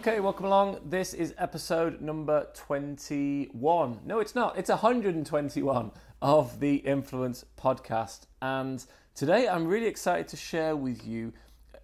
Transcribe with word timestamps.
Okay, 0.00 0.18
welcome 0.18 0.46
along. 0.46 0.78
This 0.86 1.12
is 1.12 1.34
episode 1.36 2.00
number 2.00 2.46
21. 2.54 4.00
No, 4.06 4.18
it's 4.18 4.34
not. 4.34 4.56
It's 4.56 4.70
121 4.70 5.90
of 6.22 6.58
the 6.58 6.76
Influence 6.76 7.44
podcast. 7.60 8.20
And 8.40 8.82
today 9.14 9.46
I'm 9.46 9.66
really 9.66 9.88
excited 9.88 10.26
to 10.28 10.38
share 10.38 10.74
with 10.74 11.06
you 11.06 11.34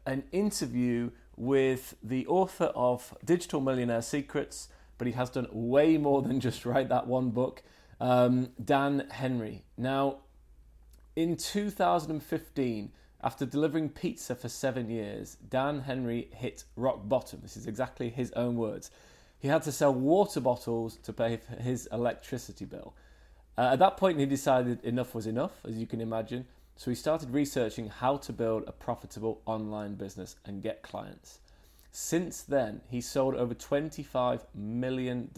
an 0.07 0.25
interview 0.33 1.11
with 1.37 1.95
the 2.03 2.27
author 2.27 2.73
of 2.75 3.15
Digital 3.23 3.61
Millionaire 3.61 4.01
Secrets, 4.01 4.69
but 4.97 5.07
he 5.07 5.13
has 5.13 5.29
done 5.29 5.49
way 5.53 5.99
more 5.99 6.23
than 6.23 6.41
just 6.41 6.65
write 6.65 6.89
that 6.89 7.07
one 7.07 7.29
book, 7.29 7.63
um, 8.01 8.49
Dan 8.65 9.09
Henry. 9.11 9.63
Now, 9.77 10.21
in 11.17 11.37
2015, 11.37 12.93
after 13.27 13.45
delivering 13.45 13.89
pizza 13.89 14.37
for 14.37 14.49
seven 14.49 14.89
years, 14.89 15.37
Dan 15.51 15.81
Henry 15.81 16.29
hit 16.33 16.63
rock 16.77 17.09
bottom. 17.09 17.41
This 17.43 17.57
is 17.57 17.67
exactly 17.67 18.09
his 18.09 18.31
own 18.37 18.55
words. 18.55 18.93
He 19.41 19.49
had 19.49 19.65
to 19.65 19.73
sell 19.73 19.93
water 19.93 20.41
bottles 20.41 20.97
to 20.99 21.13
pay 21.13 21.37
for 21.39 21.61
his 21.61 21.89
electricity 21.91 22.65
bill. 22.65 22.95
Uh, 23.59 23.71
at 23.73 23.81
that 23.81 23.97
point, 23.97 24.21
he 24.21 24.27
decided 24.27 24.81
enough 24.85 25.13
was 25.13 25.27
enough, 25.27 25.55
as 25.65 25.77
you 25.77 25.89
can 25.89 26.01
imagine. 26.01 26.47
So 26.77 26.89
he 26.89 26.95
started 26.95 27.31
researching 27.31 27.89
how 27.89 28.17
to 28.19 28.33
build 28.33 28.63
a 28.69 28.73
profitable 28.73 29.43
online 29.45 29.97
business 29.97 30.37
and 30.45 30.63
get 30.63 30.83
clients. 30.83 31.41
Since 31.91 32.43
then, 32.43 32.81
he 32.89 33.01
sold 33.01 33.35
over 33.35 33.57
$25 33.57 34.43
million 34.55 35.31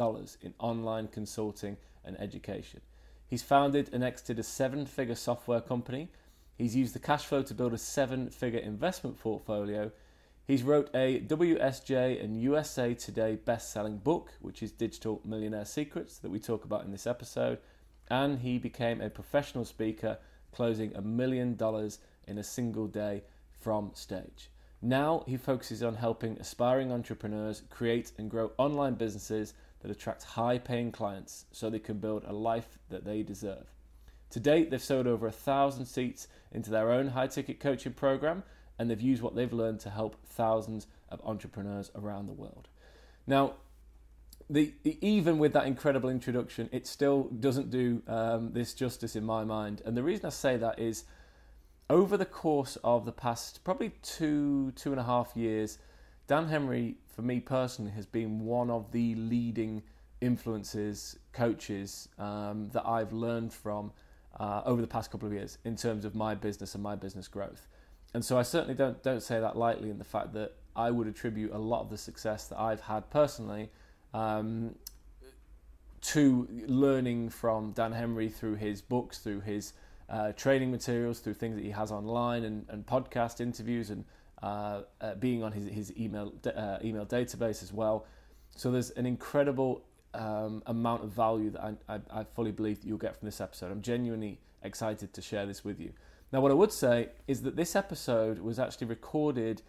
in 0.42 0.55
online 0.59 1.09
consulting 1.09 1.78
and 2.05 2.20
education. 2.20 2.82
He's 3.26 3.43
founded 3.43 3.88
and 3.94 4.05
exited 4.05 4.38
a 4.38 4.43
seven 4.43 4.84
figure 4.84 5.15
software 5.15 5.62
company 5.62 6.10
He's 6.58 6.74
used 6.74 6.92
the 6.92 6.98
cash 6.98 7.24
flow 7.24 7.44
to 7.44 7.54
build 7.54 7.72
a 7.72 7.78
seven-figure 7.78 8.58
investment 8.58 9.16
portfolio. 9.20 9.92
He's 10.44 10.64
wrote 10.64 10.91
a 10.92 11.20
WSJ 11.20 12.22
and 12.22 12.42
USA 12.42 12.94
Today 12.94 13.36
best-selling 13.36 13.98
book, 13.98 14.32
which 14.41 14.60
is 14.60 14.72
Digital 14.72 15.20
Millionaire 15.24 15.64
Secrets, 15.64 16.19
that 16.19 16.32
we 16.32 16.41
talk 16.41 16.64
about 16.64 16.84
in 16.84 16.91
this 16.91 17.06
episode. 17.06 17.58
And 18.10 18.41
he 18.41 18.58
became 18.58 19.00
a 19.00 19.08
professional 19.08 19.64
speaker, 19.64 20.19
closing 20.50 20.92
a 20.96 21.00
million 21.00 21.54
dollars 21.54 22.00
in 22.26 22.38
a 22.38 22.42
single 22.42 22.88
day 22.88 23.22
from 23.60 23.92
stage. 23.94 24.50
Now 24.82 25.22
he 25.28 25.36
focuses 25.36 25.84
on 25.84 25.94
helping 25.94 26.38
aspiring 26.40 26.90
entrepreneurs 26.90 27.62
create 27.70 28.10
and 28.19 28.28
grow 28.28 28.50
online 28.58 28.94
businesses 28.94 29.54
that 29.80 29.92
attract 29.92 30.25
high 30.25 30.58
paying 30.58 30.90
clients 30.90 31.44
so 31.52 31.70
they 31.70 31.78
can 31.78 31.98
build 31.98 32.25
a 32.25 32.32
life 32.32 32.78
that 32.88 33.04
they 33.04 33.22
deserve. 33.22 33.66
To 34.31 34.41
date, 34.41 34.71
they've 34.71 34.83
sold 34.83 35.06
over 35.06 35.27
a 35.27 35.33
thousand 35.33 35.87
seats 35.87 36.28
into 36.53 36.71
their 36.71 36.93
own 36.93 37.09
high 37.09 37.28
ticket 37.28 37.61
coaching 37.61 37.93
program, 37.93 38.43
and 38.78 38.91
they've 38.91 39.00
used 39.00 39.22
what 39.22 39.34
they've 39.34 39.53
learned 39.53 39.81
to 39.81 39.91
help 39.91 40.16
thousands 40.27 40.87
of 41.09 41.21
entrepreneurs 41.25 41.91
around 41.94 42.27
the 42.27 42.33
world. 42.33 42.69
Now, 43.27 43.55
the, 44.50 44.75
even 44.84 45.38
with 45.38 45.53
that 45.53 45.67
incredible 45.67 46.09
introduction, 46.09 46.69
it 46.72 46.87
still 46.87 47.25
doesn't 47.25 47.71
do 47.71 48.03
um, 48.06 48.53
this 48.53 48.72
justice 48.75 49.17
in 49.17 49.25
my 49.25 49.44
mind. 49.44 49.83
And 49.84 49.97
the 49.97 50.03
reason 50.03 50.27
I 50.27 50.31
say 50.31 50.56
that 50.56 50.78
is 50.78 51.05
over 51.91 52.17
the 52.17 52.25
course 52.27 52.77
of 52.84 53.05
the 53.05 53.12
past 53.12 53.65
probably 53.65 53.93
two, 54.03 54.72
two 54.72 54.91
and 54.91 55.00
a 55.00 55.05
half 55.05 55.37
years, 55.37 55.78
Dan 56.27 56.49
Henry, 56.49 56.97
for 57.06 57.22
me 57.22 57.41
personally, 57.41 57.91
has 57.93 58.06
been 58.06 58.44
one 58.44 58.71
of 58.71 58.93
the 58.93 59.15
leading 59.15 59.83
influences, 60.21 61.19
coaches 61.33 62.09
um, 62.19 62.71
that 62.72 62.87
I've 62.87 63.12
learned 63.12 63.53
from 63.53 63.93
uh, 64.38 64.62
over 64.65 64.81
the 64.81 64.87
past 64.87 65.10
couple 65.10 65.26
of 65.26 65.32
years 65.32 65.59
in 65.65 65.76
terms 65.76 66.04
of 66.04 66.15
my 66.15 66.34
business 66.34 66.75
and 66.75 66.82
my 66.82 66.97
business 66.97 67.28
growth. 67.28 67.66
And 68.15 68.25
so 68.25 68.38
I 68.38 68.43
certainly 68.43 68.75
don't 68.75 69.03
don't 69.03 69.22
say 69.22 69.41
that 69.41 69.56
lightly 69.56 69.91
in 69.91 69.99
the 69.99 70.04
fact 70.04 70.32
that 70.34 70.54
I 70.75 70.91
would 70.91 71.06
attribute 71.06 71.53
a 71.53 71.59
lot 71.59 71.82
of 71.82 71.91
the 71.91 71.99
success 71.99 72.47
that 72.47 72.59
I've 72.59 72.81
had 72.81 73.10
personally 73.10 73.71
um, 74.15 74.76
to 76.00 76.49
learning 76.66 77.31
from 77.31 77.72
Dan 77.72 77.93
Henry 77.93 78.28
through 78.28 78.54
his 78.54 78.81
books, 78.81 79.19
through 79.19 79.41
his 79.41 79.72
uh, 80.09 80.32
training 80.32 80.70
materials, 80.70 81.19
through 81.19 81.34
things 81.34 81.56
that 81.56 81.65
he 81.65 81.70
has 81.70 81.91
online 81.91 82.44
and, 82.44 82.65
and 82.69 82.87
podcast 82.87 83.41
interviews, 83.41 83.91
and 83.91 84.05
uh, 84.43 84.82
uh, 85.00 85.15
being 85.16 85.43
on 85.43 85.53
his, 85.53 85.69
his 85.69 85.97
email 85.99 86.32
uh, 86.56 86.78
email 86.82 87.05
database 87.05 87.62
as 87.62 87.72
well. 87.72 88.06
So 88.56 88.70
there's 88.70 88.91
an 88.91 89.05
incredible 89.05 89.82
um, 90.14 90.62
amount 90.66 91.04
of 91.04 91.10
value 91.10 91.50
that 91.50 91.62
I, 91.62 91.94
I, 91.94 92.20
I 92.20 92.24
fully 92.24 92.52
believe 92.52 92.80
that 92.80 92.86
you'll 92.86 92.98
get 92.98 93.19
from 93.19 93.26
this 93.26 93.41
episode. 93.41 93.70
I'm 93.70 93.82
genuinely 93.82 94.41
excited 94.62 95.12
to 95.12 95.22
share 95.22 95.46
this 95.46 95.64
with 95.64 95.80
you. 95.80 95.92
Now, 96.32 96.41
what 96.41 96.50
I 96.50 96.54
would 96.54 96.72
say 96.72 97.10
is 97.26 97.42
that 97.42 97.56
this 97.56 97.74
episode 97.74 98.38
was 98.38 98.58
actually 98.58 98.88
recorded 98.88 99.62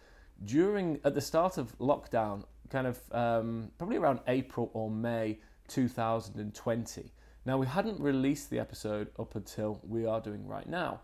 during 0.44 1.00
at 1.04 1.14
the 1.14 1.20
start 1.20 1.58
of 1.58 1.76
lockdown, 1.78 2.44
kind 2.68 2.86
of 2.86 2.98
um, 3.12 3.70
probably 3.78 3.96
around 3.96 4.20
April 4.28 4.70
or 4.74 4.90
May 4.90 5.38
2020. 5.68 7.12
Now, 7.46 7.56
we 7.56 7.66
hadn't 7.66 7.98
released 8.00 8.50
the 8.50 8.58
episode 8.58 9.08
up 9.18 9.34
until 9.34 9.80
we 9.82 10.04
are 10.04 10.20
doing 10.20 10.46
right 10.46 10.68
now. 10.68 11.00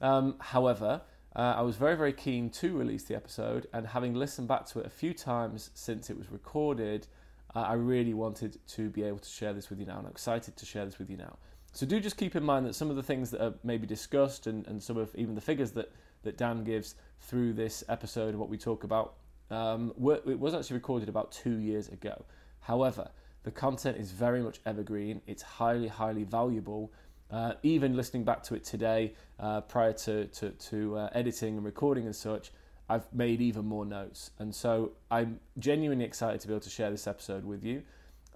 Um, 0.00 0.36
however, 0.38 1.02
uh, 1.34 1.54
I 1.56 1.62
was 1.62 1.76
very, 1.76 1.96
very 1.96 2.12
keen 2.12 2.50
to 2.50 2.76
release 2.76 3.04
the 3.04 3.16
episode, 3.16 3.66
and 3.72 3.86
having 3.86 4.14
listened 4.14 4.48
back 4.48 4.66
to 4.66 4.80
it 4.80 4.86
a 4.86 4.90
few 4.90 5.14
times 5.14 5.70
since 5.74 6.10
it 6.10 6.16
was 6.16 6.30
recorded, 6.30 7.06
I 7.54 7.74
really 7.74 8.14
wanted 8.14 8.58
to 8.68 8.88
be 8.88 9.02
able 9.02 9.18
to 9.18 9.28
share 9.28 9.52
this 9.52 9.68
with 9.68 9.78
you 9.78 9.86
now, 9.86 9.98
and 9.98 10.06
I'm 10.06 10.12
excited 10.12 10.56
to 10.56 10.66
share 10.66 10.84
this 10.84 10.98
with 10.98 11.10
you 11.10 11.16
now. 11.16 11.36
So 11.72 11.86
do 11.86 12.00
just 12.00 12.16
keep 12.16 12.36
in 12.36 12.42
mind 12.42 12.66
that 12.66 12.74
some 12.74 12.90
of 12.90 12.96
the 12.96 13.02
things 13.02 13.30
that 13.30 13.42
are 13.42 13.54
maybe 13.64 13.86
discussed 13.86 14.46
and, 14.46 14.66
and 14.66 14.82
some 14.82 14.96
of 14.96 15.14
even 15.14 15.34
the 15.34 15.40
figures 15.40 15.72
that, 15.72 15.92
that 16.22 16.36
Dan 16.36 16.64
gives 16.64 16.94
through 17.20 17.54
this 17.54 17.82
episode 17.88 18.34
what 18.34 18.48
we 18.48 18.58
talk 18.58 18.84
about, 18.84 19.14
um, 19.50 19.92
were, 19.96 20.20
it 20.26 20.38
was 20.38 20.54
actually 20.54 20.74
recorded 20.74 21.08
about 21.08 21.32
two 21.32 21.58
years 21.58 21.88
ago. 21.88 22.24
However, 22.60 23.10
the 23.42 23.50
content 23.50 23.96
is 23.96 24.12
very 24.12 24.42
much 24.42 24.60
evergreen. 24.66 25.20
It's 25.26 25.42
highly, 25.42 25.88
highly 25.88 26.24
valuable. 26.24 26.92
Uh, 27.30 27.54
even 27.62 27.96
listening 27.96 28.24
back 28.24 28.42
to 28.44 28.54
it 28.54 28.64
today, 28.64 29.14
uh, 29.40 29.62
prior 29.62 29.92
to, 29.94 30.26
to, 30.26 30.50
to 30.50 30.96
uh, 30.96 31.08
editing 31.14 31.56
and 31.56 31.64
recording 31.64 32.04
and 32.04 32.14
such, 32.14 32.52
I've 32.92 33.10
made 33.10 33.40
even 33.40 33.64
more 33.64 33.86
notes. 33.86 34.32
And 34.38 34.54
so 34.54 34.92
I'm 35.10 35.40
genuinely 35.58 36.04
excited 36.04 36.42
to 36.42 36.46
be 36.46 36.52
able 36.52 36.60
to 36.60 36.70
share 36.70 36.90
this 36.90 37.06
episode 37.06 37.42
with 37.42 37.64
you. 37.64 37.82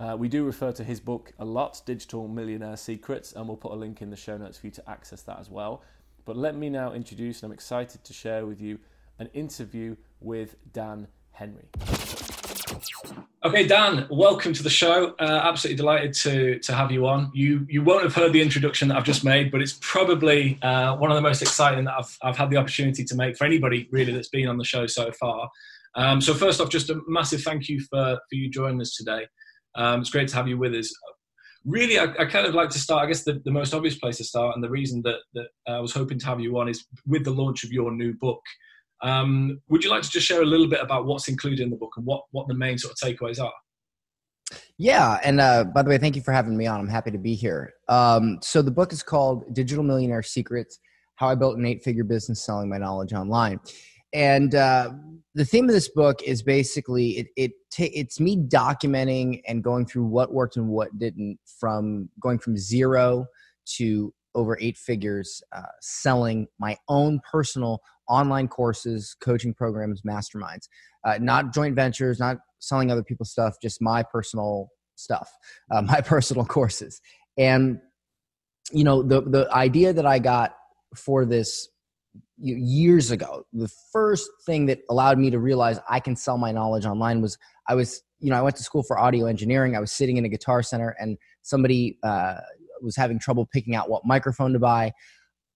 Uh, 0.00 0.17
we 0.19 0.29
do 0.29 0.44
refer 0.44 0.73
to 0.73 0.82
his 0.82 0.99
book 0.99 1.32
a 1.38 1.44
lot, 1.44 1.82
Digital 1.85 2.26
Millionaire 2.26 2.79
Secrets, 2.79 3.35
and 3.35 3.47
we'll 3.47 3.58
put 3.58 3.73
a 3.73 3.75
link 3.75 4.00
in 4.00 4.08
the 4.08 4.17
show 4.17 4.38
notes 4.38 4.56
for 4.56 4.67
you 4.67 4.73
to 4.73 4.91
access 4.91 5.20
that 5.23 5.38
as 5.38 5.50
well. 5.50 5.82
But 6.25 6.38
let 6.38 6.56
me 6.56 6.70
now 6.70 6.94
introduce, 6.94 7.43
and 7.43 7.50
I'm 7.50 7.55
excited 7.55 8.03
to 8.03 8.12
share 8.14 8.47
with 8.47 8.61
you, 8.62 8.79
an 9.19 9.29
interview 9.35 9.97
with 10.20 10.56
Dan 10.73 11.09
Henry. 11.32 11.69
Okay, 13.44 13.64
Dan, 13.64 14.08
welcome 14.10 14.52
to 14.52 14.62
the 14.62 14.70
show. 14.70 15.14
Uh, 15.20 15.40
absolutely 15.44 15.76
delighted 15.76 16.12
to 16.14 16.58
to 16.58 16.72
have 16.72 16.90
you 16.90 17.06
on. 17.06 17.30
You 17.32 17.64
you 17.68 17.82
won't 17.82 18.02
have 18.02 18.14
heard 18.14 18.32
the 18.32 18.42
introduction 18.42 18.88
that 18.88 18.96
I've 18.96 19.04
just 19.04 19.24
made, 19.24 19.52
but 19.52 19.62
it's 19.62 19.78
probably 19.80 20.58
uh, 20.62 20.96
one 20.96 21.12
of 21.12 21.14
the 21.14 21.20
most 21.20 21.42
exciting 21.42 21.84
that 21.84 21.94
I've 21.96 22.18
I've 22.22 22.36
had 22.36 22.50
the 22.50 22.56
opportunity 22.56 23.04
to 23.04 23.14
make 23.14 23.36
for 23.36 23.44
anybody 23.44 23.88
really 23.92 24.12
that's 24.12 24.30
been 24.30 24.48
on 24.48 24.58
the 24.58 24.64
show 24.64 24.86
so 24.88 25.12
far. 25.12 25.48
Um, 25.94 26.20
so 26.20 26.34
first 26.34 26.60
off, 26.60 26.70
just 26.70 26.90
a 26.90 27.00
massive 27.06 27.42
thank 27.42 27.68
you 27.68 27.78
for 27.80 28.16
for 28.28 28.34
you 28.34 28.50
joining 28.50 28.80
us 28.80 28.96
today. 28.96 29.26
Um, 29.76 30.00
it's 30.00 30.10
great 30.10 30.28
to 30.28 30.36
have 30.36 30.48
you 30.48 30.58
with 30.58 30.74
us. 30.74 30.92
Really, 31.64 31.98
I, 31.98 32.04
I, 32.18 32.24
kind 32.24 32.46
of 32.46 32.54
like 32.54 32.70
to 32.70 32.78
start. 32.78 33.04
I 33.04 33.06
guess 33.06 33.24
the, 33.24 33.40
the 33.44 33.50
most 33.50 33.74
obvious 33.74 33.96
place 33.96 34.16
to 34.18 34.24
start, 34.24 34.56
and 34.56 34.64
the 34.64 34.70
reason 34.70 35.02
that 35.02 35.18
that 35.34 35.48
I 35.68 35.78
was 35.78 35.92
hoping 35.92 36.18
to 36.18 36.26
have 36.26 36.40
you 36.40 36.58
on 36.58 36.68
is 36.68 36.84
with 37.06 37.24
the 37.24 37.32
launch 37.32 37.62
of 37.62 37.70
your 37.70 37.92
new 37.92 38.12
book. 38.12 38.42
Um, 39.02 39.60
would 39.69 39.84
you 39.84 39.90
like 39.90 40.02
to 40.02 40.10
just 40.10 40.26
share 40.26 40.43
a 40.43 40.46
little 40.46 40.69
bit 40.69 40.81
about 40.81 41.06
what's 41.06 41.28
included 41.28 41.60
in 41.60 41.70
the 41.70 41.76
book 41.76 41.93
and 41.96 42.06
what 42.06 42.22
what 42.31 42.48
the 42.48 42.54
main 42.54 42.78
sort 42.78 42.93
of 42.93 42.98
takeaways 42.98 43.40
are? 43.40 43.52
Yeah, 44.78 45.19
and 45.25 45.40
uh, 45.40 45.64
by 45.64 45.82
the 45.82 45.90
way, 45.90 45.98
thank 45.98 46.16
you 46.16 46.22
for 46.22 46.32
having 46.32 46.56
me 46.56 46.66
on. 46.66 46.81
I'm 46.81 46.88
happy 46.88 47.10
to 47.10 47.19
be 47.19 47.34
here. 47.34 47.72
Um, 47.88 48.38
so 48.43 48.62
the 48.62 48.70
book 48.70 48.93
is 48.93 49.02
called 49.02 49.54
Digital 49.54 49.84
Millionaire 49.84 50.22
Secrets: 50.22 50.78
How 51.16 51.28
I 51.28 51.34
Built 51.34 51.56
an 51.56 51.66
Eight-Figure 51.66 52.04
Business 52.04 52.44
Selling 52.44 52.69
My 52.69 52.78
Knowledge 52.78 53.12
Online. 53.12 53.60
And 54.12 54.54
uh, 54.54 54.93
the 55.34 55.44
theme 55.44 55.66
of 55.66 55.75
this 55.75 55.90
book 55.90 56.22
is 56.22 56.42
basically 56.42 57.19
it, 57.19 57.26
it 57.37 57.52
ta- 57.70 57.92
it's 57.92 58.20
me 58.20 58.37
documenting 58.37 59.42
and 59.46 59.62
going 59.62 59.84
through 59.84 60.06
what 60.06 60.32
worked 60.32 60.56
and 60.56 60.69
what 60.69 60.96
didn't 60.99 61.38
from 61.60 62.08
going 62.20 62.38
from 62.38 62.56
zero 62.56 63.26
to 63.76 64.14
over 64.34 64.56
eight 64.60 64.76
figures 64.76 65.42
uh, 65.52 65.62
selling 65.81 66.46
my 66.58 66.76
own 66.88 67.20
personal 67.31 67.81
online 68.08 68.49
courses 68.49 69.17
coaching 69.20 69.55
programs 69.55 70.03
masterminds. 70.03 70.69
Uh, 71.05 71.19
not 71.20 71.53
joint 71.53 71.75
ventures 71.75 72.19
not 72.19 72.38
selling 72.58 72.91
other 72.91 73.03
people's 73.03 73.31
stuff 73.31 73.56
just 73.62 73.81
my 73.81 74.03
personal 74.03 74.69
stuff 74.97 75.31
uh, 75.70 75.82
my 75.82 76.00
personal 76.00 76.44
courses. 76.44 77.00
And 77.38 77.81
you 78.73 78.85
know 78.85 79.03
the 79.03 79.23
the 79.23 79.49
idea 79.53 79.93
that 79.93 80.06
i 80.06 80.19
got 80.19 80.56
for 80.94 81.25
this 81.25 81.69
years 82.38 83.11
ago 83.11 83.44
the 83.53 83.70
first 83.93 84.29
thing 84.44 84.67
that 84.67 84.81
allowed 84.91 85.19
me 85.19 85.31
to 85.31 85.38
realize 85.38 85.79
i 85.88 86.00
can 86.00 86.17
sell 86.17 86.37
my 86.37 86.52
knowledge 86.52 86.85
online 86.85 87.20
was 87.20 87.38
i 87.69 87.75
was 87.75 88.02
you 88.19 88.31
know 88.31 88.37
i 88.37 88.43
went 88.43 88.56
to 88.56 88.62
school 88.62 88.82
for 88.82 88.99
audio 88.99 89.26
engineering. 89.26 89.76
I 89.76 89.81
was 89.81 89.93
sitting 89.93 90.17
in 90.17 90.25
a 90.25 90.29
guitar 90.29 90.62
center 90.62 90.97
and 90.99 91.17
somebody 91.43 91.99
uh, 92.02 92.37
was 92.82 92.97
having 92.97 93.19
trouble 93.19 93.47
picking 93.47 93.75
out 93.75 93.88
what 93.88 94.05
microphone 94.05 94.52
to 94.52 94.59
buy. 94.59 94.93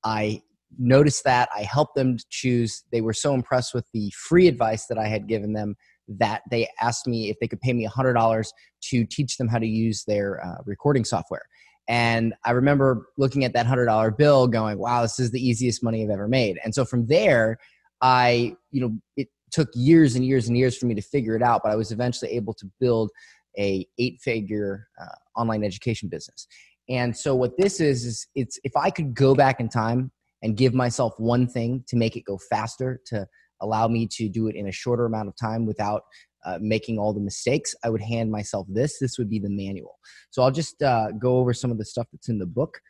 I 0.04 0.42
noticed 0.78 1.24
that 1.24 1.48
i 1.56 1.62
helped 1.62 1.94
them 1.94 2.16
choose 2.30 2.84
they 2.92 3.00
were 3.00 3.12
so 3.12 3.34
impressed 3.34 3.74
with 3.74 3.86
the 3.92 4.10
free 4.16 4.46
advice 4.46 4.86
that 4.86 4.98
i 4.98 5.06
had 5.06 5.26
given 5.26 5.52
them 5.52 5.74
that 6.08 6.42
they 6.50 6.68
asked 6.80 7.06
me 7.06 7.30
if 7.30 7.36
they 7.40 7.46
could 7.46 7.60
pay 7.60 7.72
me 7.72 7.86
$100 7.86 8.48
to 8.82 9.04
teach 9.04 9.36
them 9.36 9.46
how 9.46 9.58
to 9.58 9.66
use 9.66 10.02
their 10.04 10.44
uh, 10.44 10.56
recording 10.66 11.04
software 11.04 11.44
and 11.90 12.34
I 12.44 12.52
remember 12.52 13.08
looking 13.18 13.44
at 13.44 13.52
that 13.54 13.66
$100 13.66 14.16
bill 14.16 14.46
going, 14.46 14.78
wow, 14.78 15.02
this 15.02 15.18
is 15.18 15.32
the 15.32 15.44
easiest 15.44 15.82
money 15.82 16.04
I've 16.04 16.10
ever 16.10 16.28
made. 16.28 16.56
And 16.62 16.72
so 16.72 16.84
from 16.84 17.08
there, 17.08 17.58
I, 18.00 18.54
you 18.70 18.80
know, 18.80 18.96
it 19.16 19.26
took 19.50 19.68
years 19.74 20.14
and 20.14 20.24
years 20.24 20.46
and 20.46 20.56
years 20.56 20.78
for 20.78 20.86
me 20.86 20.94
to 20.94 21.02
figure 21.02 21.34
it 21.34 21.42
out, 21.42 21.62
but 21.64 21.72
I 21.72 21.74
was 21.74 21.90
eventually 21.90 22.30
able 22.30 22.54
to 22.54 22.70
build 22.78 23.10
a 23.58 23.84
eight 23.98 24.20
figure 24.20 24.86
uh, 25.02 25.16
online 25.36 25.64
education 25.64 26.08
business. 26.08 26.46
And 26.88 27.16
so 27.16 27.34
what 27.34 27.58
this 27.58 27.80
is, 27.80 28.04
is 28.04 28.26
it's 28.36 28.60
if 28.62 28.76
I 28.76 28.90
could 28.90 29.12
go 29.12 29.34
back 29.34 29.58
in 29.58 29.68
time 29.68 30.12
and 30.42 30.56
give 30.56 30.74
myself 30.74 31.14
one 31.18 31.46
thing 31.46 31.84
to 31.88 31.96
make 31.96 32.16
it 32.16 32.24
go 32.24 32.38
faster, 32.50 33.00
to 33.06 33.26
allow 33.60 33.88
me 33.88 34.06
to 34.06 34.28
do 34.28 34.48
it 34.48 34.56
in 34.56 34.68
a 34.68 34.72
shorter 34.72 35.04
amount 35.04 35.28
of 35.28 35.36
time 35.36 35.66
without 35.66 36.02
uh, 36.44 36.58
making 36.60 36.98
all 36.98 37.12
the 37.12 37.20
mistakes, 37.20 37.74
I 37.84 37.90
would 37.90 38.00
hand 38.00 38.30
myself 38.30 38.66
this. 38.70 38.98
This 38.98 39.18
would 39.18 39.28
be 39.28 39.38
the 39.38 39.50
manual. 39.50 39.98
So 40.30 40.42
I'll 40.42 40.50
just 40.50 40.82
uh, 40.82 41.12
go 41.12 41.38
over 41.38 41.52
some 41.52 41.70
of 41.70 41.78
the 41.78 41.84
stuff 41.84 42.06
that's 42.12 42.28
in 42.28 42.38
the 42.38 42.46
book. 42.46 42.80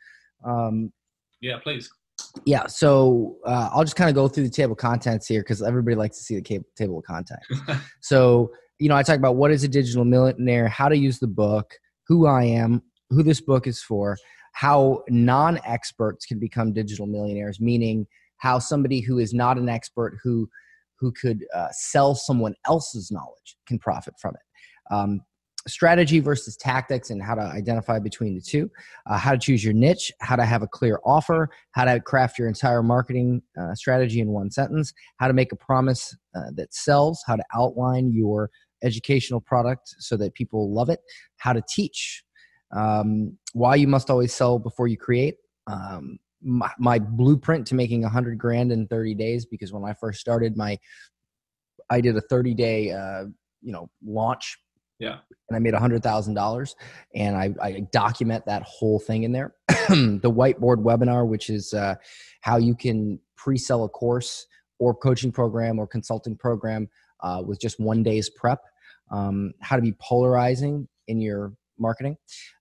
Um, 0.45 0.91
yeah, 1.41 1.57
please. 1.59 1.89
Yeah, 2.45 2.67
so 2.67 3.37
uh, 3.45 3.69
I'll 3.73 3.83
just 3.83 3.95
kind 3.95 4.09
of 4.09 4.15
go 4.15 4.27
through 4.27 4.43
the 4.43 4.49
table 4.49 4.73
of 4.73 4.77
contents 4.77 5.27
here 5.27 5.41
because 5.41 5.61
everybody 5.61 5.95
likes 5.95 6.17
to 6.17 6.23
see 6.23 6.39
the 6.39 6.63
table 6.77 6.99
of 6.99 7.03
contents. 7.03 7.45
so, 8.01 8.51
you 8.79 8.89
know, 8.89 8.95
I 8.95 9.03
talk 9.03 9.17
about 9.17 9.35
what 9.35 9.51
is 9.51 9.63
a 9.63 9.67
digital 9.67 10.05
millionaire, 10.05 10.67
how 10.67 10.87
to 10.87 10.95
use 10.95 11.19
the 11.19 11.27
book, 11.27 11.73
who 12.07 12.27
I 12.27 12.43
am, 12.43 12.83
who 13.09 13.23
this 13.23 13.41
book 13.41 13.67
is 13.67 13.81
for, 13.81 14.17
how 14.51 15.03
non 15.09 15.59
experts 15.65 16.25
can 16.25 16.39
become 16.39 16.73
digital 16.73 17.07
millionaires, 17.07 17.59
meaning 17.59 18.05
how 18.37 18.59
somebody 18.59 19.01
who 19.01 19.19
is 19.19 19.33
not 19.33 19.57
an 19.57 19.69
expert, 19.69 20.17
who 20.23 20.49
who 20.99 21.11
could 21.11 21.43
uh, 21.55 21.67
sell 21.71 22.13
someone 22.13 22.53
else's 22.65 23.11
knowledge 23.11 23.57
can 23.67 23.79
profit 23.79 24.13
from 24.19 24.35
it. 24.35 24.93
Um, 24.93 25.21
strategy 25.67 26.19
versus 26.19 26.55
tactics 26.55 27.09
and 27.09 27.21
how 27.21 27.35
to 27.35 27.41
identify 27.41 27.99
between 27.99 28.35
the 28.35 28.41
two, 28.41 28.69
uh, 29.07 29.17
how 29.17 29.31
to 29.31 29.37
choose 29.37 29.63
your 29.63 29.73
niche, 29.73 30.11
how 30.19 30.35
to 30.35 30.45
have 30.45 30.63
a 30.63 30.67
clear 30.67 30.99
offer, 31.05 31.49
how 31.71 31.85
to 31.85 31.99
craft 31.99 32.39
your 32.39 32.47
entire 32.47 32.81
marketing 32.81 33.41
uh, 33.59 33.73
strategy 33.75 34.19
in 34.19 34.29
one 34.29 34.49
sentence, 34.49 34.93
how 35.17 35.27
to 35.27 35.33
make 35.33 35.51
a 35.51 35.55
promise 35.55 36.15
uh, 36.35 36.51
that 36.55 36.73
sells, 36.73 37.23
how 37.27 37.35
to 37.35 37.43
outline 37.55 38.11
your 38.11 38.49
educational 38.83 39.39
product 39.39 39.93
so 39.99 40.17
that 40.17 40.33
people 40.33 40.73
love 40.73 40.89
it, 40.89 40.99
how 41.37 41.53
to 41.53 41.61
teach, 41.69 42.23
um, 42.73 43.37
why 43.53 43.75
you 43.75 43.87
must 43.87 44.09
always 44.09 44.33
sell 44.33 44.59
before 44.59 44.87
you 44.87 44.97
create. 44.97 45.35
Um, 45.67 46.19
my, 46.41 46.71
my 46.79 46.99
blueprint 46.99 47.67
to 47.67 47.75
making 47.75 48.03
a 48.03 48.09
hundred 48.09 48.37
grand 48.37 48.71
in 48.71 48.87
30 48.87 49.13
days 49.15 49.45
because 49.45 49.71
when 49.71 49.83
I 49.83 49.93
first 49.93 50.19
started 50.19 50.57
my 50.57 50.77
I 51.89 52.01
did 52.01 52.15
a 52.15 52.21
30 52.21 52.53
day 52.53 52.91
uh, 52.91 53.25
you 53.61 53.71
know 53.71 53.89
launch. 54.03 54.57
Yeah. 54.99 55.17
And 55.49 55.55
I 55.55 55.59
made 55.59 55.73
a 55.73 55.79
hundred 55.79 56.03
thousand 56.03 56.35
dollars 56.35 56.75
and 57.15 57.35
I, 57.35 57.53
I 57.61 57.79
document 57.91 58.45
that 58.45 58.63
whole 58.63 58.99
thing 58.99 59.23
in 59.23 59.31
there. 59.31 59.53
The 59.89 60.31
whiteboard 60.31 60.83
webinar 60.83 61.27
which 61.27 61.49
is 61.49 61.73
uh, 61.73 61.95
how 62.41 62.57
you 62.57 62.75
can 62.75 63.19
pre-sell 63.35 63.83
a 63.83 63.89
course 63.89 64.47
or 64.79 64.95
coaching 64.95 65.31
program 65.31 65.79
or 65.79 65.87
consulting 65.87 66.37
program 66.37 66.87
uh, 67.21 67.41
with 67.45 67.59
just 67.59 67.79
one 67.79 68.03
day's 68.03 68.29
prep. 68.29 68.61
Um, 69.11 69.53
how 69.59 69.75
to 69.75 69.81
be 69.81 69.93
polarizing 69.99 70.87
in 71.07 71.19
your 71.19 71.53
marketing 71.81 72.15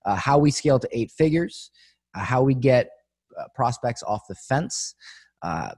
uh, 0.06 0.16
how 0.16 0.38
we 0.38 0.50
scale 0.50 0.78
to 0.78 0.88
eight 0.92 1.10
figures 1.10 1.70
uh, 2.14 2.20
how 2.20 2.42
we 2.42 2.54
get 2.54 2.90
uh, 3.38 3.44
prospects 3.54 4.02
off 4.02 4.22
the 4.28 4.34
fence. 4.34 4.94
Uh, 5.42 5.70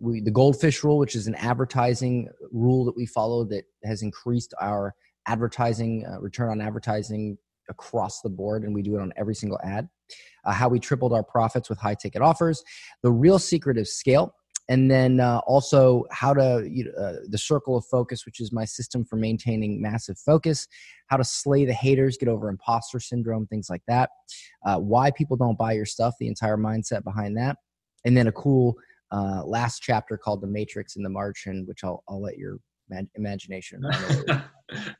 we, 0.00 0.20
the 0.20 0.30
goldfish 0.30 0.84
rule, 0.84 0.98
which 0.98 1.16
is 1.16 1.26
an 1.26 1.34
advertising 1.36 2.28
rule 2.52 2.84
that 2.84 2.96
we 2.96 3.06
follow 3.06 3.44
that 3.44 3.64
has 3.84 4.02
increased 4.02 4.54
our 4.60 4.94
advertising 5.26 6.04
uh, 6.06 6.20
return 6.20 6.50
on 6.50 6.60
advertising 6.60 7.36
across 7.68 8.20
the 8.20 8.28
board, 8.28 8.62
and 8.62 8.74
we 8.74 8.82
do 8.82 8.96
it 8.96 9.00
on 9.00 9.12
every 9.16 9.34
single 9.34 9.58
ad. 9.62 9.88
How 10.46 10.70
we 10.70 10.80
tripled 10.80 11.12
our 11.12 11.22
profits 11.22 11.68
with 11.68 11.78
high 11.78 11.94
ticket 11.94 12.22
offers. 12.22 12.64
The 13.02 13.12
real 13.12 13.38
secret 13.38 13.76
of 13.76 13.86
scale 13.86 14.34
and 14.70 14.90
then 14.90 15.18
uh, 15.20 15.38
also 15.46 16.04
how 16.10 16.34
to 16.34 16.68
you 16.70 16.84
know, 16.84 16.90
uh, 17.02 17.16
the 17.28 17.38
circle 17.38 17.76
of 17.76 17.84
focus 17.86 18.26
which 18.26 18.40
is 18.40 18.52
my 18.52 18.64
system 18.64 19.04
for 19.04 19.16
maintaining 19.16 19.80
massive 19.80 20.18
focus 20.18 20.66
how 21.08 21.16
to 21.16 21.24
slay 21.24 21.64
the 21.64 21.72
haters 21.72 22.16
get 22.18 22.28
over 22.28 22.48
imposter 22.48 23.00
syndrome 23.00 23.46
things 23.46 23.68
like 23.70 23.82
that 23.88 24.10
uh, 24.64 24.78
why 24.78 25.10
people 25.10 25.36
don't 25.36 25.58
buy 25.58 25.72
your 25.72 25.86
stuff 25.86 26.14
the 26.18 26.28
entire 26.28 26.56
mindset 26.56 27.04
behind 27.04 27.36
that. 27.36 27.56
And 28.04 28.16
then 28.16 28.26
a 28.26 28.32
cool 28.32 28.76
uh, 29.10 29.42
last 29.44 29.80
chapter 29.80 30.16
called 30.16 30.40
the 30.40 30.46
matrix 30.46 30.96
and 30.96 31.04
the 31.04 31.10
martian 31.10 31.64
which 31.66 31.82
i'll, 31.82 32.02
I'll 32.08 32.20
let 32.20 32.36
your 32.36 32.58
imagination 33.16 33.82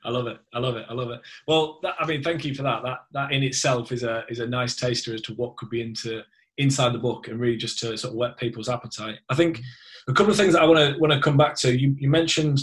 i 0.04 0.11
love 0.11 0.26
it. 0.26 0.38
I 0.54 0.59
love 0.59 0.76
it. 0.76 0.87
I 0.88 0.95
love 0.95 1.11
it. 1.11 1.21
Well 1.47 1.78
that, 1.83 1.95
i 2.00 2.07
mean 2.07 2.23
thank 2.23 2.45
you 2.45 2.54
for 2.54 2.62
that. 2.62 2.83
That 2.83 2.99
that 3.12 3.33
in 3.33 3.43
itself 3.43 3.93
is 3.93 4.02
a 4.02 4.25
is 4.28 4.40
a 4.40 4.47
nice 4.47 4.76
taster 4.76 5.14
as 5.14 5.23
to 5.23 5.35
what 5.35 5.57
could 5.57 5.71
be 5.71 5.83
into 5.83 6.23
inside 6.59 6.93
the 6.93 6.99
book 6.99 7.29
and 7.29 7.41
really 7.41 7.57
just 7.57 7.79
to 7.79 7.97
sort 7.97 8.12
of 8.12 8.17
whet 8.17 8.37
people's 8.37 8.69
appetite. 8.69 9.19
I 9.31 9.35
think 9.35 9.61
a 10.09 10.12
couple 10.12 10.31
of 10.31 10.37
things 10.37 10.53
that 10.53 10.62
I 10.62 10.67
want 10.67 10.79
to 10.79 10.99
want 10.99 11.12
to 11.12 11.21
come 11.21 11.37
back 11.37 11.57
to. 11.61 11.79
You, 11.79 11.95
you 11.99 12.09
mentioned 12.11 12.61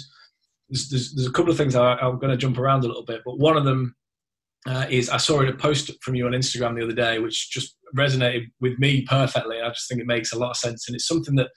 there's, 0.70 0.90
there's, 0.90 1.14
there's, 1.14 1.28
a 1.28 1.32
couple 1.32 1.52
of 1.52 1.58
things 1.58 1.76
I, 1.76 1.98
am 2.02 2.20
going 2.20 2.32
to 2.32 2.38
jump 2.38 2.58
around 2.58 2.84
a 2.84 2.88
little 2.88 3.06
bit, 3.06 3.22
but 3.26 3.38
one 3.38 3.56
of 3.56 3.66
them 3.66 3.96
uh, 4.68 4.86
is 4.90 5.10
I 5.10 5.18
saw 5.18 5.42
a 5.42 5.54
post 5.54 5.92
from 6.02 6.16
you 6.16 6.26
on 6.26 6.32
Instagram 6.32 6.76
the 6.76 6.84
other 6.84 6.94
day, 6.94 7.20
which 7.20 7.52
just 7.52 7.78
resonated 7.96 8.48
with 8.60 8.78
me 8.80 9.04
perfectly. 9.04 9.62
I 9.62 9.70
just 9.70 9.88
think 9.88 10.02
it 10.02 10.08
makes 10.08 10.34
a 10.34 10.40
lot 10.40 10.52
of 10.52 10.58
sense, 10.58 10.88
and 10.88 10.96
it's 10.96 11.08
something 11.08 11.36
that 11.36 11.50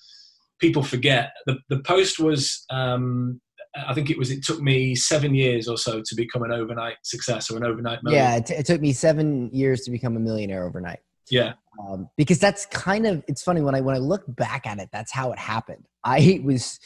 people 0.60 0.82
forget. 0.82 1.32
The 1.46 1.58
the 1.68 1.80
post 1.80 2.18
was. 2.18 2.64
Um, 2.70 3.40
I 3.86 3.94
think 3.94 4.10
it 4.10 4.18
was. 4.18 4.30
It 4.30 4.44
took 4.44 4.60
me 4.60 4.94
seven 4.94 5.34
years 5.34 5.68
or 5.68 5.78
so 5.78 6.02
to 6.04 6.14
become 6.16 6.42
an 6.42 6.52
overnight 6.52 6.96
success 7.02 7.50
or 7.50 7.56
an 7.56 7.64
overnight. 7.64 8.02
Millionaire. 8.02 8.30
Yeah, 8.30 8.36
it, 8.36 8.46
t- 8.46 8.54
it 8.54 8.66
took 8.66 8.80
me 8.80 8.92
seven 8.92 9.50
years 9.52 9.82
to 9.82 9.90
become 9.90 10.16
a 10.16 10.20
millionaire 10.20 10.66
overnight. 10.66 10.98
Yeah. 11.30 11.54
Um, 11.78 12.08
because 12.16 12.38
that's 12.38 12.66
kind 12.66 13.06
of 13.06 13.22
it's 13.28 13.42
funny 13.42 13.60
when 13.60 13.74
I 13.74 13.80
when 13.80 13.94
I 13.94 13.98
look 13.98 14.24
back 14.26 14.66
at 14.66 14.78
it, 14.78 14.88
that's 14.92 15.12
how 15.12 15.32
it 15.32 15.38
happened. 15.38 15.84
I 16.04 16.40
was, 16.44 16.80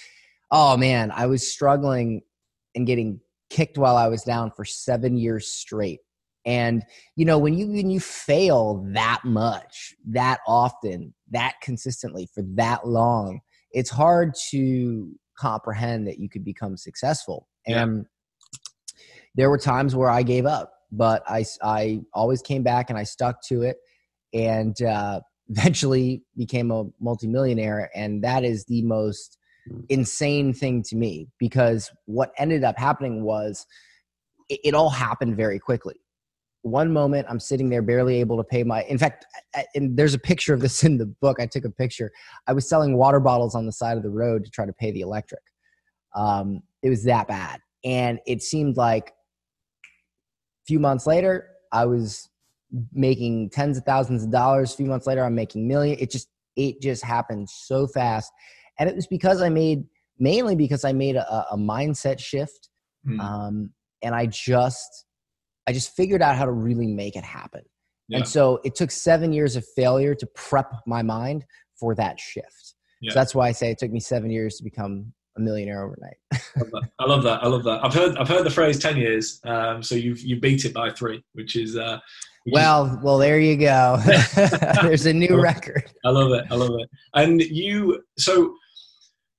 oh 0.51 0.77
man, 0.77 1.11
I 1.11 1.27
was 1.27 1.51
struggling 1.51 2.23
and 2.75 2.87
getting 2.87 3.21
kicked 3.51 3.79
while 3.79 3.97
I 3.97 4.09
was 4.09 4.23
down 4.23 4.51
for 4.51 4.65
seven 4.65 5.17
years 5.17 5.49
straight. 5.49 6.01
And 6.45 6.83
you 7.17 7.25
know 7.25 7.39
when 7.39 7.55
you 7.55 7.69
when 7.69 7.91
you 7.91 8.01
fail 8.01 8.85
that 8.93 9.21
much, 9.25 9.95
that 10.11 10.41
often, 10.47 11.15
that 11.31 11.55
consistently 11.63 12.29
for 12.35 12.43
that 12.57 12.87
long, 12.87 13.41
it's 13.71 13.91
hard 13.91 14.35
to 14.51 15.13
comprehend 15.39 16.07
that 16.07 16.19
you 16.19 16.29
could 16.29 16.45
become 16.45 16.77
successful. 16.77 17.49
Yeah. 17.67 17.83
And 17.83 18.07
there 19.35 19.49
were 19.49 19.59
times 19.59 19.97
where 19.97 20.11
I 20.11 20.23
gave 20.23 20.45
up, 20.45 20.75
but 20.91 21.23
I 21.27 21.45
I 21.63 22.03
always 22.13 22.43
came 22.43 22.63
back 22.63 22.91
and 22.91 22.99
I 22.99 23.05
stuck 23.05 23.43
to 23.45 23.63
it 23.63 23.79
and 24.33 24.81
uh, 24.83 25.21
eventually 25.49 26.23
became 26.37 26.71
a 26.71 26.85
multimillionaire. 27.01 27.91
And 27.95 28.23
that 28.25 28.45
is 28.45 28.65
the 28.65 28.83
most 28.83 29.39
insane 29.89 30.53
thing 30.53 30.83
to 30.83 30.97
me 30.97 31.29
because 31.39 31.91
what 32.07 32.33
ended 32.37 32.65
up 32.65 32.79
happening 32.79 33.23
was 33.23 33.67
it, 34.49 34.61
it 34.65 34.75
all 34.75 34.91
happened 34.91 35.37
very 35.37 35.59
quickly. 35.59 35.95
One 36.63 36.93
moment 36.93 37.27
i'm 37.29 37.41
sitting 37.41 37.71
there 37.71 37.83
barely 37.83 38.21
able 38.21 38.37
to 38.37 38.45
pay 38.45 38.63
my 38.63 38.83
in 38.85 38.97
fact 38.97 39.27
and 39.75 39.97
there's 39.97 40.15
a 40.15 40.19
picture 40.19 40.55
of 40.55 40.61
this 40.61 40.85
in 40.85 40.97
the 40.99 41.07
book. 41.07 41.39
I 41.41 41.47
took 41.47 41.65
a 41.65 41.71
picture. 41.71 42.13
I 42.47 42.53
was 42.53 42.69
selling 42.69 42.97
water 42.97 43.21
bottles 43.21 43.55
on 43.55 43.67
the 43.67 43.73
side 43.73 43.97
of 43.97 44.03
the 44.03 44.11
road 44.11 44.45
to 44.45 44.51
try 44.51 44.65
to 44.67 44.73
pay 44.73 44.93
the 44.93 45.01
electric. 45.01 45.43
Um, 46.15 46.63
it 46.83 46.89
was 46.89 47.05
that 47.05 47.27
bad. 47.27 47.61
And 47.85 48.21
it 48.27 48.43
seemed 48.43 48.77
like 48.77 49.09
a 49.09 50.65
few 50.67 50.79
months 50.79 51.07
later 51.07 51.49
i 51.73 51.85
was 51.85 52.29
making 52.93 53.51
tens 53.51 53.77
of 53.77 53.85
thousands 53.85 54.25
of 54.25 54.31
dollars 54.31 54.73
a 54.73 54.77
few 54.77 54.87
months 54.87 55.07
later 55.07 55.25
i'm 55.25 55.35
making 55.35 55.69
million 55.69 55.99
it 55.99 56.11
just 56.11 56.29
it 56.57 56.81
just 56.81 57.05
happened 57.05 57.49
so 57.49 57.87
fast 57.87 58.31
and 58.79 58.89
it 58.89 58.97
was 58.97 59.07
because 59.07 59.43
i 59.43 59.49
made 59.49 59.85
mainly 60.19 60.57
because 60.57 60.85
i 60.85 60.93
made 60.93 61.17
a, 61.17 61.47
a 61.51 61.57
mindset 61.57 62.19
shift 62.19 62.69
mm. 63.07 63.21
um, 63.21 63.71
and 64.03 64.15
i 64.15 64.27
just 64.27 65.05
I 65.67 65.73
just 65.73 65.95
figured 65.95 66.23
out 66.23 66.37
how 66.37 66.45
to 66.45 66.53
really 66.53 66.87
make 66.87 67.17
it 67.17 67.25
happen. 67.25 67.63
Yeah. 68.09 68.19
And 68.19 68.29
so 68.29 68.61
it 68.65 68.75
took 68.75 68.91
seven 68.91 69.33
years 69.33 69.57
of 69.57 69.65
failure 69.77 70.15
to 70.15 70.27
prep 70.35 70.73
my 70.87 71.03
mind 71.03 71.45
for 71.79 71.95
that 71.95 72.19
shift. 72.19 72.75
Yeah. 73.01 73.13
So 73.13 73.19
that's 73.19 73.35
why 73.35 73.49
I 73.49 73.53
say 73.53 73.71
it 73.71 73.79
took 73.79 73.91
me 73.91 74.01
seven 74.01 74.31
years 74.31 74.57
to 74.57 74.65
become 74.65 75.13
a 75.37 75.41
millionaire 75.41 75.85
overnight. 75.85 76.17
I 76.99 77.07
love 77.07 77.23
that. 77.23 77.43
I 77.43 77.49
love 77.49 77.65
that. 77.65 77.85
I've 77.85 77.95
heard 77.95 78.17
I've 78.17 78.29
heard 78.29 78.45
the 78.45 78.51
phrase 78.51 78.79
ten 78.79 78.97
years. 78.97 79.41
Um, 79.45 79.83
so 79.83 79.95
you've 79.95 80.21
you 80.21 80.39
beat 80.39 80.65
it 80.65 80.75
by 80.75 80.91
three, 80.91 81.23
which 81.33 81.57
is 81.57 81.77
uh, 81.77 81.99
well, 82.47 83.01
well, 83.03 83.19
there 83.19 83.39
you 83.39 83.57
go. 83.57 83.99
There's 84.83 85.07
a 85.07 85.13
new 85.13 85.41
record. 85.43 85.91
I 86.05 86.11
love 86.11 86.33
it. 86.33 86.45
I 86.51 86.55
love 86.55 86.79
it. 86.79 86.89
And 87.15 87.41
you 87.41 88.03
so 88.19 88.55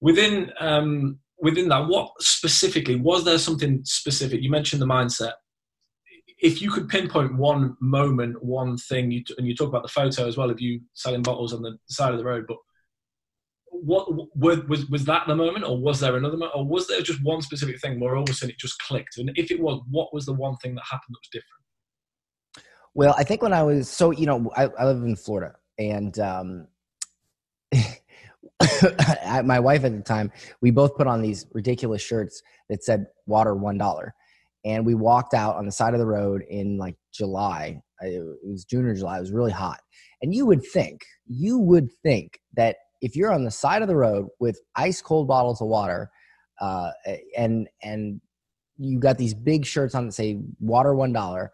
within 0.01 0.51
um, 0.59 1.19
within 1.39 1.69
that, 1.69 1.87
what 1.87 2.11
specifically 2.19 2.95
was 2.95 3.25
there 3.25 3.37
something 3.37 3.81
specific? 3.83 4.41
You 4.41 4.51
mentioned 4.51 4.81
the 4.81 4.87
mindset 4.87 5.33
if 6.43 6.61
you 6.61 6.69
could 6.69 6.89
pinpoint 6.89 7.35
one 7.35 7.77
moment, 7.79 8.43
one 8.43 8.77
thing, 8.77 9.09
you 9.09 9.23
t- 9.23 9.33
and 9.37 9.47
you 9.47 9.55
talk 9.55 9.69
about 9.69 9.81
the 9.81 9.87
photo 9.87 10.27
as 10.27 10.35
well 10.35 10.49
of 10.49 10.59
you 10.59 10.81
selling 10.93 11.23
bottles 11.23 11.53
on 11.53 11.61
the 11.61 11.77
side 11.87 12.11
of 12.11 12.17
the 12.17 12.25
road, 12.25 12.45
but 12.47 12.57
what 13.71 14.07
was 14.35 14.87
was 14.89 15.05
that 15.05 15.25
the 15.25 15.35
moment, 15.35 15.65
or 15.65 15.77
was 15.77 16.01
there 16.01 16.17
another 16.17 16.37
moment, 16.37 16.55
or 16.55 16.65
was 16.65 16.85
there 16.87 17.01
just 17.01 17.23
one 17.23 17.41
specific 17.41 17.79
thing 17.79 17.99
where 17.99 18.15
all 18.15 18.23
of 18.23 18.29
a 18.29 18.33
sudden 18.33 18.51
it 18.51 18.59
just 18.59 18.77
clicked? 18.79 19.17
And 19.17 19.31
if 19.35 19.51
it 19.51 19.59
was, 19.59 19.81
what 19.89 20.13
was 20.13 20.25
the 20.25 20.33
one 20.33 20.57
thing 20.57 20.75
that 20.75 20.83
happened 20.83 21.15
that 21.15 21.23
was 21.23 21.29
different? 21.31 21.62
Well, 22.93 23.15
I 23.17 23.23
think 23.23 23.41
when 23.41 23.53
I 23.53 23.63
was 23.63 23.89
so 23.89 24.11
you 24.11 24.25
know 24.25 24.51
I, 24.55 24.63
I 24.67 24.85
live 24.85 25.03
in 25.03 25.15
Florida, 25.15 25.55
and 25.77 26.17
um, 26.19 26.67
my 29.43 29.59
wife 29.59 29.83
at 29.83 29.93
the 29.95 30.03
time 30.05 30.31
we 30.61 30.71
both 30.71 30.95
put 30.95 31.07
on 31.07 31.21
these 31.21 31.45
ridiculous 31.53 32.01
shirts 32.01 32.41
that 32.69 32.83
said 32.83 33.07
"water 33.25 33.55
one 33.55 33.77
and 34.65 34.85
we 34.85 34.95
walked 34.95 35.33
out 35.33 35.55
on 35.55 35.65
the 35.65 35.71
side 35.71 35.93
of 35.93 35.99
the 35.99 36.05
road 36.05 36.43
in 36.49 36.77
like 36.77 36.95
July. 37.13 37.81
It 38.01 38.23
was 38.43 38.65
June 38.65 38.85
or 38.85 38.95
July. 38.95 39.17
It 39.17 39.21
was 39.21 39.31
really 39.31 39.51
hot. 39.51 39.79
And 40.21 40.33
you 40.33 40.45
would 40.45 40.65
think, 40.65 41.05
you 41.27 41.57
would 41.59 41.89
think 42.01 42.39
that 42.55 42.77
if 43.01 43.15
you're 43.15 43.31
on 43.31 43.43
the 43.43 43.51
side 43.51 43.81
of 43.81 43.87
the 43.87 43.95
road 43.95 44.27
with 44.39 44.59
ice 44.75 45.01
cold 45.01 45.27
bottles 45.27 45.61
of 45.61 45.67
water, 45.67 46.09
uh, 46.61 46.91
and 47.37 47.67
and 47.81 48.21
you 48.77 48.99
got 48.99 49.17
these 49.17 49.33
big 49.33 49.65
shirts 49.65 49.95
on 49.95 50.05
that 50.05 50.13
say 50.13 50.39
water 50.59 50.95
one 50.95 51.11
dollar, 51.11 51.51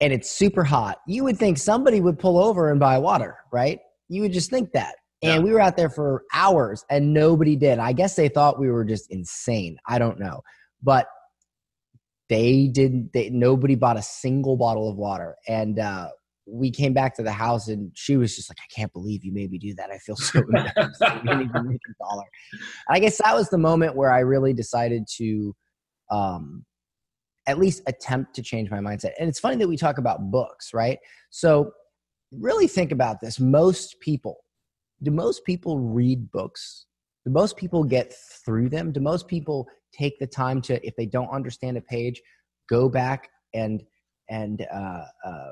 and 0.00 0.12
it's 0.12 0.30
super 0.30 0.64
hot, 0.64 0.98
you 1.06 1.24
would 1.24 1.38
think 1.38 1.58
somebody 1.58 2.00
would 2.00 2.18
pull 2.18 2.38
over 2.38 2.70
and 2.70 2.78
buy 2.78 2.98
water, 2.98 3.38
right? 3.52 3.78
You 4.08 4.22
would 4.22 4.32
just 4.32 4.50
think 4.50 4.72
that. 4.72 4.94
And 5.22 5.32
yeah. 5.32 5.38
we 5.40 5.52
were 5.52 5.60
out 5.60 5.76
there 5.76 5.88
for 5.88 6.24
hours 6.34 6.84
and 6.90 7.14
nobody 7.14 7.56
did. 7.56 7.78
I 7.78 7.92
guess 7.92 8.16
they 8.16 8.28
thought 8.28 8.60
we 8.60 8.70
were 8.70 8.84
just 8.84 9.10
insane. 9.10 9.78
I 9.88 9.98
don't 9.98 10.20
know. 10.20 10.42
But 10.82 11.06
they 12.28 12.68
didn't 12.68 13.12
they 13.12 13.30
nobody 13.30 13.76
bought 13.76 13.96
a 13.96 14.02
single 14.02 14.56
bottle 14.56 14.90
of 14.90 14.96
water 14.96 15.36
and 15.46 15.78
uh 15.78 16.08
we 16.46 16.70
came 16.70 16.92
back 16.92 17.14
to 17.16 17.22
the 17.22 17.32
house 17.32 17.68
and 17.68 17.90
she 17.94 18.16
was 18.16 18.36
just 18.36 18.48
like, 18.48 18.58
I 18.60 18.72
can't 18.72 18.92
believe 18.92 19.24
you 19.24 19.32
made 19.32 19.50
me 19.50 19.58
do 19.58 19.74
that. 19.74 19.90
I 19.90 19.98
feel 19.98 20.16
so 20.16 20.38
embarrassed. 20.54 21.02
I 21.02 21.18
didn't 21.18 21.42
even 21.42 21.68
make 21.68 21.80
a 21.90 22.04
dollar. 22.04 22.24
I 22.88 23.00
guess 23.00 23.20
that 23.22 23.34
was 23.34 23.50
the 23.50 23.58
moment 23.58 23.96
where 23.96 24.12
I 24.12 24.20
really 24.20 24.52
decided 24.52 25.08
to 25.16 25.56
um, 26.10 26.64
at 27.46 27.58
least 27.58 27.82
attempt 27.86 28.34
to 28.34 28.42
change 28.42 28.70
my 28.70 28.78
mindset. 28.78 29.12
And 29.18 29.28
it's 29.28 29.40
funny 29.40 29.56
that 29.56 29.68
we 29.68 29.76
talk 29.76 29.98
about 29.98 30.30
books, 30.30 30.74
right? 30.74 30.98
So 31.30 31.72
really 32.32 32.66
think 32.66 32.92
about 32.92 33.20
this. 33.20 33.38
Most 33.38 34.00
people, 34.00 34.38
do 35.02 35.10
most 35.10 35.44
people 35.44 35.78
read 35.78 36.30
books? 36.32 36.86
Do 37.24 37.30
most 37.30 37.56
people 37.56 37.84
get 37.84 38.14
through 38.44 38.68
them? 38.70 38.92
Do 38.92 39.00
most 39.00 39.28
people 39.28 39.68
take 39.92 40.18
the 40.18 40.26
time 40.26 40.60
to 40.62 40.84
if 40.86 40.94
they 40.96 41.06
don't 41.06 41.28
understand 41.30 41.76
a 41.76 41.80
page 41.80 42.20
go 42.68 42.88
back 42.88 43.28
and 43.54 43.82
and 44.28 44.66
uh, 44.72 45.04
uh, 45.24 45.50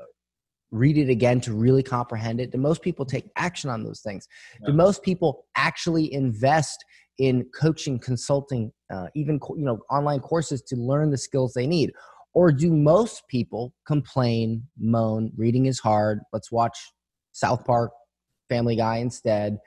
read 0.71 0.97
it 0.97 1.09
again 1.09 1.39
to 1.39 1.53
really 1.53 1.83
comprehend 1.83 2.39
it 2.39 2.51
do 2.51 2.57
most 2.57 2.81
people 2.81 3.05
take 3.05 3.29
action 3.37 3.69
on 3.69 3.83
those 3.83 4.01
things 4.01 4.27
do 4.65 4.73
most 4.73 5.01
people 5.03 5.45
actually 5.55 6.11
invest 6.13 6.83
in 7.17 7.45
coaching 7.59 7.99
consulting 7.99 8.71
uh, 8.93 9.07
even 9.15 9.39
you 9.55 9.65
know 9.65 9.79
online 9.89 10.19
courses 10.19 10.61
to 10.61 10.75
learn 10.75 11.11
the 11.11 11.17
skills 11.17 11.53
they 11.53 11.67
need 11.67 11.91
or 12.33 12.51
do 12.51 12.71
most 12.73 13.23
people 13.29 13.73
complain 13.87 14.63
moan 14.77 15.31
reading 15.37 15.65
is 15.65 15.79
hard 15.79 16.19
let's 16.33 16.51
watch 16.51 16.91
south 17.31 17.63
park 17.65 17.91
family 18.49 18.75
guy 18.75 18.97
instead 18.97 19.57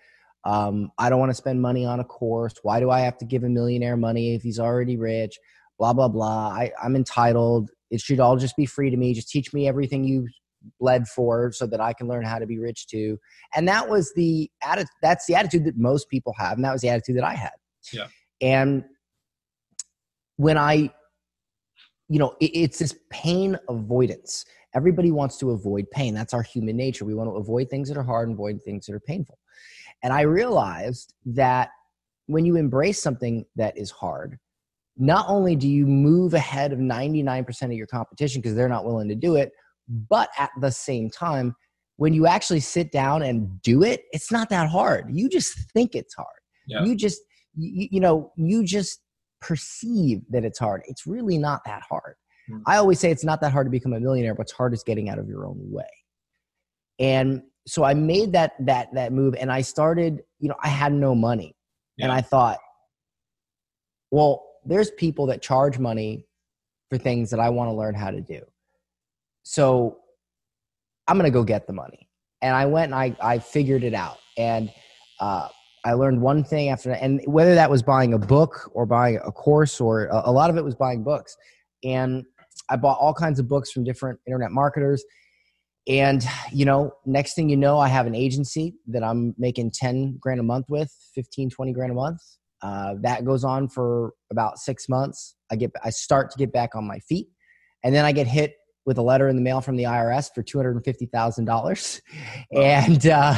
um, 0.45 0.91
I 0.99 1.11
don't 1.11 1.19
want 1.19 1.31
to 1.31 1.35
spend 1.35 1.61
money 1.61 1.85
on 1.85 2.01
a 2.01 2.05
course. 2.05 2.55
Why 2.63 2.81
do 2.81 2.91
I 2.91 3.01
have 3.01 3.19
to 3.19 3.25
give 3.25 3.45
a 3.45 3.49
millionaire 3.49 3.97
money 3.97 4.35
if 4.35 4.43
he's 4.43 4.59
already 4.59 4.97
rich? 4.97 5.39
Blah, 5.79 5.93
blah, 5.93 6.09
blah. 6.09 6.49
I, 6.49 6.73
I'm 6.83 6.97
entitled. 6.97 7.71
It 7.91 8.01
should 8.01 8.21
all 8.21 8.37
just 8.37 8.57
be 8.57 8.65
free 8.65 8.91
to 8.91 8.97
me. 8.97 9.15
Just 9.15 9.29
teach 9.29 9.53
me 9.53 9.69
everything 9.69 10.05
you 10.05 10.27
bled 10.81 11.07
for 11.09 11.53
so 11.53 11.67
that 11.67 11.81
I 11.81 11.93
can 11.93 12.09
learn 12.09 12.25
how 12.25 12.39
to 12.39 12.47
be 12.47 12.59
rich 12.59 12.87
too. 12.87 13.19
And 13.55 13.67
that 13.69 13.89
was 13.89 14.13
the 14.15 14.51
attitude, 14.63 14.91
that's 15.03 15.27
the 15.27 15.35
attitude 15.35 15.65
that 15.65 15.77
most 15.77 16.09
people 16.09 16.35
have. 16.39 16.57
And 16.57 16.65
that 16.65 16.73
was 16.73 16.83
the 16.83 16.89
attitude 16.89 17.17
that 17.17 17.25
I 17.25 17.35
had. 17.35 17.53
Yeah. 17.93 18.09
And 18.41 18.85
when 20.37 20.57
I, 20.57 20.93
you 22.09 22.19
know, 22.19 22.35
it, 22.41 22.51
it's 22.55 22.79
this 22.79 22.95
pain 23.11 23.59
avoidance. 23.69 24.45
Everybody 24.75 25.11
wants 25.11 25.39
to 25.39 25.51
avoid 25.51 25.91
pain. 25.91 26.15
That's 26.15 26.35
our 26.35 26.43
human 26.43 26.77
nature. 26.77 27.05
We 27.05 27.15
want 27.15 27.31
to 27.31 27.37
avoid 27.37 27.71
things 27.71 27.89
that 27.89 27.97
are 27.97 28.03
hard 28.03 28.29
and 28.29 28.37
avoid 28.37 28.63
things 28.63 28.87
that 28.87 28.95
are 28.95 29.01
painful. 29.01 29.39
And 30.03 30.13
I 30.13 30.23
realized 30.23 31.15
that 31.27 31.71
when 32.27 32.45
you 32.45 32.57
embrace 32.57 33.03
something 33.03 33.45
that 33.57 33.77
is 33.77 33.91
hard, 33.91 34.39
not 34.97 35.27
only 35.29 35.57
do 35.57 35.69
you 35.69 35.87
move 35.87 36.35
ahead 36.35 36.73
of 36.73 36.79
99% 36.79 37.63
of 37.63 37.73
your 37.73 37.87
competition 37.87 38.41
because 38.41 38.55
they're 38.55 38.69
not 38.69 38.85
willing 38.85 39.09
to 39.09 39.15
do 39.15 39.37
it, 39.37 39.53
but 39.89 40.31
at 40.39 40.51
the 40.61 40.71
same 40.71 41.11
time, 41.11 41.55
when 41.97 42.13
you 42.13 42.27
actually 42.27 42.61
sit 42.61 42.93
down 42.93 43.23
and 43.23 43.61
do 43.63 43.83
it, 43.83 44.05
it's 44.13 44.31
not 44.31 44.51
that 44.51 44.69
hard. 44.69 45.07
You 45.11 45.29
just 45.29 45.59
think 45.73 45.95
it's 45.95 46.15
hard. 46.15 46.29
Yeah. 46.67 46.85
You 46.85 46.95
just, 46.95 47.21
you, 47.57 47.89
you, 47.91 48.01
know, 48.01 48.33
you 48.37 48.65
just 48.65 49.01
perceive 49.41 50.21
that 50.31 50.45
it's 50.45 50.59
hard. 50.59 50.83
It's 50.87 51.07
really 51.07 51.39
not 51.39 51.63
that 51.67 51.83
hard. 51.89 52.15
Mm-hmm. 52.51 52.63
I 52.67 52.77
always 52.77 53.01
say 53.01 53.11
it's 53.11 53.25
not 53.25 53.41
that 53.41 53.53
hard 53.53 53.67
to 53.67 53.71
become 53.71 53.93
a 53.93 54.01
millionaire. 54.01 54.35
What's 54.35 54.53
hard 54.53 54.73
is 54.75 54.83
getting 54.83 55.09
out 55.09 55.19
of 55.19 55.29
your 55.29 55.47
own 55.47 55.59
way. 55.59 55.89
And 56.99 57.43
so 57.67 57.85
I 57.85 57.95
made 57.95 58.33
that 58.33 58.53
that 58.61 58.89
that 58.95 59.13
move 59.13 59.35
and 59.39 59.53
I 59.53 59.61
started, 59.61 60.23
you 60.39 60.49
know, 60.49 60.57
I 60.63 60.69
had 60.69 60.93
no 60.93 61.15
money. 61.15 61.55
Yeah. 61.97 62.07
And 62.07 62.13
I 62.13 62.21
thought, 62.21 62.59
well, 64.11 64.45
there's 64.65 64.91
people 64.93 65.27
that 65.27 65.43
charge 65.43 65.79
money 65.79 66.27
for 66.91 66.99
things 66.99 67.31
that 67.31 67.41
I 67.41 67.51
want 67.51 67.69
to 67.69 67.75
learn 67.75 67.95
how 67.95 68.11
to 68.11 68.21
do. 68.21 68.41
So 69.49 69.97
I'm 71.07 71.17
going 71.17 71.25
to 71.25 71.35
go 71.35 71.43
get 71.43 71.67
the 71.67 71.73
money. 71.73 72.11
And 72.43 72.55
I 72.55 72.67
went 72.67 72.93
and 72.93 72.95
I, 72.95 73.17
I 73.19 73.39
figured 73.39 73.83
it 73.83 73.95
out. 73.95 74.19
And 74.37 74.71
uh, 75.21 75.49
I 75.87 75.95
learned 75.95 76.21
one 76.21 76.45
thing 76.45 76.69
after 76.69 76.91
that. 76.91 77.03
And 77.03 77.23
whether 77.25 77.55
that 77.55 77.71
was 77.71 77.83
buying 77.83 78.13
a 78.13 78.19
book 78.19 78.71
or 78.75 78.85
buying 78.85 79.19
a 79.25 79.33
course, 79.33 79.81
or 79.81 80.09
a, 80.09 80.25
a 80.27 80.31
lot 80.33 80.51
of 80.51 80.59
it 80.59 80.65
was 80.65 80.75
buying 80.75 81.03
books. 81.03 81.35
And 81.83 82.27
I 82.69 82.77
bought 82.77 82.99
all 83.01 83.15
kinds 83.15 83.39
of 83.39 83.49
books 83.49 83.73
from 83.73 83.85
different 83.85 84.21
internet 84.27 84.53
marketers 84.53 85.03
and 85.87 86.23
you 86.53 86.67
know 86.67 86.93
next 87.07 87.35
thing 87.35 87.49
you 87.49 87.57
know 87.57 87.79
i 87.79 87.89
have 87.89 88.07
an 88.07 88.15
agency 88.15 88.75
that 88.87 89.03
i'm 89.03 89.35
making 89.39 89.71
10 89.71 90.19
grand 90.21 90.39
a 90.39 90.43
month 90.43 90.67
with 90.69 90.95
15 91.15 91.49
20 91.49 91.73
grand 91.73 91.93
a 91.93 91.95
month 91.95 92.21
uh, 92.61 92.95
that 93.01 93.25
goes 93.25 93.43
on 93.43 93.69
for 93.69 94.13
about 94.31 94.59
six 94.59 94.87
months 94.87 95.37
i 95.51 95.57
get 95.57 95.71
i 95.83 95.89
start 95.89 96.31
to 96.31 96.37
get 96.37 96.53
back 96.53 96.75
on 96.75 96.87
my 96.87 96.99
feet 96.99 97.29
and 97.85 97.95
then 97.95 98.05
i 98.05 98.13
get 98.13 98.27
hit 98.27 98.57
with 98.89 98.97
a 98.97 99.03
letter 99.03 99.29
in 99.29 99.37
the 99.37 99.43
mail 99.43 99.61
from 99.61 99.77
the 99.77 99.85
irs 99.85 100.31
for 100.35 100.43
$250000 100.43 102.01
and 102.53 103.07
uh, 103.07 103.35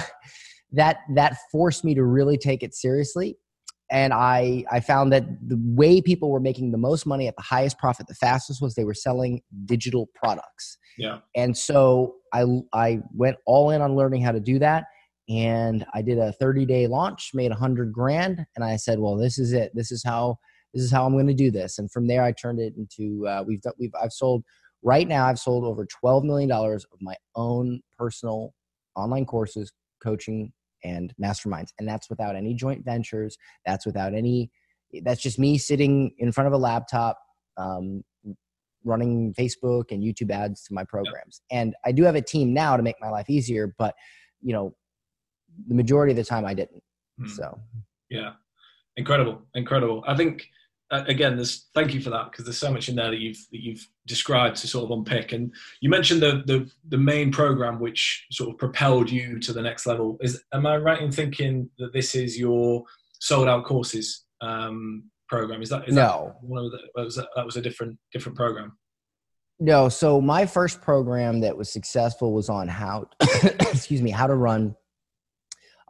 that 0.70 0.98
that 1.16 1.36
forced 1.50 1.84
me 1.84 1.92
to 1.92 2.04
really 2.04 2.38
take 2.38 2.62
it 2.62 2.72
seriously. 2.72 3.36
And 3.90 4.14
I, 4.14 4.64
I 4.70 4.78
found 4.78 5.12
that 5.12 5.24
the 5.46 5.60
way 5.60 6.00
people 6.00 6.30
were 6.30 6.38
making 6.38 6.70
the 6.70 6.78
most 6.78 7.04
money 7.04 7.26
at 7.26 7.34
the 7.34 7.42
highest 7.42 7.76
profit 7.78 8.06
the 8.06 8.14
fastest 8.14 8.62
was 8.62 8.76
they 8.76 8.84
were 8.84 8.94
selling 8.94 9.42
digital 9.64 10.08
products. 10.14 10.78
Yeah. 10.96 11.18
And 11.34 11.58
so 11.58 12.14
I 12.32 12.44
I 12.72 13.00
went 13.12 13.36
all 13.44 13.70
in 13.70 13.82
on 13.82 13.96
learning 13.96 14.22
how 14.22 14.30
to 14.30 14.38
do 14.38 14.60
that, 14.60 14.84
and 15.28 15.84
I 15.92 16.02
did 16.02 16.18
a 16.18 16.32
30 16.34 16.64
day 16.66 16.86
launch, 16.86 17.32
made 17.34 17.50
a 17.50 17.56
hundred 17.56 17.92
grand, 17.92 18.46
and 18.54 18.64
I 18.64 18.76
said, 18.76 19.00
well, 19.00 19.16
this 19.16 19.40
is 19.40 19.52
it. 19.52 19.72
This 19.74 19.90
is 19.90 20.04
how 20.04 20.38
this 20.72 20.84
is 20.84 20.92
how 20.92 21.04
I'm 21.04 21.14
going 21.14 21.26
to 21.26 21.34
do 21.34 21.50
this. 21.50 21.78
And 21.78 21.90
from 21.90 22.06
there, 22.06 22.22
I 22.22 22.30
turned 22.30 22.60
it 22.60 22.74
into 22.76 23.26
uh, 23.26 23.42
we've 23.44 23.60
done, 23.60 23.72
we've 23.80 23.90
I've 24.00 24.12
sold 24.12 24.44
right 24.82 25.06
now. 25.06 25.26
I've 25.26 25.38
sold 25.38 25.64
over 25.64 25.86
12 25.86 26.24
million 26.24 26.48
dollars 26.48 26.84
of 26.92 26.98
my 27.00 27.14
own 27.36 27.80
personal 27.98 28.54
online 28.96 29.26
courses, 29.26 29.72
coaching, 30.02 30.52
and 30.84 31.12
masterminds, 31.22 31.70
and 31.78 31.88
that's 31.88 32.08
without 32.08 32.36
any 32.36 32.54
joint 32.54 32.84
ventures. 32.84 33.36
That's 33.66 33.86
without 33.86 34.14
any. 34.14 34.50
That's 35.02 35.20
just 35.20 35.38
me 35.38 35.58
sitting 35.58 36.12
in 36.18 36.32
front 36.32 36.48
of 36.48 36.52
a 36.52 36.58
laptop. 36.58 37.18
Um, 37.56 38.02
running 38.84 39.34
Facebook 39.34 39.90
and 39.90 40.02
YouTube 40.02 40.30
ads 40.30 40.64
to 40.64 40.74
my 40.74 40.84
programs. 40.84 41.42
Yep. 41.50 41.60
And 41.60 41.74
I 41.84 41.92
do 41.92 42.04
have 42.04 42.14
a 42.14 42.22
team 42.22 42.54
now 42.54 42.78
to 42.78 42.82
make 42.82 42.96
my 42.98 43.10
life 43.10 43.28
easier, 43.28 43.74
but 43.78 43.94
you 44.40 44.52
know, 44.52 44.74
the 45.68 45.74
majority 45.74 46.12
of 46.12 46.16
the 46.16 46.24
time 46.24 46.46
I 46.46 46.54
didn't. 46.54 46.82
Mm. 47.20 47.28
So, 47.30 47.60
yeah, 48.08 48.32
incredible, 48.96 49.42
incredible. 49.54 50.02
I 50.06 50.16
think 50.16 50.48
again, 50.90 51.36
there's 51.36 51.68
thank 51.74 51.94
you 51.94 52.00
for 52.00 52.10
that 52.10 52.30
because 52.30 52.44
there's 52.44 52.58
so 52.58 52.72
much 52.72 52.88
in 52.88 52.96
there 52.96 53.10
that 53.10 53.20
you've 53.20 53.38
that 53.52 53.62
you've 53.62 53.86
described 54.06 54.56
to 54.56 54.68
sort 54.68 54.84
of 54.84 54.98
unpick. 54.98 55.32
And 55.32 55.52
you 55.80 55.88
mentioned 55.88 56.22
the 56.22 56.42
the 56.46 56.70
the 56.88 56.98
main 56.98 57.30
program 57.30 57.80
which 57.80 58.26
sort 58.32 58.50
of 58.50 58.58
propelled 58.58 59.10
you 59.10 59.38
to 59.40 59.52
the 59.52 59.62
next 59.62 59.86
level. 59.86 60.18
Is 60.20 60.42
am 60.52 60.66
I 60.66 60.76
right 60.76 61.00
in 61.00 61.12
thinking 61.12 61.70
that 61.78 61.92
this 61.92 62.14
is 62.14 62.38
your 62.38 62.84
sold 63.20 63.48
out 63.48 63.64
courses 63.64 64.24
um, 64.40 65.04
program? 65.28 65.62
Is 65.62 65.68
that 65.70 65.88
is 65.88 65.94
no? 65.94 66.34
That 66.40 66.48
one 66.48 66.64
of 66.64 66.72
the, 66.72 66.78
was 66.94 67.16
that, 67.16 67.28
that 67.36 67.46
was 67.46 67.56
a 67.56 67.62
different 67.62 67.98
different 68.12 68.36
program. 68.36 68.76
No, 69.62 69.90
so 69.90 70.22
my 70.22 70.46
first 70.46 70.80
program 70.80 71.40
that 71.40 71.54
was 71.54 71.70
successful 71.70 72.32
was 72.32 72.48
on 72.48 72.66
how, 72.66 73.04
excuse 73.60 74.00
me, 74.00 74.10
how 74.10 74.26
to 74.26 74.34
run 74.34 74.74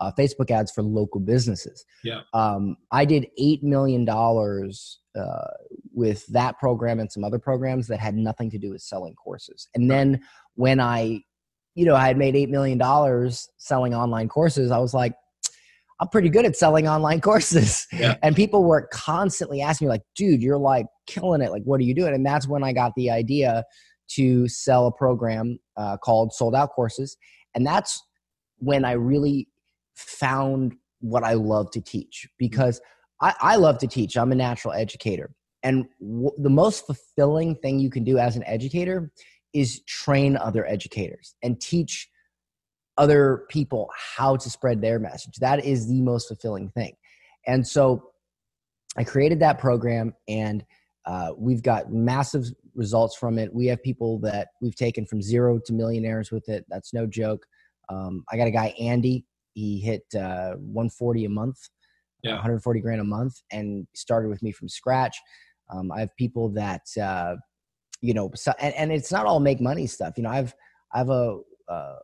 uh, 0.00 0.10
Facebook 0.18 0.50
ads 0.50 0.72
for 0.72 0.82
local 0.82 1.20
businesses. 1.20 1.84
Yeah. 2.02 2.20
Um, 2.32 2.76
I 2.90 3.04
did 3.04 3.26
$8 3.38 3.62
million 3.62 4.08
uh, 4.08 5.50
with 5.92 6.26
that 6.28 6.58
program 6.58 7.00
and 7.00 7.10
some 7.10 7.24
other 7.24 7.38
programs 7.38 7.86
that 7.88 8.00
had 8.00 8.14
nothing 8.14 8.50
to 8.50 8.58
do 8.58 8.70
with 8.70 8.82
selling 8.82 9.14
courses. 9.14 9.68
And 9.74 9.90
then 9.90 10.20
when 10.54 10.80
I, 10.80 11.20
you 11.74 11.84
know, 11.84 11.94
I 11.94 12.06
had 12.06 12.16
made 12.16 12.34
$8 12.34 12.48
million 12.48 12.80
selling 13.58 13.94
online 13.94 14.28
courses, 14.28 14.70
I 14.70 14.78
was 14.78 14.94
like, 14.94 15.14
I'm 16.00 16.08
pretty 16.08 16.30
good 16.30 16.46
at 16.46 16.56
selling 16.56 16.88
online 16.88 17.20
courses. 17.20 17.86
Yeah. 17.92 18.16
And 18.22 18.34
people 18.34 18.64
were 18.64 18.88
constantly 18.90 19.60
asking 19.60 19.88
me, 19.88 19.90
like, 19.90 20.02
dude, 20.16 20.42
you're 20.42 20.58
like 20.58 20.86
killing 21.06 21.42
it. 21.42 21.50
Like, 21.50 21.62
what 21.64 21.78
are 21.80 21.84
you 21.84 21.94
doing? 21.94 22.14
And 22.14 22.24
that's 22.24 22.48
when 22.48 22.64
I 22.64 22.72
got 22.72 22.92
the 22.96 23.10
idea 23.10 23.64
to 24.12 24.48
sell 24.48 24.86
a 24.86 24.92
program 24.92 25.58
uh, 25.76 25.96
called 25.98 26.32
Sold 26.32 26.54
Out 26.54 26.70
Courses. 26.70 27.16
And 27.54 27.66
that's 27.66 28.02
when 28.58 28.84
I 28.84 28.92
really 28.92 29.48
found 30.00 30.74
what 31.00 31.24
I 31.24 31.34
love 31.34 31.70
to 31.72 31.80
teach 31.80 32.28
because 32.38 32.80
I, 33.20 33.34
I 33.40 33.56
love 33.56 33.78
to 33.78 33.86
teach. 33.86 34.16
I'm 34.16 34.32
a 34.32 34.36
natural 34.36 34.74
educator. 34.74 35.30
And 35.62 35.86
w- 36.00 36.32
the 36.38 36.50
most 36.50 36.86
fulfilling 36.86 37.56
thing 37.56 37.78
you 37.78 37.90
can 37.90 38.04
do 38.04 38.18
as 38.18 38.36
an 38.36 38.44
educator 38.44 39.10
is 39.52 39.82
train 39.84 40.36
other 40.36 40.66
educators 40.66 41.34
and 41.42 41.60
teach 41.60 42.08
other 42.96 43.44
people 43.48 43.88
how 44.16 44.36
to 44.36 44.50
spread 44.50 44.80
their 44.80 44.98
message. 44.98 45.36
That 45.40 45.64
is 45.64 45.88
the 45.88 46.00
most 46.02 46.28
fulfilling 46.28 46.70
thing. 46.70 46.94
And 47.46 47.66
so 47.66 48.10
I 48.96 49.04
created 49.04 49.40
that 49.40 49.58
program 49.58 50.14
and 50.28 50.64
uh, 51.06 51.30
we've 51.36 51.62
got 51.62 51.92
massive 51.92 52.44
results 52.74 53.16
from 53.16 53.38
it. 53.38 53.52
We 53.54 53.66
have 53.66 53.82
people 53.82 54.18
that 54.20 54.48
we've 54.60 54.76
taken 54.76 55.06
from 55.06 55.22
zero 55.22 55.58
to 55.64 55.72
millionaires 55.72 56.30
with 56.30 56.48
it. 56.48 56.64
That's 56.68 56.92
no 56.92 57.06
joke. 57.06 57.46
Um, 57.88 58.24
I 58.30 58.36
got 58.36 58.46
a 58.46 58.52
guy, 58.52 58.74
Andy, 58.78 59.24
he 59.54 59.80
hit 59.80 60.04
uh, 60.14 60.54
140 60.56 61.24
a 61.24 61.28
month, 61.28 61.58
yeah. 62.22 62.32
140 62.32 62.80
grand 62.80 63.00
a 63.00 63.04
month, 63.04 63.34
and 63.50 63.86
started 63.94 64.28
with 64.28 64.42
me 64.42 64.52
from 64.52 64.68
scratch. 64.68 65.16
Um, 65.72 65.90
I 65.92 66.00
have 66.00 66.14
people 66.16 66.48
that 66.50 66.82
uh, 67.00 67.36
you 68.00 68.14
know, 68.14 68.30
so, 68.34 68.52
and, 68.58 68.74
and, 68.74 68.92
it's 68.92 69.12
not 69.12 69.26
all 69.26 69.40
make 69.40 69.60
money 69.60 69.86
stuff. 69.86 70.14
You 70.16 70.22
know, 70.22 70.30
I've 70.30 70.54
I 70.92 70.98
have 70.98 71.10
a, 71.10 71.38
a 71.68 71.94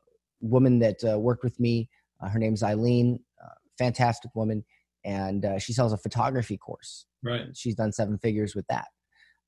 woman 0.41 0.79
that 0.81 0.97
uh, 1.05 1.19
worked 1.19 1.43
with 1.43 1.59
me. 1.59 1.89
Uh, 2.23 2.29
her 2.29 2.39
name's 2.39 2.63
Eileen, 2.63 3.19
uh, 3.43 3.55
fantastic 3.79 4.31
woman, 4.35 4.65
and 5.05 5.45
uh, 5.45 5.59
she 5.59 5.73
sells 5.73 5.93
a 5.93 5.99
photography 5.99 6.57
course. 6.57 7.07
Right. 7.23 7.47
She's 7.55 7.75
done 7.75 7.93
seven 7.93 8.19
figures 8.19 8.55
with 8.55 8.67
that. 8.69 8.87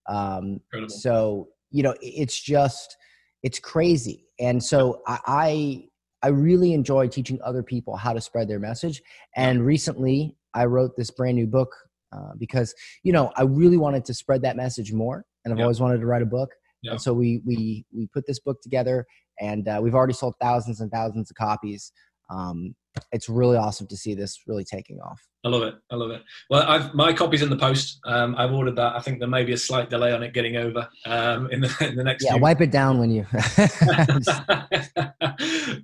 Um, 0.08 0.60
so 0.88 1.48
you 1.70 1.82
know, 1.82 1.94
it's 2.00 2.40
just 2.40 2.96
it's 3.42 3.58
crazy, 3.58 4.26
and 4.40 4.62
so 4.62 5.02
I, 5.06 5.18
I 5.26 5.84
I 6.22 6.28
really 6.28 6.72
enjoy 6.72 7.08
teaching 7.08 7.38
other 7.44 7.62
people 7.62 7.96
how 7.96 8.12
to 8.12 8.20
spread 8.20 8.48
their 8.48 8.58
message. 8.58 9.02
And 9.36 9.64
recently, 9.64 10.36
I 10.54 10.64
wrote 10.64 10.96
this 10.96 11.10
brand 11.10 11.36
new 11.36 11.46
book 11.46 11.70
uh, 12.12 12.32
because 12.38 12.74
you 13.02 13.12
know 13.12 13.32
I 13.36 13.42
really 13.42 13.76
wanted 13.76 14.04
to 14.06 14.14
spread 14.14 14.42
that 14.42 14.56
message 14.56 14.92
more, 14.92 15.24
and 15.44 15.52
I've 15.52 15.58
yep. 15.58 15.64
always 15.64 15.80
wanted 15.80 16.00
to 16.00 16.06
write 16.06 16.22
a 16.22 16.26
book. 16.26 16.50
Yep. 16.82 16.92
And 16.92 17.00
so 17.00 17.12
we 17.12 17.42
we 17.44 17.84
we 17.94 18.08
put 18.12 18.26
this 18.26 18.40
book 18.40 18.62
together, 18.62 19.06
and 19.40 19.68
uh, 19.68 19.80
we've 19.82 19.94
already 19.94 20.14
sold 20.14 20.34
thousands 20.40 20.80
and 20.80 20.90
thousands 20.90 21.30
of 21.30 21.36
copies. 21.36 21.92
Um, 22.30 22.74
it's 23.12 23.28
really 23.28 23.56
awesome 23.56 23.86
to 23.88 23.96
see 23.96 24.14
this 24.14 24.40
really 24.46 24.64
taking 24.64 24.98
off. 25.00 25.20
I 25.44 25.48
love 25.48 25.62
it. 25.62 25.74
I 25.90 25.94
love 25.96 26.10
it. 26.10 26.22
Well, 26.50 26.62
I've, 26.62 26.92
my 26.94 27.12
copy's 27.12 27.42
in 27.42 27.50
the 27.50 27.56
post. 27.56 28.00
Um, 28.04 28.34
I've 28.36 28.52
ordered 28.52 28.76
that. 28.76 28.96
I 28.96 29.00
think 29.00 29.20
there 29.20 29.28
may 29.28 29.44
be 29.44 29.52
a 29.52 29.56
slight 29.56 29.88
delay 29.88 30.12
on 30.12 30.22
it 30.22 30.34
getting 30.34 30.56
over 30.56 30.88
um, 31.06 31.48
in, 31.50 31.60
the, 31.60 31.76
in 31.88 31.96
the 31.96 32.04
next. 32.04 32.24
Yeah, 32.24 32.32
few 32.32 32.42
wipe 32.42 32.60
it 32.60 32.70
down 32.70 32.98
when 32.98 33.10
you. 33.10 33.24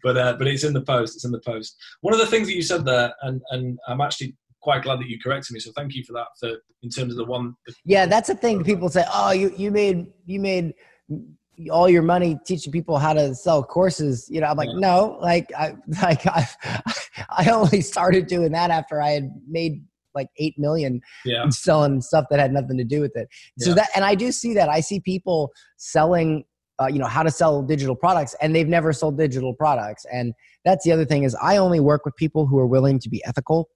but 0.03 0.16
uh, 0.16 0.37
but 0.37 0.46
it's 0.46 0.64
in 0.64 0.72
the 0.72 0.85
post. 0.87 1.14
It's 1.14 1.24
in 1.24 1.33
the 1.33 1.40
post. 1.40 1.77
One 2.00 2.12
of 2.12 2.20
the 2.20 2.27
things 2.27 2.48
that 2.48 2.55
you 2.55 2.62
said 2.62 2.85
there, 2.85 3.14
and 3.22 3.40
and 3.50 3.79
I'm 3.87 4.00
actually 4.00 4.37
quite 4.61 4.83
glad 4.83 4.98
that 4.98 5.09
you 5.09 5.20
corrected 5.20 5.55
me. 5.55 5.61
So 5.61 5.70
thank 5.77 5.94
you 5.94 6.03
for 6.05 6.14
that. 6.14 6.27
For 6.40 6.59
in 6.83 6.90
terms 6.90 7.12
of 7.12 7.18
the 7.18 7.24
one. 7.24 7.55
The, 7.66 7.74
yeah, 7.85 8.07
that's 8.07 8.29
the 8.29 8.35
thing. 8.35 8.64
People 8.64 8.88
say, 8.88 9.05
"Oh, 9.12 9.31
you 9.31 9.53
you 9.57 9.70
made 9.70 10.07
you 10.27 10.40
made." 10.40 10.74
All 11.70 11.88
your 11.88 12.02
money 12.02 12.38
teaching 12.46 12.72
people 12.72 12.98
how 12.98 13.12
to 13.12 13.34
sell 13.34 13.62
courses 13.62 14.26
you 14.30 14.40
know 14.40 14.46
i'm 14.46 14.56
like 14.56 14.68
yeah. 14.68 14.78
no 14.78 15.18
like 15.20 15.52
i 15.56 15.74
like 16.02 16.26
i 16.26 16.46
i 17.30 17.50
only 17.50 17.80
started 17.80 18.26
doing 18.26 18.52
that 18.52 18.70
after 18.70 19.00
i 19.00 19.10
had 19.10 19.30
made 19.48 19.82
like 20.14 20.28
8 20.38 20.58
million 20.58 21.00
yeah. 21.24 21.48
selling 21.50 22.00
stuff 22.00 22.26
that 22.30 22.38
had 22.38 22.52
nothing 22.52 22.78
to 22.78 22.84
do 22.84 23.00
with 23.00 23.16
it. 23.16 23.28
So 23.58 23.70
yeah. 23.70 23.76
that 23.76 23.88
and 23.94 24.04
i 24.04 24.14
do 24.14 24.32
see 24.32 24.54
that. 24.54 24.68
I 24.68 24.80
see 24.80 25.00
people 25.00 25.50
selling 25.76 26.44
uh, 26.80 26.86
you 26.86 26.98
know 26.98 27.06
how 27.06 27.22
to 27.22 27.30
sell 27.30 27.62
digital 27.62 27.94
products 27.94 28.34
and 28.40 28.54
they've 28.54 28.68
never 28.68 28.92
sold 28.92 29.16
digital 29.16 29.54
products. 29.54 30.04
And 30.12 30.34
that's 30.64 30.84
the 30.84 30.92
other 30.92 31.04
thing 31.04 31.24
is 31.24 31.34
i 31.42 31.56
only 31.56 31.80
work 31.80 32.04
with 32.04 32.16
people 32.16 32.46
who 32.46 32.58
are 32.58 32.66
willing 32.66 32.98
to 33.00 33.08
be 33.08 33.24
ethical 33.24 33.68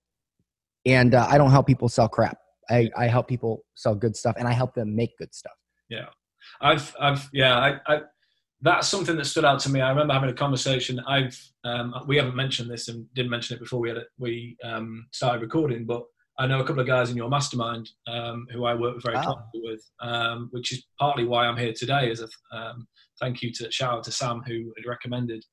and 0.86 1.14
uh, 1.14 1.26
i 1.28 1.38
don't 1.38 1.50
help 1.50 1.66
people 1.66 1.88
sell 1.88 2.08
crap. 2.08 2.38
I, 2.70 2.90
I 2.98 3.06
help 3.06 3.28
people 3.28 3.64
sell 3.74 3.94
good 3.94 4.16
stuff 4.16 4.36
and 4.38 4.46
i 4.46 4.52
help 4.52 4.74
them 4.74 4.94
make 4.94 5.16
good 5.18 5.34
stuff. 5.34 5.54
Yeah 5.88 6.06
I've, 6.60 6.94
I've, 7.00 7.28
yeah, 7.32 7.58
I, 7.58 7.80
I, 7.86 8.00
that's 8.60 8.88
something 8.88 9.16
that 9.16 9.26
stood 9.26 9.44
out 9.44 9.60
to 9.60 9.70
me. 9.70 9.80
I 9.80 9.90
remember 9.90 10.14
having 10.14 10.30
a 10.30 10.34
conversation. 10.34 11.00
I've, 11.06 11.38
um, 11.64 11.94
we 12.06 12.16
haven't 12.16 12.36
mentioned 12.36 12.70
this 12.70 12.88
and 12.88 13.06
didn't 13.14 13.30
mention 13.30 13.56
it 13.56 13.60
before 13.60 13.80
we 13.80 13.88
had 13.88 13.98
it, 13.98 14.08
we 14.18 14.56
um, 14.64 15.06
started 15.12 15.42
recording, 15.42 15.84
but 15.84 16.02
I 16.38 16.46
know 16.46 16.60
a 16.60 16.64
couple 16.64 16.80
of 16.80 16.86
guys 16.86 17.10
in 17.10 17.16
your 17.16 17.28
mastermind 17.28 17.90
um, 18.06 18.46
who 18.52 18.64
I 18.64 18.74
work 18.74 19.02
very 19.02 19.16
closely 19.16 19.60
with, 19.62 19.82
um, 20.00 20.48
which 20.52 20.72
is 20.72 20.84
partly 20.98 21.24
why 21.24 21.46
I'm 21.46 21.56
here 21.56 21.72
today. 21.72 22.10
As 22.10 22.20
a 22.20 22.28
um, 22.56 22.86
thank 23.20 23.42
you 23.42 23.52
to 23.54 23.70
shout 23.72 23.94
out 23.94 24.04
to 24.04 24.12
Sam 24.12 24.42
who 24.46 24.72
had 24.76 24.88
recommended 24.88 25.44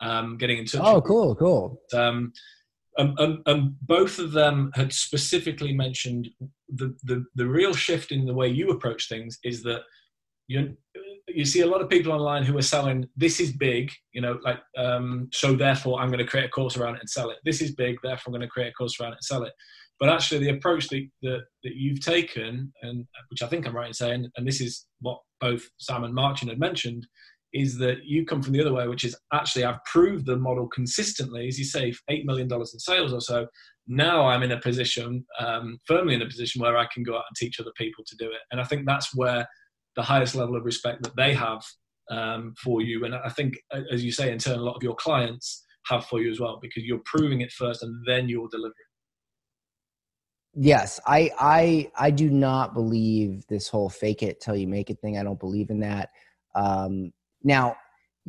um, 0.00 0.36
getting 0.38 0.58
in 0.58 0.64
touch. 0.64 0.80
Oh, 0.84 1.00
cool, 1.00 1.34
cool. 1.34 1.80
Um, 1.92 2.32
and, 2.98 3.18
and, 3.18 3.38
and, 3.46 3.74
both 3.82 4.18
of 4.18 4.32
them 4.32 4.70
had 4.74 4.92
specifically 4.92 5.72
mentioned 5.72 6.28
the, 6.68 6.96
the 7.04 7.24
the 7.34 7.46
real 7.46 7.72
shift 7.72 8.12
in 8.12 8.24
the 8.24 8.34
way 8.34 8.48
you 8.48 8.70
approach 8.70 9.08
things 9.08 9.38
is 9.44 9.62
that 9.64 9.82
you 10.48 10.76
you 11.28 11.44
see 11.44 11.60
a 11.60 11.66
lot 11.66 11.80
of 11.80 11.88
people 11.88 12.12
online 12.12 12.42
who 12.42 12.56
are 12.58 12.62
selling 12.62 13.06
this 13.16 13.38
is 13.38 13.52
big 13.52 13.92
you 14.12 14.20
know 14.20 14.38
like 14.42 14.60
um, 14.76 15.28
so 15.32 15.54
therefore 15.54 16.00
i'm 16.00 16.08
going 16.08 16.18
to 16.18 16.26
create 16.26 16.46
a 16.46 16.50
course 16.50 16.76
around 16.76 16.96
it 16.96 17.00
and 17.00 17.10
sell 17.10 17.30
it. 17.30 17.36
This 17.44 17.60
is 17.60 17.74
big 17.74 17.96
therefore 18.02 18.24
i'm 18.32 18.32
going 18.32 18.48
to 18.48 18.48
create 18.48 18.70
a 18.70 18.72
course 18.72 18.98
around 18.98 19.12
it 19.12 19.18
and 19.18 19.24
sell 19.24 19.44
it. 19.44 19.52
But 20.00 20.10
actually 20.10 20.38
the 20.40 20.56
approach 20.56 20.88
that, 20.88 21.08
that, 21.22 21.40
that 21.64 21.74
you've 21.74 22.00
taken 22.00 22.72
and 22.82 23.06
which 23.30 23.42
i 23.42 23.46
think 23.46 23.66
i'm 23.66 23.76
right 23.76 23.88
in 23.88 23.94
saying 23.94 24.28
and 24.36 24.46
this 24.46 24.60
is 24.60 24.86
what 25.00 25.20
both 25.40 25.62
sam 25.78 26.04
and 26.04 26.14
martin 26.14 26.48
had 26.48 26.58
mentioned 26.58 27.06
is 27.54 27.78
that 27.78 28.04
you 28.04 28.26
come 28.26 28.42
from 28.42 28.52
the 28.52 28.60
other 28.60 28.74
way 28.74 28.88
which 28.88 29.04
is 29.04 29.16
actually 29.32 29.64
i've 29.64 29.84
proved 29.84 30.26
the 30.26 30.36
model 30.36 30.66
consistently 30.68 31.46
as 31.48 31.58
you 31.58 31.64
say 31.64 31.94
$8 32.10 32.24
million 32.24 32.48
in 32.52 32.66
sales 32.66 33.12
or 33.12 33.20
so. 33.20 33.46
Now 33.86 34.26
i'm 34.26 34.42
in 34.42 34.52
a 34.52 34.60
position 34.60 35.24
um, 35.40 35.78
firmly 35.86 36.14
in 36.14 36.22
a 36.22 36.26
position 36.26 36.60
where 36.60 36.76
i 36.76 36.86
can 36.92 37.02
go 37.02 37.16
out 37.16 37.24
and 37.28 37.36
teach 37.36 37.58
other 37.58 37.72
people 37.76 38.04
to 38.06 38.16
do 38.16 38.26
it. 38.26 38.40
And 38.50 38.60
i 38.60 38.64
think 38.64 38.86
that's 38.86 39.14
where 39.14 39.46
the 39.98 40.04
highest 40.04 40.36
level 40.36 40.54
of 40.54 40.64
respect 40.64 41.02
that 41.02 41.16
they 41.16 41.34
have 41.34 41.60
um, 42.08 42.54
for 42.62 42.80
you. 42.80 43.04
And 43.04 43.16
I 43.16 43.28
think, 43.30 43.54
as 43.92 44.04
you 44.04 44.12
say, 44.12 44.30
in 44.30 44.38
turn, 44.38 44.56
a 44.56 44.62
lot 44.62 44.76
of 44.76 44.82
your 44.84 44.94
clients 44.94 45.64
have 45.86 46.06
for 46.06 46.22
you 46.22 46.30
as 46.30 46.38
well 46.38 46.60
because 46.62 46.84
you're 46.84 47.02
proving 47.04 47.40
it 47.40 47.50
first 47.50 47.82
and 47.82 47.92
then 48.06 48.28
you're 48.28 48.48
delivering. 48.48 48.74
Yes, 50.54 51.00
I 51.04 51.30
I 51.38 51.90
I 51.96 52.10
do 52.12 52.30
not 52.30 52.74
believe 52.74 53.44
this 53.48 53.68
whole 53.68 53.90
fake 53.90 54.22
it 54.22 54.40
till 54.40 54.56
you 54.56 54.68
make 54.68 54.88
it 54.88 55.00
thing. 55.00 55.18
I 55.18 55.24
don't 55.24 55.38
believe 55.38 55.68
in 55.68 55.80
that. 55.80 56.10
Um, 56.54 57.12
now, 57.42 57.76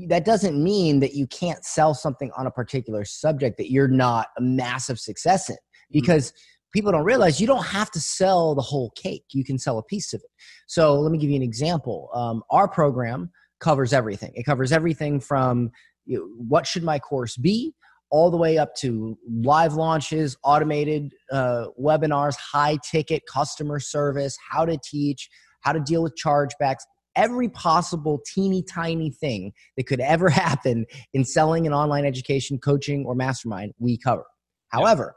that 0.08 0.26
doesn't 0.26 0.62
mean 0.62 1.00
that 1.02 1.14
you 1.14 1.28
can't 1.28 1.64
sell 1.64 1.94
something 1.94 2.32
on 2.36 2.48
a 2.48 2.52
particular 2.52 3.06
subject 3.06 3.58
that 3.58 3.72
you're 3.72 3.88
not 3.88 4.28
a 4.40 4.42
massive 4.42 5.00
success 5.00 5.52
in 5.52 5.58
because 5.92 6.32
mm-hmm. 6.32 6.40
People 6.74 6.92
don't 6.92 7.04
realize 7.04 7.40
you 7.40 7.48
don't 7.48 7.66
have 7.66 7.92
to 7.92 8.00
sell 8.00 8.56
the 8.56 8.62
whole 8.62 8.92
cake. 8.92 9.26
You 9.32 9.44
can 9.44 9.58
sell 9.58 9.78
a 9.78 9.84
piece 9.84 10.14
of 10.14 10.22
it. 10.22 10.30
So 10.68 11.00
let 11.00 11.12
me 11.12 11.18
give 11.18 11.30
you 11.30 11.36
an 11.36 11.42
example. 11.42 12.10
Um, 12.14 12.44
our 12.50 12.68
program 12.68 13.32
covers 13.60 13.94
everything. 13.94 14.32
It 14.36 14.44
covers 14.44 14.72
everything 14.72 15.20
from 15.20 15.72
you 16.06 16.18
know, 16.18 16.26
what 16.48 16.66
should 16.66 16.84
my 16.84 17.00
course 17.00 17.38
be 17.38 17.74
all 18.12 18.32
the 18.32 18.38
way 18.38 18.58
up 18.58 18.74
to 18.76 19.18
live 19.28 19.74
launches 19.74 20.36
automated 20.44 21.14
uh, 21.32 21.68
webinars 21.80 22.36
high 22.38 22.78
ticket 22.90 23.22
customer 23.32 23.80
service 23.80 24.36
how 24.50 24.66
to 24.66 24.80
teach 24.84 25.30
how 25.62 25.72
to 25.72 25.80
deal 25.80 26.02
with 26.02 26.16
chargebacks 26.16 26.82
every 27.16 27.50
possible 27.50 28.22
teeny 28.34 28.64
tiny 28.64 29.12
thing 29.12 29.52
that 29.76 29.86
could 29.86 30.00
ever 30.00 30.30
happen 30.46 30.86
in 31.14 31.26
selling 31.26 31.68
an 31.68 31.74
online 31.74 32.06
education, 32.06 32.58
coaching, 32.58 33.06
or 33.06 33.14
mastermind, 33.14 33.74
we 33.78 33.98
cover. 33.98 34.24
However, 34.70 35.16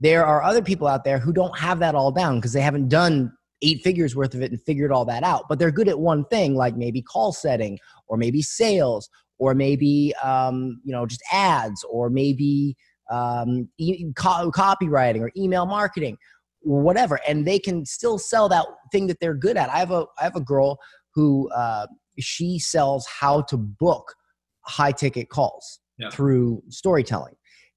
there 0.00 0.24
are 0.24 0.42
other 0.42 0.62
people 0.62 0.86
out 0.86 1.04
there 1.04 1.18
who 1.18 1.32
don't 1.32 1.58
have 1.58 1.78
that 1.80 1.94
all 1.94 2.12
down 2.12 2.36
because 2.36 2.52
they 2.52 2.60
haven't 2.60 2.88
done 2.88 3.32
eight 3.62 3.82
figures 3.82 4.14
worth 4.14 4.34
of 4.34 4.42
it 4.42 4.52
and 4.52 4.62
figured 4.62 4.92
all 4.92 5.04
that 5.04 5.24
out. 5.24 5.44
But 5.48 5.58
they're 5.58 5.72
good 5.72 5.88
at 5.88 5.98
one 5.98 6.24
thing, 6.26 6.54
like 6.54 6.76
maybe 6.76 7.02
call 7.02 7.32
setting, 7.32 7.78
or 8.06 8.16
maybe 8.16 8.42
sales, 8.42 9.08
or 9.38 9.54
maybe 9.54 10.14
um, 10.22 10.80
you 10.84 10.92
know 10.92 11.06
just 11.06 11.22
ads, 11.32 11.84
or 11.90 12.10
maybe 12.10 12.76
um, 13.10 13.68
e- 13.78 14.12
co- 14.16 14.50
copywriting 14.52 15.20
or 15.20 15.32
email 15.36 15.66
marketing, 15.66 16.16
whatever. 16.60 17.18
And 17.26 17.46
they 17.46 17.58
can 17.58 17.84
still 17.84 18.18
sell 18.18 18.48
that 18.50 18.66
thing 18.92 19.06
that 19.08 19.18
they're 19.20 19.34
good 19.34 19.56
at. 19.56 19.70
I 19.70 19.78
have 19.78 19.90
a 19.90 20.06
I 20.20 20.24
have 20.24 20.36
a 20.36 20.40
girl 20.40 20.78
who 21.14 21.50
uh, 21.50 21.86
she 22.18 22.58
sells 22.58 23.06
how 23.06 23.42
to 23.42 23.56
book 23.56 24.14
high 24.62 24.92
ticket 24.92 25.30
calls 25.30 25.80
yeah. 25.98 26.10
through 26.10 26.62
storytelling. 26.68 27.34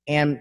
And 0.08 0.40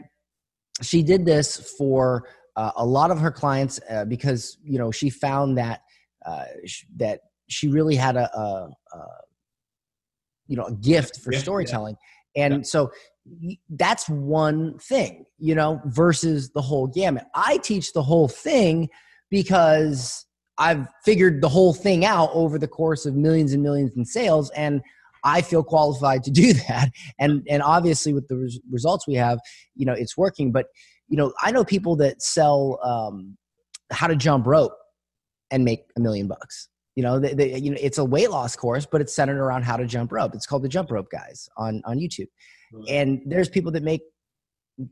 she 0.83 1.03
did 1.03 1.25
this 1.25 1.75
for 1.79 2.29
uh, 2.57 2.73
a 2.77 2.85
lot 2.85 3.11
of 3.11 3.19
her 3.21 3.31
clients 3.31 3.81
uh, 3.91 4.05
because 4.05 4.59
you 4.63 4.79
know 4.79 4.91
she 4.91 5.11
found 5.11 5.57
that 5.59 5.83
uh, 6.27 6.45
sh- 6.65 6.85
that 6.97 7.21
she 7.49 7.69
really 7.69 7.97
had 7.97 8.17
a, 8.17 8.31
a, 8.37 8.71
a, 8.93 9.07
you 10.47 10.57
know 10.57 10.65
a 10.65 10.73
gift 10.73 11.21
for 11.21 11.33
yeah, 11.33 11.39
storytelling, 11.39 11.97
yeah. 12.35 12.47
and 12.47 12.67
so 12.67 12.91
that's 13.71 14.09
one 14.09 14.79
thing 14.79 15.25
you 15.39 15.55
know 15.55 15.81
versus 15.87 16.51
the 16.51 16.63
whole 16.63 16.87
gamut. 16.87 17.25
I 17.35 17.59
teach 17.59 17.93
the 17.93 18.03
whole 18.03 18.29
thing 18.29 18.89
because 19.31 20.27
I've 20.59 20.89
figured 21.05 21.41
the 21.41 21.49
whole 21.49 21.73
thing 21.73 22.05
out 22.05 22.31
over 22.33 22.59
the 22.59 22.69
course 22.69 23.07
of 23.07 23.15
millions 23.15 23.53
and 23.53 23.63
millions 23.63 23.97
in 23.97 24.05
sales, 24.05 24.51
and 24.51 24.83
I 25.25 25.43
feel 25.43 25.63
qualified 25.63 26.25
to 26.25 26.31
do 26.31 26.53
that. 26.69 26.91
And 27.19 27.47
and 27.49 27.63
obviously, 27.63 28.13
with 28.13 28.29
the 28.29 28.37
res- 28.37 28.61
results 28.71 29.07
we 29.07 29.15
have, 29.15 29.39
you 29.75 29.87
know, 29.87 29.93
it's 29.93 30.17
working. 30.17 30.53
But 30.53 30.67
you 31.09 31.17
know, 31.17 31.33
I 31.41 31.51
know 31.51 31.65
people 31.65 31.97
that 31.97 32.23
sell 32.23 32.79
um, 32.85 33.37
how 33.91 34.07
to 34.07 34.17
jump 34.17 34.47
rope 34.47 34.73
and 35.51 35.65
make 35.65 35.81
a 35.97 36.01
million 36.01 36.29
bucks. 36.29 36.69
You 36.97 37.03
know, 37.03 37.19
they, 37.19 37.35
they, 37.35 37.59
you 37.59 37.71
know, 37.71 37.79
it's 37.81 37.99
a 37.99 38.05
weight 38.05 38.31
loss 38.31 38.57
course, 38.57 38.87
but 38.87 39.01
it's 39.01 39.15
centered 39.15 39.39
around 39.39 39.63
how 39.63 39.77
to 39.77 39.87
jump 39.87 40.13
rope. 40.13 40.35
It's 40.35 40.47
called 40.47 40.63
the 40.63 40.69
Jump 40.69 40.91
Rope 40.91 41.11
Guys 41.11 41.49
on 41.57 41.83
on 41.85 41.99
YouTube. 41.99 42.29
And 42.89 43.21
there's 43.27 43.49
people 43.49 43.73
that 43.73 43.83
make 43.83 44.03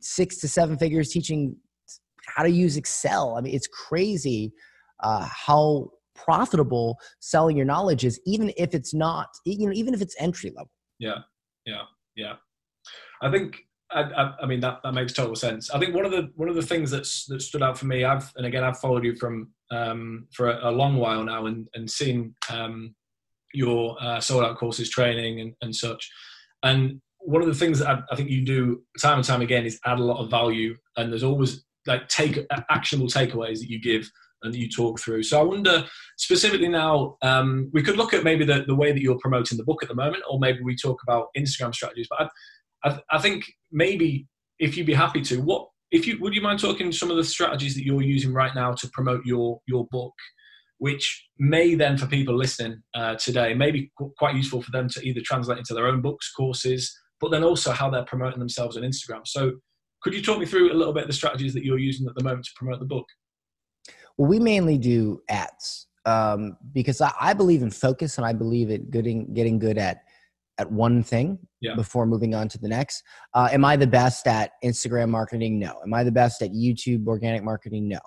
six 0.00 0.38
to 0.38 0.48
seven 0.48 0.76
figures 0.76 1.10
teaching 1.10 1.56
how 2.26 2.42
to 2.42 2.50
use 2.50 2.76
Excel. 2.76 3.36
I 3.36 3.40
mean, 3.40 3.54
it's 3.54 3.68
crazy 3.68 4.52
uh, 5.00 5.26
how 5.30 5.90
profitable 6.24 6.98
selling 7.20 7.56
your 7.56 7.66
knowledge 7.66 8.04
is, 8.04 8.20
even 8.26 8.52
if 8.56 8.74
it's 8.74 8.94
not, 8.94 9.28
you 9.44 9.66
know, 9.66 9.72
even 9.72 9.94
if 9.94 10.02
it's 10.02 10.16
entry 10.18 10.50
level. 10.50 10.70
Yeah, 10.98 11.18
yeah, 11.64 11.82
yeah. 12.16 12.34
I 13.22 13.30
think 13.30 13.56
I, 13.90 14.02
I, 14.02 14.34
I, 14.42 14.46
mean 14.46 14.60
that, 14.60 14.80
that 14.82 14.92
makes 14.92 15.12
total 15.12 15.34
sense. 15.34 15.70
I 15.70 15.78
think 15.78 15.94
one 15.94 16.04
of 16.04 16.10
the 16.10 16.30
one 16.34 16.48
of 16.48 16.54
the 16.54 16.62
things 16.62 16.90
that's 16.90 17.24
that 17.26 17.40
stood 17.40 17.62
out 17.62 17.78
for 17.78 17.86
me, 17.86 18.04
I've 18.04 18.30
and 18.36 18.46
again 18.46 18.64
I've 18.64 18.78
followed 18.78 19.04
you 19.04 19.14
from 19.16 19.50
um, 19.70 20.26
for 20.32 20.50
a, 20.50 20.70
a, 20.70 20.72
long 20.72 20.96
while 20.96 21.24
now, 21.24 21.46
and 21.46 21.66
and 21.74 21.90
seen 21.90 22.34
um, 22.50 22.94
your 23.54 23.96
uh, 24.02 24.20
sold 24.20 24.44
out 24.44 24.58
courses, 24.58 24.90
training, 24.90 25.40
and, 25.40 25.54
and 25.62 25.74
such. 25.74 26.10
And 26.62 27.00
one 27.18 27.42
of 27.42 27.48
the 27.48 27.54
things 27.54 27.78
that 27.78 27.88
I, 27.88 28.02
I, 28.10 28.16
think 28.16 28.30
you 28.30 28.44
do 28.44 28.82
time 29.00 29.18
and 29.18 29.26
time 29.26 29.42
again 29.42 29.64
is 29.64 29.80
add 29.86 29.98
a 29.98 30.04
lot 30.04 30.22
of 30.22 30.30
value, 30.30 30.76
and 30.96 31.10
there's 31.10 31.24
always 31.24 31.64
like 31.86 32.08
take 32.08 32.38
actionable 32.70 33.08
takeaways 33.08 33.60
that 33.60 33.70
you 33.70 33.80
give 33.80 34.10
and 34.42 34.54
you 34.54 34.68
talk 34.68 35.00
through. 35.00 35.22
So 35.22 35.40
I 35.40 35.42
wonder 35.42 35.84
specifically 36.16 36.68
now, 36.68 37.16
um, 37.22 37.70
we 37.72 37.82
could 37.82 37.96
look 37.96 38.14
at 38.14 38.24
maybe 38.24 38.44
the, 38.44 38.64
the 38.66 38.74
way 38.74 38.92
that 38.92 39.00
you're 39.00 39.18
promoting 39.18 39.58
the 39.58 39.64
book 39.64 39.82
at 39.82 39.88
the 39.88 39.94
moment, 39.94 40.22
or 40.30 40.38
maybe 40.38 40.60
we 40.62 40.76
talk 40.76 41.00
about 41.02 41.28
Instagram 41.36 41.74
strategies. 41.74 42.08
But 42.08 42.30
I, 42.84 42.88
I, 42.88 43.00
I 43.12 43.18
think 43.18 43.44
maybe 43.72 44.26
if 44.58 44.76
you'd 44.76 44.86
be 44.86 44.94
happy 44.94 45.22
to, 45.22 45.40
what 45.40 45.68
if 45.90 46.06
you 46.06 46.18
would 46.20 46.34
you 46.34 46.42
mind 46.42 46.60
talking 46.60 46.92
some 46.92 47.10
of 47.10 47.16
the 47.16 47.24
strategies 47.24 47.74
that 47.74 47.84
you're 47.84 48.02
using 48.02 48.32
right 48.32 48.54
now 48.54 48.72
to 48.72 48.88
promote 48.92 49.24
your 49.24 49.60
your 49.66 49.86
book, 49.90 50.14
which 50.78 51.28
may 51.38 51.74
then 51.74 51.96
for 51.96 52.06
people 52.06 52.36
listening 52.36 52.82
uh, 52.94 53.14
today 53.16 53.54
may 53.54 53.70
be 53.70 53.90
quite 54.18 54.36
useful 54.36 54.62
for 54.62 54.70
them 54.70 54.88
to 54.90 55.00
either 55.06 55.20
translate 55.24 55.58
into 55.58 55.74
their 55.74 55.86
own 55.86 56.02
books, 56.02 56.30
courses, 56.32 56.94
but 57.20 57.30
then 57.30 57.42
also 57.42 57.72
how 57.72 57.88
they're 57.90 58.04
promoting 58.04 58.38
themselves 58.38 58.76
on 58.76 58.82
Instagram. 58.82 59.26
So 59.26 59.52
could 60.02 60.14
you 60.14 60.22
talk 60.22 60.38
me 60.38 60.46
through 60.46 60.72
a 60.72 60.74
little 60.74 60.92
bit 60.92 61.04
of 61.04 61.08
the 61.08 61.14
strategies 61.14 61.54
that 61.54 61.64
you're 61.64 61.78
using 61.78 62.06
at 62.06 62.14
the 62.14 62.22
moment 62.22 62.44
to 62.44 62.50
promote 62.54 62.78
the 62.78 62.86
book? 62.86 63.06
Well, 64.18 64.28
we 64.28 64.38
mainly 64.38 64.76
do 64.76 65.22
ads 65.28 65.86
um, 66.04 66.56
because 66.72 67.00
I, 67.00 67.12
I, 67.20 67.32
believe 67.34 67.62
in 67.62 67.70
focus 67.70 68.18
and 68.18 68.26
I 68.26 68.32
believe 68.32 68.70
in 68.70 68.90
getting 68.90 69.32
getting 69.32 69.58
good 69.58 69.78
at 69.78 70.02
at 70.58 70.70
one 70.70 71.02
thing 71.02 71.38
yeah. 71.60 71.74
before 71.74 72.04
moving 72.04 72.34
on 72.34 72.48
to 72.48 72.58
the 72.58 72.68
next. 72.68 73.04
Uh, 73.32 73.48
am 73.52 73.64
I 73.64 73.76
the 73.76 73.86
best 73.86 74.26
at 74.26 74.52
Instagram 74.64 75.08
marketing? 75.08 75.58
No. 75.58 75.80
Am 75.84 75.94
I 75.94 76.02
the 76.02 76.12
best 76.12 76.42
at 76.42 76.50
YouTube 76.50 77.06
organic 77.06 77.44
marketing? 77.44 77.88
No. 77.88 78.00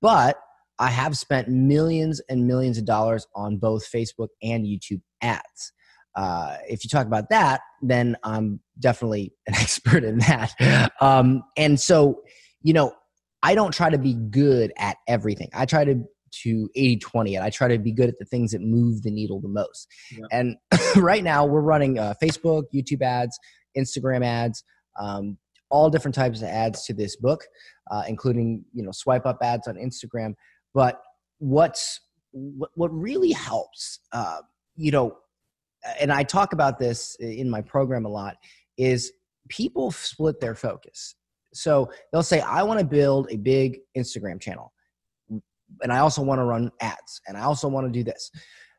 But 0.00 0.36
I 0.78 0.88
have 0.88 1.16
spent 1.16 1.48
millions 1.48 2.20
and 2.28 2.46
millions 2.46 2.76
of 2.76 2.84
dollars 2.84 3.26
on 3.36 3.56
both 3.56 3.88
Facebook 3.88 4.28
and 4.42 4.66
YouTube 4.66 5.00
ads. 5.22 5.72
Uh, 6.16 6.56
if 6.68 6.84
you 6.84 6.90
talk 6.90 7.06
about 7.06 7.30
that, 7.30 7.60
then 7.82 8.16
I'm 8.24 8.60
definitely 8.80 9.32
an 9.46 9.54
expert 9.60 10.02
in 10.02 10.18
that. 10.18 10.90
Um, 11.00 11.44
and 11.56 11.78
so, 11.78 12.22
you 12.62 12.72
know, 12.72 12.94
I 13.42 13.54
don't 13.54 13.72
try 13.72 13.90
to 13.90 13.98
be 13.98 14.14
good 14.14 14.72
at 14.76 14.96
everything. 15.08 15.48
I 15.54 15.66
try 15.66 15.84
to 15.84 16.04
to 16.42 16.68
80 16.74 16.96
20 16.96 17.36
and 17.36 17.44
I 17.44 17.50
try 17.50 17.68
to 17.68 17.78
be 17.78 17.92
good 17.92 18.08
at 18.08 18.18
the 18.18 18.24
things 18.24 18.52
that 18.52 18.62
move 18.62 19.02
the 19.02 19.10
needle 19.10 19.40
the 19.40 19.48
most. 19.48 19.86
Yeah. 20.10 20.24
And 20.32 20.56
right 20.96 21.22
now 21.22 21.44
we're 21.44 21.60
running 21.60 21.98
uh, 21.98 22.14
Facebook, 22.22 22.64
YouTube 22.74 23.02
ads, 23.02 23.38
Instagram 23.76 24.24
ads, 24.24 24.64
um, 24.98 25.36
all 25.70 25.90
different 25.90 26.14
types 26.14 26.42
of 26.42 26.48
ads 26.48 26.84
to 26.86 26.94
this 26.94 27.16
book, 27.16 27.44
uh, 27.90 28.04
including 28.08 28.64
you 28.72 28.82
know 28.82 28.92
swipe 28.92 29.26
up 29.26 29.38
ads 29.42 29.68
on 29.68 29.74
Instagram. 29.74 30.34
But 30.74 31.00
what's 31.38 32.00
what, 32.32 32.70
what 32.74 32.92
really 32.94 33.32
helps, 33.32 34.00
uh, 34.12 34.38
you 34.76 34.90
know, 34.90 35.16
and 36.00 36.12
I 36.12 36.22
talk 36.22 36.52
about 36.52 36.78
this 36.78 37.16
in 37.16 37.50
my 37.50 37.60
program 37.60 38.04
a 38.04 38.08
lot, 38.08 38.36
is 38.78 39.12
people 39.48 39.90
split 39.90 40.40
their 40.40 40.54
focus. 40.54 41.14
So 41.52 41.90
they'll 42.12 42.22
say, 42.22 42.40
I 42.40 42.62
want 42.62 42.80
to 42.80 42.86
build 42.86 43.28
a 43.30 43.36
big 43.36 43.78
Instagram 43.96 44.40
channel. 44.40 44.72
And 45.82 45.92
I 45.92 45.98
also 45.98 46.22
want 46.22 46.38
to 46.38 46.44
run 46.44 46.70
ads. 46.80 47.20
And 47.26 47.36
I 47.36 47.42
also 47.42 47.68
want 47.68 47.86
to 47.86 47.92
do 47.92 48.04
this. 48.04 48.30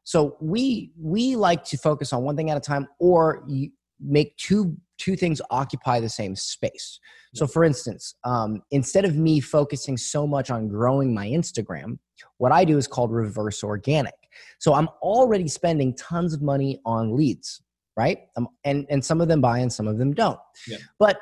So 0.03 0.37
we 0.41 0.91
we 0.99 1.35
like 1.35 1.63
to 1.65 1.77
focus 1.77 2.13
on 2.13 2.23
one 2.23 2.35
thing 2.35 2.49
at 2.49 2.57
a 2.57 2.59
time 2.59 2.87
or 2.99 3.43
you 3.47 3.71
make 3.99 4.35
two 4.37 4.75
two 4.97 5.15
things 5.15 5.41
occupy 5.49 5.99
the 5.99 6.09
same 6.09 6.35
space. 6.35 6.99
So 7.33 7.47
for 7.47 7.63
instance, 7.63 8.15
um, 8.23 8.61
instead 8.71 9.05
of 9.05 9.15
me 9.15 9.39
focusing 9.39 9.97
so 9.97 10.27
much 10.27 10.51
on 10.51 10.67
growing 10.67 11.13
my 11.13 11.27
Instagram, 11.27 11.97
what 12.37 12.51
I 12.51 12.63
do 12.63 12.77
is 12.77 12.87
called 12.87 13.11
reverse 13.11 13.63
organic. 13.63 14.13
So 14.59 14.75
I'm 14.75 14.87
already 15.01 15.47
spending 15.47 15.95
tons 15.95 16.33
of 16.33 16.41
money 16.41 16.79
on 16.85 17.15
leads, 17.15 17.61
right? 17.97 18.19
Um, 18.37 18.49
and 18.65 18.85
and 18.89 19.03
some 19.03 19.19
of 19.19 19.27
them 19.27 19.41
buy 19.41 19.59
and 19.59 19.71
some 19.71 19.87
of 19.87 19.97
them 19.97 20.13
don't. 20.13 20.39
Yeah. 20.67 20.77
But 20.99 21.17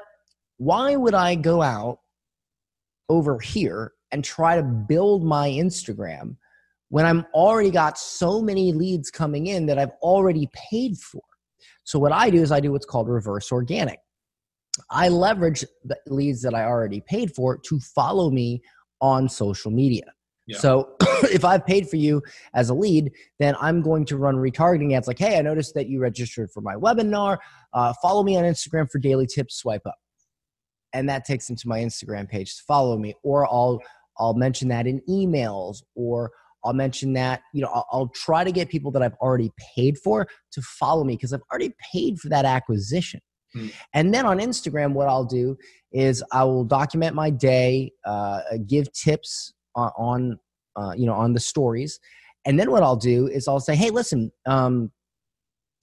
why 0.62 0.96
would 0.96 1.16
I 1.16 1.34
go 1.34 1.64
out 1.64 2.02
over 3.10 3.40
here 3.40 3.94
and 4.12 4.24
try 4.24 4.58
to 4.58 4.62
build 4.62 5.24
my 5.26 5.50
Instagram 5.50 6.36
when 6.90 7.04
I'm 7.04 7.26
already 7.34 7.72
got 7.72 7.98
so 7.98 8.44
many 8.44 8.72
leads 8.72 9.10
coming 9.10 9.48
in 9.48 9.66
that 9.66 9.80
I've 9.80 9.94
already 10.04 10.48
paid 10.54 10.98
for? 10.98 11.24
So 11.84 11.98
what 11.98 12.12
I 12.12 12.30
do 12.30 12.44
is 12.44 12.52
I 12.52 12.60
do 12.60 12.72
what's 12.74 12.86
called 12.86 13.10
reverse 13.10 13.52
organic. 13.52 13.98
I 14.92 15.10
leverage 15.10 15.66
the 15.84 15.98
leads 16.06 16.44
that 16.44 16.54
I 16.54 16.66
already 16.66 17.02
paid 17.02 17.34
for 17.34 17.58
to 17.58 17.80
follow 17.80 18.30
me 18.30 18.62
on 19.02 19.28
social 19.30 19.72
media. 19.72 20.06
Yeah. 20.46 20.60
So 20.60 20.96
if 21.24 21.44
I've 21.44 21.66
paid 21.66 21.90
for 21.90 21.96
you 21.96 22.22
as 22.54 22.70
a 22.70 22.76
lead, 22.76 23.12
then 23.40 23.56
I'm 23.60 23.82
going 23.82 24.06
to 24.06 24.18
run 24.18 24.36
retargeting 24.36 24.96
ads 24.96 25.08
like, 25.08 25.18
hey, 25.18 25.40
I 25.40 25.42
noticed 25.42 25.74
that 25.74 25.88
you 25.88 26.00
registered 26.00 26.52
for 26.52 26.62
my 26.62 26.76
webinar. 26.76 27.40
Uh, 27.74 27.94
follow 28.00 28.22
me 28.22 28.38
on 28.38 28.44
Instagram 28.44 28.92
for 28.92 29.00
daily 29.00 29.26
tips, 29.26 29.56
swipe 29.56 29.88
up 29.88 29.96
and 30.94 31.08
that 31.10 31.26
takes 31.26 31.48
them 31.48 31.56
to 31.58 31.68
my 31.68 31.80
Instagram 31.80 32.30
page 32.30 32.56
to 32.58 32.64
follow 32.68 32.98
me, 32.98 33.14
or 33.24 33.46
I'll 33.46 33.82
I'll 34.18 34.34
mention 34.34 34.68
that 34.70 34.88
in 34.88 35.02
emails, 35.10 35.84
or 35.96 36.32
I'll 36.64 36.74
mention 36.74 37.14
that. 37.14 37.42
You 37.54 37.62
know, 37.62 37.70
I'll, 37.74 37.88
I'll 37.92 38.08
try 38.10 38.44
to 38.44 38.52
get 38.52 38.70
people 38.70 38.92
that 38.92 39.02
I've 39.02 39.16
already 39.16 39.52
paid 39.76 39.98
for 39.98 40.28
to 40.52 40.62
follow 40.62 41.04
me 41.04 41.16
because 41.16 41.34
I've 41.34 41.42
already 41.52 41.74
paid 41.92 42.20
for 42.20 42.30
that 42.30 42.46
acquisition. 42.46 43.22
Hmm. 43.54 43.68
And 43.94 44.14
then 44.14 44.26
on 44.26 44.40
Instagram, 44.40 44.94
what 44.94 45.08
I'll 45.08 45.26
do 45.26 45.58
is 45.92 46.24
I 46.32 46.44
will 46.44 46.64
document 46.64 47.16
my 47.16 47.30
day, 47.30 47.92
uh, 48.06 48.42
give 48.68 48.92
tips 48.94 49.54
on, 49.76 49.92
on 49.98 50.40
uh, 50.76 50.94
you 50.96 51.06
know, 51.06 51.14
on 51.14 51.34
the 51.34 51.40
stories. 51.40 52.00
And 52.46 52.60
then 52.60 52.72
what 52.72 52.84
I'll 52.84 52.96
do 52.96 53.28
is 53.28 53.48
I'll 53.48 53.60
say, 53.60 53.76
hey, 53.76 53.90
listen, 53.90 54.32
um, 54.46 54.92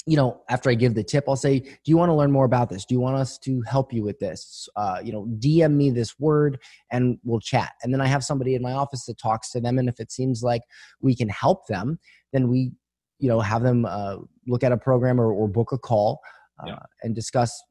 you 0.09 0.17
know, 0.17 0.41
after 0.49 0.71
I 0.71 0.75
give 0.75 0.95
the 0.95 1.05
tip, 1.05 1.25
I'll 1.29 1.37
say, 1.37 1.59
"Do 1.59 1.69
you 1.85 1.99
want 1.99 2.09
to 2.09 2.15
learn 2.15 2.33
more 2.33 2.47
about 2.47 2.71
this? 2.71 2.87
Do 2.87 2.95
you 2.95 3.01
want 3.01 3.17
us 3.17 3.37
to 3.41 3.61
help 3.63 3.93
you 3.93 4.03
with 4.03 4.19
this? 4.19 4.67
Uh, 4.75 5.01
you 5.05 5.13
know, 5.13 5.27
DM 5.39 5.75
me 5.75 5.91
this 5.91 6.19
word, 6.19 6.59
and 6.91 7.19
we'll 7.25 7.41
chat." 7.41 7.73
And 7.83 7.93
then 7.93 8.01
I 8.01 8.07
have 8.07 8.25
somebody 8.25 8.55
in 8.55 8.63
my 8.63 8.73
office 8.73 9.05
that 9.05 9.19
talks 9.19 9.51
to 9.51 9.61
them, 9.61 9.79
and 9.79 9.87
if 9.87 10.01
it 10.01 10.11
seems 10.11 10.43
like 10.43 10.63
we 11.03 11.15
can 11.15 11.29
help 11.29 11.67
them, 11.67 11.99
then 12.33 12.49
we, 12.49 12.73
you 13.19 13.29
know, 13.29 13.41
have 13.41 13.63
them 13.63 13.85
uh, 13.85 14.17
look 14.47 14.65
at 14.65 14.73
a 14.73 14.79
program 14.79 15.21
or, 15.21 15.31
or 15.31 15.47
book 15.47 15.73
a 15.73 15.79
call 15.79 16.21
uh, 16.61 16.69
yeah. 16.69 16.79
and 17.03 17.15
discuss 17.15 17.63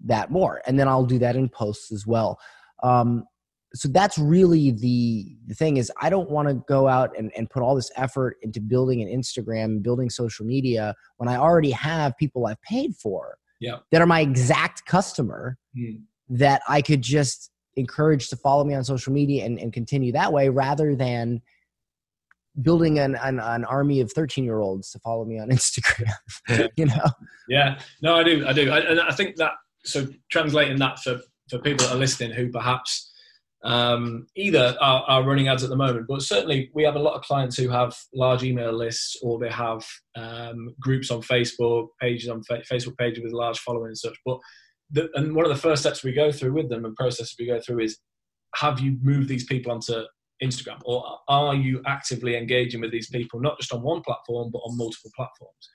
that 0.00 0.32
more. 0.32 0.62
And 0.66 0.76
then 0.76 0.88
I'll 0.88 1.06
do 1.06 1.20
that 1.20 1.36
in 1.36 1.48
posts 1.48 1.92
as 1.92 2.08
well. 2.08 2.40
Um, 2.82 3.24
so 3.74 3.88
that's 3.88 4.16
really 4.18 4.70
the, 4.70 5.36
the 5.46 5.54
thing 5.54 5.76
is 5.76 5.90
i 6.00 6.08
don't 6.08 6.30
want 6.30 6.48
to 6.48 6.54
go 6.68 6.88
out 6.88 7.10
and, 7.18 7.30
and 7.36 7.50
put 7.50 7.62
all 7.62 7.74
this 7.74 7.90
effort 7.96 8.36
into 8.42 8.60
building 8.60 9.02
an 9.02 9.08
instagram 9.08 9.82
building 9.82 10.08
social 10.08 10.46
media 10.46 10.94
when 11.16 11.28
i 11.28 11.36
already 11.36 11.70
have 11.70 12.16
people 12.16 12.46
i've 12.46 12.60
paid 12.62 12.94
for 12.96 13.36
yeah. 13.60 13.78
that 13.90 14.00
are 14.00 14.06
my 14.06 14.20
exact 14.20 14.84
customer 14.86 15.58
mm. 15.76 16.00
that 16.28 16.62
i 16.68 16.80
could 16.80 17.02
just 17.02 17.50
encourage 17.76 18.28
to 18.28 18.36
follow 18.36 18.64
me 18.64 18.74
on 18.74 18.84
social 18.84 19.12
media 19.12 19.44
and, 19.44 19.58
and 19.58 19.72
continue 19.72 20.12
that 20.12 20.32
way 20.32 20.48
rather 20.48 20.94
than 20.94 21.42
building 22.62 23.00
an, 23.00 23.16
an, 23.16 23.40
an 23.40 23.64
army 23.64 24.00
of 24.00 24.12
13 24.12 24.44
year 24.44 24.60
olds 24.60 24.90
to 24.90 24.98
follow 25.00 25.24
me 25.24 25.38
on 25.38 25.48
instagram 25.50 26.12
you 26.76 26.86
know 26.86 27.04
yeah 27.48 27.78
no 28.00 28.16
i 28.16 28.22
do 28.22 28.46
i 28.46 28.52
do 28.52 28.70
I, 28.70 28.78
and 28.80 29.00
i 29.00 29.10
think 29.10 29.36
that 29.36 29.52
so 29.84 30.06
translating 30.30 30.78
that 30.78 31.00
for 31.00 31.20
for 31.50 31.58
people 31.58 31.86
that 31.86 31.94
are 31.94 31.98
listening 31.98 32.30
who 32.30 32.50
perhaps 32.50 33.10
um, 33.64 34.26
either 34.36 34.76
are, 34.80 35.04
are, 35.08 35.24
running 35.24 35.48
ads 35.48 35.64
at 35.64 35.70
the 35.70 35.76
moment, 35.76 36.06
but 36.06 36.20
certainly 36.20 36.70
we 36.74 36.82
have 36.82 36.96
a 36.96 37.00
lot 37.00 37.14
of 37.14 37.22
clients 37.22 37.56
who 37.56 37.70
have 37.70 37.96
large 38.14 38.42
email 38.42 38.72
lists 38.72 39.16
or 39.22 39.38
they 39.38 39.48
have 39.48 39.86
um, 40.16 40.74
groups 40.80 41.10
on 41.10 41.22
Facebook, 41.22 41.88
pages 41.98 42.28
on 42.28 42.42
fa- 42.42 42.62
Facebook 42.70 42.96
pages 42.98 43.24
with 43.24 43.32
large 43.32 43.58
following 43.60 43.88
and 43.88 43.98
such. 43.98 44.16
But 44.26 44.38
the, 44.90 45.08
and 45.14 45.34
one 45.34 45.46
of 45.46 45.50
the 45.50 45.60
first 45.60 45.82
steps 45.82 46.04
we 46.04 46.12
go 46.12 46.30
through 46.30 46.52
with 46.52 46.68
them 46.68 46.84
and 46.84 46.94
processes 46.94 47.36
we 47.38 47.46
go 47.46 47.58
through 47.58 47.80
is 47.80 47.98
have 48.56 48.80
you 48.80 48.98
moved 49.00 49.28
these 49.28 49.46
people 49.46 49.72
onto 49.72 50.02
Instagram 50.42 50.80
or 50.84 51.18
are 51.28 51.54
you 51.54 51.80
actively 51.86 52.36
engaging 52.36 52.80
with 52.80 52.92
these 52.92 53.08
people 53.08 53.40
not 53.40 53.58
just 53.58 53.72
on 53.72 53.82
one 53.82 54.02
platform 54.02 54.50
but 54.52 54.58
on 54.58 54.76
multiple 54.76 55.10
platforms 55.16 55.70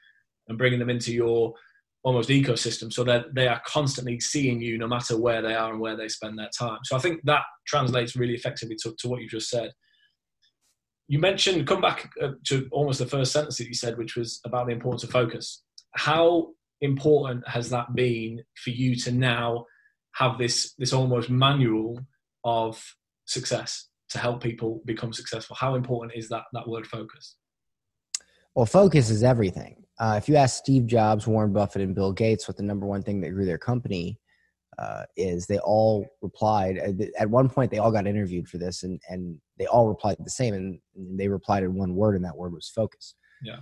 and 0.48 0.58
bringing 0.58 0.80
them 0.80 0.90
into 0.90 1.14
your 1.14 1.54
almost 2.04 2.30
ecosystem 2.30 2.92
so 2.92 3.04
that 3.04 3.26
they 3.34 3.48
are 3.48 3.62
constantly 3.66 4.20
seeing 4.20 4.62
you 4.62 4.78
no 4.78 4.88
matter 4.88 5.18
where 5.18 5.42
they 5.42 5.54
are 5.54 5.72
and 5.72 5.82
where 5.82 5.98
they 5.98 6.08
spend 6.08 6.38
their 6.38 6.50
time. 6.58 6.80
So 6.84 6.96
i 6.96 7.00
think 7.00 7.22
that 7.26 7.44
translates 7.68 8.16
really 8.16 8.34
effectively 8.34 8.78
to, 8.84 8.96
to 9.00 9.10
what 9.10 9.22
you 9.22 9.28
just 9.28 9.50
said. 9.50 9.72
You 11.08 11.20
mentioned 11.20 11.68
come 11.68 11.82
back 11.82 12.10
uh, 12.22 12.32
to 12.48 12.68
almost 12.72 13.00
the 13.00 13.06
first 13.06 13.32
sentence 13.32 13.58
that 13.58 13.68
you 13.68 13.74
said 13.74 13.98
which 13.98 14.16
was 14.16 14.40
about 14.46 14.68
the 14.68 14.74
importance 14.74 15.04
of 15.04 15.12
focus. 15.12 15.64
How 15.96 16.50
important 16.82 17.48
has 17.48 17.70
that 17.72 17.94
been 17.96 18.42
for 18.64 18.70
you 18.70 18.96
to 18.96 19.12
now 19.12 19.66
have 20.16 20.38
this 20.38 20.74
this 20.78 20.94
almost 20.94 21.30
manual 21.30 22.00
of 22.46 22.82
success 23.26 23.88
to 24.10 24.20
help 24.20 24.42
people 24.42 24.82
become 24.86 25.12
successful? 25.12 25.58
How 25.60 25.76
important 25.76 26.14
is 26.16 26.30
that 26.30 26.44
that 26.54 26.68
word 26.68 26.88
focus? 26.88 27.36
Well 28.56 28.66
focus 28.66 29.10
is 29.10 29.24
everything 29.24 29.84
uh, 30.00 30.16
if 30.18 30.30
you 30.30 30.36
ask 30.36 30.58
Steve 30.58 30.88
Jobs, 30.88 31.28
Warren 31.28 31.52
Buffett, 31.52 31.82
and 31.82 31.94
Bill 31.94 32.14
Gates 32.14 32.48
what 32.48 32.58
the 32.58 32.64
number 32.64 32.86
one 32.86 33.04
thing 33.04 33.20
that 33.22 33.32
grew 33.32 33.46
their 33.46 33.58
company 33.58 34.18
uh, 34.78 35.04
is, 35.18 35.46
they 35.46 35.60
all 35.60 36.08
replied. 36.22 36.78
At 37.20 37.30
one 37.30 37.50
point, 37.50 37.70
they 37.70 37.80
all 37.80 37.92
got 37.92 38.08
interviewed 38.08 38.48
for 38.48 38.58
this, 38.58 38.84
and 38.84 39.02
and 39.10 39.38
they 39.58 39.66
all 39.66 39.90
replied 39.90 40.16
the 40.24 40.30
same, 40.30 40.54
and, 40.54 40.80
and 40.96 41.20
they 41.20 41.28
replied 41.28 41.64
in 41.64 41.76
one 41.76 41.96
word, 41.96 42.16
and 42.16 42.24
that 42.24 42.38
word 42.38 42.54
was 42.54 42.72
focus. 42.74 43.16
Yeah. 43.44 43.60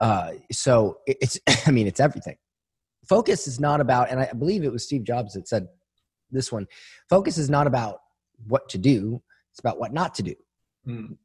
Uh, 0.00 0.32
so 0.52 0.98
it's, 1.06 1.40
I 1.66 1.72
mean, 1.72 1.88
it's 1.88 2.00
everything. 2.00 2.36
Focus 3.08 3.48
is 3.48 3.58
not 3.58 3.80
about, 3.80 4.10
and 4.10 4.20
I 4.20 4.32
believe 4.32 4.62
it 4.62 4.72
was 4.72 4.84
Steve 4.84 5.02
Jobs 5.02 5.34
that 5.34 5.48
said 5.48 5.66
this 6.30 6.52
one. 6.52 6.68
Focus 7.10 7.36
is 7.36 7.50
not 7.50 7.66
about 7.66 7.98
what 8.46 8.68
to 8.68 8.78
do; 8.78 9.20
it's 9.50 9.58
about 9.58 9.80
what 9.80 9.92
not 9.92 10.14
to 10.14 10.22
do. 10.22 10.34
Mm. 10.86 11.16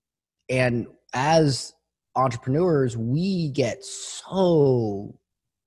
And 0.49 0.87
as 1.13 1.73
entrepreneurs, 2.19 2.97
we 2.97 3.49
get 3.49 3.83
so 3.83 5.17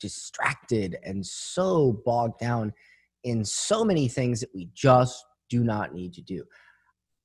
distracted 0.00 0.98
and 1.04 1.24
so 1.24 2.00
bogged 2.04 2.38
down 2.38 2.72
in 3.24 3.44
so 3.44 3.84
many 3.84 4.08
things 4.08 4.40
that 4.40 4.50
we 4.54 4.68
just 4.74 5.24
do 5.48 5.62
not 5.64 5.94
need 5.94 6.12
to 6.14 6.22
do. 6.22 6.44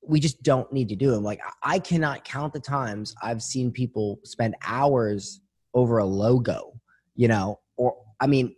We 0.06 0.20
just 0.20 0.42
don't 0.42 0.72
need 0.72 0.88
to 0.88 0.96
do 0.96 1.10
them. 1.10 1.24
Like, 1.24 1.40
I 1.62 1.78
cannot 1.78 2.24
count 2.24 2.52
the 2.52 2.60
times 2.60 3.14
I've 3.22 3.42
seen 3.42 3.70
people 3.70 4.20
spend 4.24 4.54
hours 4.64 5.40
over 5.74 5.98
a 5.98 6.04
logo, 6.04 6.80
you 7.14 7.28
know, 7.28 7.60
or 7.76 7.96
I 8.20 8.26
mean, 8.26 8.54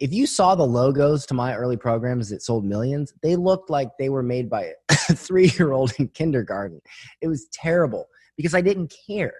if 0.00 0.12
you 0.12 0.26
saw 0.26 0.54
the 0.54 0.66
logos 0.66 1.24
to 1.26 1.34
my 1.34 1.54
early 1.54 1.76
programs 1.76 2.28
that 2.30 2.42
sold 2.42 2.64
millions, 2.64 3.14
they 3.22 3.36
looked 3.36 3.70
like 3.70 3.88
they 3.98 4.08
were 4.08 4.22
made 4.22 4.50
by 4.50 4.72
a 4.90 4.94
three 5.14 5.52
year 5.58 5.72
old 5.72 5.92
in 5.98 6.08
kindergarten. 6.08 6.80
It 7.20 7.28
was 7.28 7.46
terrible 7.52 8.08
because 8.36 8.54
I 8.54 8.60
didn't 8.60 8.92
care. 9.06 9.34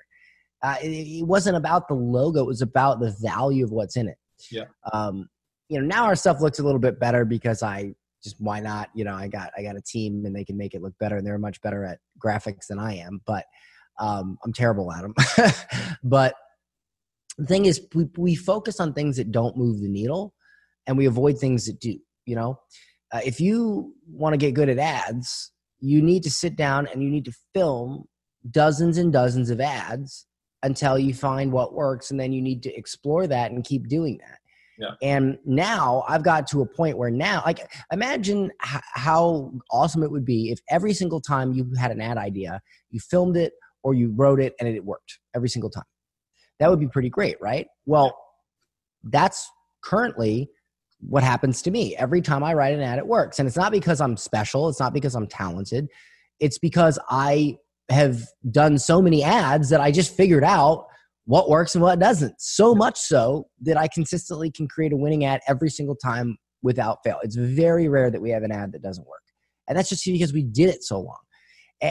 Uh, 0.63 0.77
it, 0.83 0.89
it, 0.89 1.27
wasn't 1.27 1.57
about 1.57 1.89
the 1.89 1.95
logo; 1.95 2.41
it 2.41 2.47
was 2.47 2.63
about 2.63 3.01
the 3.01 3.15
value 3.21 3.65
of 3.65 3.73
what's 3.73 3.97
in 3.97 4.09
it. 4.09 4.17
Yeah. 4.51 4.65
Um, 4.93 5.29
you 5.69 5.81
know, 5.81 5.87
now 5.87 6.05
our 6.05 6.15
stuff 6.15 6.41
looks 6.41 6.59
a 6.59 6.63
little 6.63 6.79
bit 6.79 7.01
better 7.01 7.25
because 7.25 7.63
I 7.63 7.95
just 8.23 8.37
why 8.39 8.61
not? 8.61 8.91
You 8.95 9.05
know, 9.05 9.15
I 9.15 9.29
got 9.29 9.51
I 9.57 9.63
got 9.63 9.77
a 9.77 9.81
team 9.81 10.25
and 10.25 10.35
they 10.35 10.45
can 10.45 10.57
make 10.57 10.75
it 10.75 10.83
look 10.83 10.95
better, 10.99 11.17
and 11.17 11.27
they're 11.27 11.39
much 11.39 11.61
better 11.63 11.85
at 11.85 11.99
graphics 12.23 12.69
than 12.69 12.79
I 12.79 12.97
am. 12.97 13.21
But 13.27 13.45
um, 13.99 14.39
I'm 14.45 14.53
terrible 14.53 14.93
at 14.93 15.03
them. 15.03 15.15
but 16.05 16.35
the 17.39 17.47
thing 17.47 17.65
is, 17.65 17.81
we 17.95 18.09
we 18.17 18.35
focus 18.35 18.79
on 18.79 18.93
things 18.93 19.17
that 19.17 19.33
don't 19.33 19.57
move 19.57 19.81
the 19.81 19.89
needle, 19.89 20.35
and 20.87 20.97
we 20.97 21.07
avoid 21.07 21.39
things 21.39 21.67
that 21.67 21.81
do. 21.81 21.99
You 22.25 22.37
know, 22.37 22.61
uh, 23.13 23.21
if 23.25 23.41
you 23.41 23.95
want 24.07 24.35
to 24.35 24.39
get 24.39 24.55
good 24.55 24.69
at 24.69 24.79
ads, 24.79 25.51
you 25.81 26.01
need 26.01 26.23
to 26.23 26.31
sit 26.31 26.55
down 26.55 26.87
and 26.87 27.03
you 27.03 27.11
need 27.11 27.25
to 27.25 27.33
film 27.53 28.05
dozens 28.51 28.99
and 28.99 29.13
dozens 29.13 29.51
of 29.51 29.61
ads 29.61 30.27
until 30.63 30.99
you 30.99 31.13
find 31.15 31.51
what 31.53 31.75
works 31.75 32.11
and 32.11 32.21
then 32.21 32.33
you 32.33 32.41
need 32.41 32.63
to 32.63 32.75
explore 32.75 33.27
that 33.27 33.51
and 33.51 33.65
keep 33.65 33.89
doing 33.89 34.19
that. 34.19 34.39
Yeah. 34.79 34.93
and 35.03 35.39
now 35.45 36.03
i've 36.09 36.23
got 36.23 36.47
to 36.47 36.63
a 36.63 36.67
point 36.67 36.97
where 36.97 37.11
now 37.11 37.43
like 37.45 37.61
imagine 37.93 38.51
h- 38.65 38.81
how 38.95 39.53
awesome 39.71 40.03
it 40.03 40.11
would 40.11 40.25
be 40.25 40.51
if 40.51 40.61
every 40.71 40.95
single 40.95 41.21
time 41.21 41.53
you 41.53 41.71
had 41.79 41.91
an 41.91 42.01
ad 42.01 42.17
idea 42.17 42.59
you 42.89 42.99
filmed 42.99 43.37
it 43.37 43.53
or 43.83 43.93
you 43.93 44.11
wrote 44.17 44.41
it 44.41 44.55
and 44.59 44.69
it 44.69 44.83
worked 44.83 45.19
every 45.35 45.51
single 45.51 45.69
time. 45.69 45.85
That 46.59 46.71
would 46.71 46.81
be 46.81 46.89
pretty 46.89 47.11
great 47.11 47.37
right? 47.41 47.67
Well 47.85 48.17
that's 49.05 49.49
currently 49.85 50.49
what 51.01 51.23
happens 51.23 51.61
to 51.63 51.71
me 51.71 51.95
every 51.97 52.23
time 52.23 52.43
i 52.43 52.55
write 52.55 52.75
an 52.75 52.81
ad 52.81 52.99
it 52.99 53.07
works. 53.07 53.39
And 53.39 53.47
it's 53.47 53.59
not 53.59 53.73
because 53.73 54.01
i'm 54.01 54.17
special 54.17 54.71
it's 54.71 54.81
not 54.81 54.95
because 54.95 55.15
i'm 55.15 55.27
talented. 55.27 55.87
It's 56.41 56.59
because 56.59 56.99
i 57.11 57.59
have 57.93 58.25
done 58.51 58.79
so 58.79 59.01
many 59.01 59.23
ads 59.23 59.69
that 59.71 59.81
I 59.81 59.91
just 59.91 60.17
figured 60.17 60.45
out 60.45 60.87
what 61.25 61.49
works 61.49 61.75
and 61.75 61.83
what 61.83 61.99
doesn't. 61.99 62.41
So 62.41 62.75
much 62.75 62.99
so 62.99 63.47
that 63.61 63.77
I 63.77 63.89
consistently 63.89 64.51
can 64.51 64.67
create 64.67 64.93
a 64.93 64.97
winning 64.97 65.25
ad 65.25 65.41
every 65.47 65.71
single 65.71 65.95
time 65.95 66.37
without 66.63 66.99
fail. 67.05 67.19
It's 67.23 67.37
very 67.37 67.89
rare 67.89 68.11
that 68.11 68.21
we 68.21 68.31
have 68.31 68.43
an 68.43 68.53
ad 68.53 68.73
that 68.73 68.83
doesn't 68.83 69.07
work. 69.07 69.23
And 69.69 69.79
that's 69.79 69.89
just 69.89 70.05
because 70.05 70.33
we 70.33 70.43
did 70.43 70.69
it 70.69 70.83
so 70.83 71.01
long. 71.01 71.19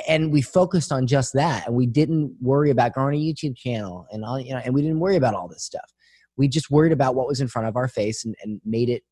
And 0.07 0.31
we 0.31 0.41
focused 0.41 0.91
on 0.91 1.07
just 1.07 1.33
that. 1.33 1.67
And 1.67 1.75
we 1.75 1.85
didn't 1.85 2.35
worry 2.41 2.69
about 2.69 2.93
growing 2.93 3.15
a 3.15 3.23
YouTube 3.23 3.57
channel 3.57 4.07
and 4.11 4.23
all, 4.23 4.39
you 4.39 4.53
know, 4.53 4.61
and 4.63 4.73
we 4.73 4.81
didn't 4.81 4.99
worry 4.99 5.17
about 5.17 5.33
all 5.33 5.47
this 5.47 5.63
stuff. 5.63 5.89
We 6.37 6.47
just 6.47 6.71
worried 6.71 6.93
about 6.93 7.15
what 7.15 7.27
was 7.27 7.41
in 7.41 7.47
front 7.47 7.67
of 7.67 7.75
our 7.75 7.87
face 7.87 8.23
and, 8.23 8.35
and 8.43 8.61
made 8.65 8.89
it 8.89 9.03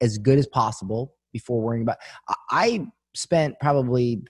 as 0.00 0.18
good 0.18 0.38
as 0.38 0.46
possible 0.46 1.14
before 1.32 1.60
worrying 1.60 1.82
about. 1.82 1.98
I 2.50 2.86
spent 3.14 3.56
probably 3.60 4.22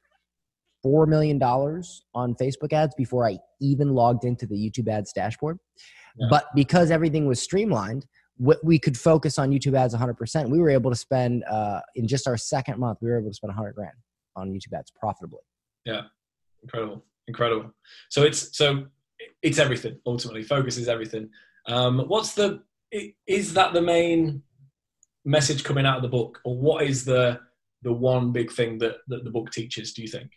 $4 0.84 1.06
million 1.06 1.42
on 1.42 2.34
Facebook 2.34 2.72
ads 2.72 2.94
before 2.94 3.26
I 3.26 3.38
even 3.60 3.94
logged 3.94 4.24
into 4.24 4.46
the 4.46 4.56
YouTube 4.56 4.88
ads 4.88 5.12
dashboard. 5.12 5.58
Yeah. 6.16 6.26
But 6.30 6.46
because 6.54 6.90
everything 6.90 7.26
was 7.26 7.40
streamlined, 7.40 8.06
we 8.38 8.78
could 8.78 8.98
focus 8.98 9.38
on 9.38 9.50
YouTube 9.50 9.76
ads 9.76 9.94
100%. 9.94 10.48
We 10.48 10.58
were 10.58 10.70
able 10.70 10.90
to 10.90 10.96
spend, 10.96 11.44
uh, 11.44 11.80
in 11.94 12.08
just 12.08 12.26
our 12.26 12.36
second 12.36 12.78
month, 12.78 12.98
we 13.00 13.08
were 13.08 13.18
able 13.18 13.30
to 13.30 13.34
spend 13.34 13.50
100 13.50 13.74
grand 13.74 13.92
on 14.36 14.50
YouTube 14.50 14.76
ads 14.76 14.90
profitably. 14.90 15.40
Yeah, 15.84 16.02
incredible, 16.62 17.04
incredible. 17.28 17.72
So 18.08 18.22
it's, 18.22 18.56
so 18.56 18.86
it's 19.42 19.58
everything 19.58 19.98
ultimately. 20.06 20.42
Focus 20.42 20.76
is 20.76 20.88
everything. 20.88 21.28
Um, 21.66 22.00
what's 22.08 22.34
the, 22.34 22.62
is 23.26 23.54
that 23.54 23.72
the 23.72 23.82
main 23.82 24.42
message 25.24 25.62
coming 25.62 25.86
out 25.86 25.96
of 25.96 26.02
the 26.02 26.08
book 26.08 26.40
or 26.44 26.56
what 26.56 26.84
is 26.84 27.04
the, 27.04 27.38
the 27.82 27.92
one 27.92 28.32
big 28.32 28.50
thing 28.50 28.78
that, 28.78 28.96
that 29.08 29.24
the 29.24 29.30
book 29.30 29.50
teaches, 29.50 29.92
do 29.92 30.02
you 30.02 30.08
think? 30.08 30.30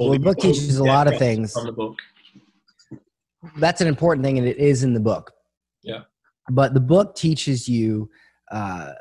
Well, 0.00 0.10
the 0.10 0.18
book 0.18 0.38
teaches 0.38 0.78
a 0.78 0.84
lot 0.84 1.06
of 1.06 1.18
things 1.18 1.52
from 1.52 1.66
the 1.66 1.72
book. 1.72 1.96
that's 3.58 3.80
an 3.80 3.88
important 3.88 4.24
thing, 4.24 4.38
and 4.38 4.46
it 4.46 4.58
is 4.58 4.82
in 4.82 4.92
the 4.92 5.00
book. 5.00 5.32
Yeah. 5.82 6.02
But 6.50 6.74
the 6.74 6.80
book 6.80 7.16
teaches 7.16 7.68
you 7.68 8.10
uh, 8.50 8.92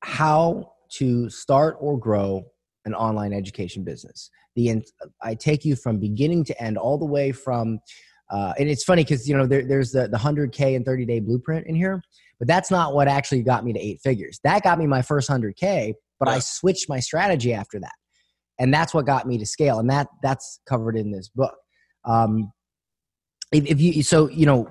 how 0.00 0.72
to 0.92 1.28
start 1.30 1.76
or 1.80 1.98
grow 1.98 2.44
an 2.84 2.94
online 2.94 3.32
education 3.32 3.84
business. 3.84 4.30
The 4.56 4.82
I 5.22 5.34
take 5.34 5.64
you 5.64 5.76
from 5.76 5.98
beginning 5.98 6.44
to 6.44 6.62
end, 6.62 6.78
all 6.78 6.98
the 6.98 7.04
way 7.04 7.32
from, 7.32 7.80
uh, 8.30 8.54
and 8.58 8.68
it's 8.68 8.84
funny 8.84 9.02
because 9.02 9.28
you 9.28 9.36
know 9.36 9.46
there, 9.46 9.66
there's 9.66 9.90
the 9.90 10.08
the 10.08 10.18
hundred 10.18 10.52
k 10.52 10.74
and 10.74 10.84
thirty 10.84 11.04
day 11.04 11.20
blueprint 11.20 11.66
in 11.66 11.74
here, 11.74 12.02
but 12.38 12.46
that's 12.46 12.70
not 12.70 12.94
what 12.94 13.08
actually 13.08 13.42
got 13.42 13.64
me 13.64 13.72
to 13.72 13.80
eight 13.80 14.00
figures. 14.02 14.40
That 14.44 14.62
got 14.62 14.78
me 14.78 14.86
my 14.86 15.02
first 15.02 15.28
hundred 15.28 15.56
k, 15.56 15.94
but 16.20 16.28
yeah. 16.28 16.36
I 16.36 16.38
switched 16.38 16.88
my 16.88 17.00
strategy 17.00 17.52
after 17.52 17.80
that, 17.80 17.94
and 18.58 18.72
that's 18.72 18.94
what 18.94 19.06
got 19.06 19.26
me 19.26 19.38
to 19.38 19.46
scale, 19.46 19.78
and 19.78 19.90
that 19.90 20.08
that's 20.22 20.60
covered 20.66 20.96
in 20.96 21.10
this 21.10 21.28
book. 21.28 21.56
Um, 22.04 22.52
if, 23.52 23.66
if 23.66 23.80
you 23.80 24.02
so 24.02 24.28
you 24.28 24.46
know 24.46 24.70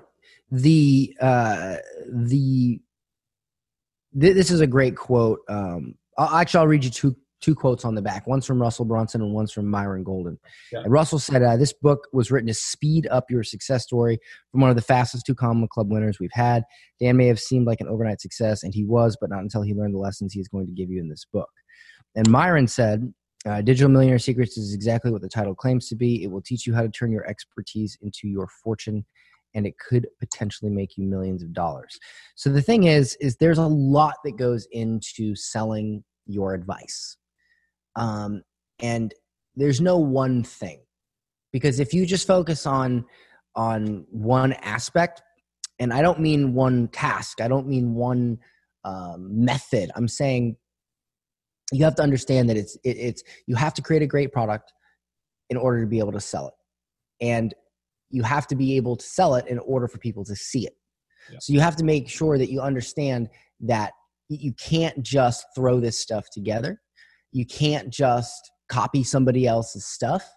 the 0.51 1.15
uh, 1.19 1.77
the 2.11 2.79
this 4.13 4.51
is 4.51 4.61
a 4.61 4.67
great 4.67 4.95
quote. 4.95 5.39
Um, 5.49 5.95
I'll, 6.17 6.37
actually, 6.37 6.59
I'll 6.59 6.67
read 6.67 6.83
you 6.83 6.91
two 6.91 7.15
two 7.41 7.55
quotes 7.55 7.83
on 7.83 7.93
the 7.93 8.01
back. 8.01 8.25
One's 8.25 8.45
from 8.45 8.61
Russell 8.61 8.85
Brunson 8.85 9.21
and 9.21 9.33
one's 9.33 9.51
from 9.51 9.67
Myron 9.67 10.03
Golden. 10.03 10.39
Yeah. 10.71 10.83
Russell 10.87 11.19
said, 11.19 11.43
uh, 11.43 11.57
"This 11.57 11.73
book 11.73 12.07
was 12.13 12.31
written 12.31 12.47
to 12.47 12.53
speed 12.53 13.07
up 13.11 13.25
your 13.29 13.43
success 13.43 13.83
story 13.83 14.19
from 14.51 14.61
one 14.61 14.69
of 14.69 14.75
the 14.75 14.81
fastest 14.81 15.25
Two 15.25 15.35
Comma 15.35 15.67
Club 15.67 15.91
winners 15.91 16.19
we've 16.19 16.29
had. 16.31 16.63
Dan 16.99 17.17
may 17.17 17.27
have 17.27 17.39
seemed 17.39 17.67
like 17.67 17.81
an 17.81 17.87
overnight 17.87 18.21
success, 18.21 18.63
and 18.63 18.73
he 18.73 18.85
was, 18.85 19.17
but 19.19 19.29
not 19.29 19.41
until 19.41 19.61
he 19.61 19.73
learned 19.73 19.93
the 19.93 19.99
lessons 19.99 20.33
he 20.33 20.39
is 20.39 20.47
going 20.47 20.67
to 20.67 20.73
give 20.73 20.89
you 20.89 21.01
in 21.01 21.09
this 21.09 21.25
book." 21.31 21.49
And 22.15 22.29
Myron 22.29 22.67
said, 22.67 23.11
uh, 23.45 23.61
Digital 23.61 23.89
Millionaire 23.89 24.19
Secrets 24.19 24.57
is 24.57 24.73
exactly 24.73 25.11
what 25.11 25.21
the 25.21 25.29
title 25.29 25.55
claims 25.55 25.89
to 25.89 25.95
be. 25.95 26.23
It 26.23 26.31
will 26.31 26.41
teach 26.41 26.65
you 26.65 26.73
how 26.73 26.81
to 26.81 26.89
turn 26.89 27.11
your 27.11 27.27
expertise 27.27 27.97
into 28.01 28.27
your 28.27 28.47
fortune 28.63 29.05
and 29.55 29.67
it 29.67 29.77
could 29.77 30.07
potentially 30.19 30.71
make 30.71 30.97
you 30.97 31.03
millions 31.03 31.43
of 31.43 31.53
dollars. 31.53 31.99
So 32.35 32.49
the 32.49 32.61
thing 32.61 32.85
is 32.85 33.15
is 33.21 33.37
there's 33.37 33.57
a 33.57 33.67
lot 33.67 34.15
that 34.23 34.37
goes 34.37 34.67
into 34.71 35.35
selling 35.35 36.03
your 36.25 36.53
advice. 36.53 37.17
Um, 37.95 38.43
and 38.79 39.13
there's 39.55 39.81
no 39.81 39.97
one 39.97 40.43
thing. 40.43 40.79
Because 41.51 41.79
if 41.79 41.93
you 41.93 42.05
just 42.05 42.25
focus 42.25 42.65
on 42.65 43.05
on 43.55 44.05
one 44.09 44.53
aspect, 44.53 45.21
and 45.79 45.93
I 45.93 46.01
don't 46.01 46.19
mean 46.19 46.53
one 46.53 46.87
task, 46.87 47.41
I 47.41 47.47
don't 47.47 47.67
mean 47.67 47.93
one 47.93 48.39
um, 48.83 49.45
method. 49.45 49.91
I'm 49.95 50.07
saying 50.07 50.57
you 51.73 51.83
have 51.83 51.95
to 51.95 52.03
understand 52.03 52.49
that 52.49 52.57
it's 52.57 52.75
it, 52.83 52.97
it's 52.97 53.23
you 53.47 53.55
have 53.55 53.73
to 53.75 53.81
create 53.81 54.01
a 54.01 54.07
great 54.07 54.31
product 54.31 54.71
in 55.49 55.57
order 55.57 55.81
to 55.81 55.87
be 55.87 55.99
able 55.99 56.11
to 56.11 56.21
sell 56.21 56.47
it, 56.47 56.53
and 57.25 57.53
you 58.09 58.23
have 58.23 58.47
to 58.47 58.55
be 58.55 58.75
able 58.77 58.95
to 58.95 59.05
sell 59.05 59.35
it 59.35 59.47
in 59.47 59.59
order 59.59 59.87
for 59.87 59.97
people 59.97 60.23
to 60.25 60.35
see 60.35 60.65
it. 60.65 60.73
Yeah. 61.31 61.39
So 61.41 61.53
you 61.53 61.59
have 61.59 61.75
to 61.77 61.83
make 61.83 62.09
sure 62.09 62.37
that 62.37 62.51
you 62.51 62.61
understand 62.61 63.29
that 63.61 63.93
you 64.29 64.53
can't 64.53 65.01
just 65.03 65.45
throw 65.55 65.79
this 65.79 65.99
stuff 65.99 66.29
together. 66.31 66.81
You 67.31 67.45
can't 67.45 67.89
just 67.89 68.51
copy 68.69 69.03
somebody 69.03 69.47
else's 69.47 69.85
stuff. 69.85 70.27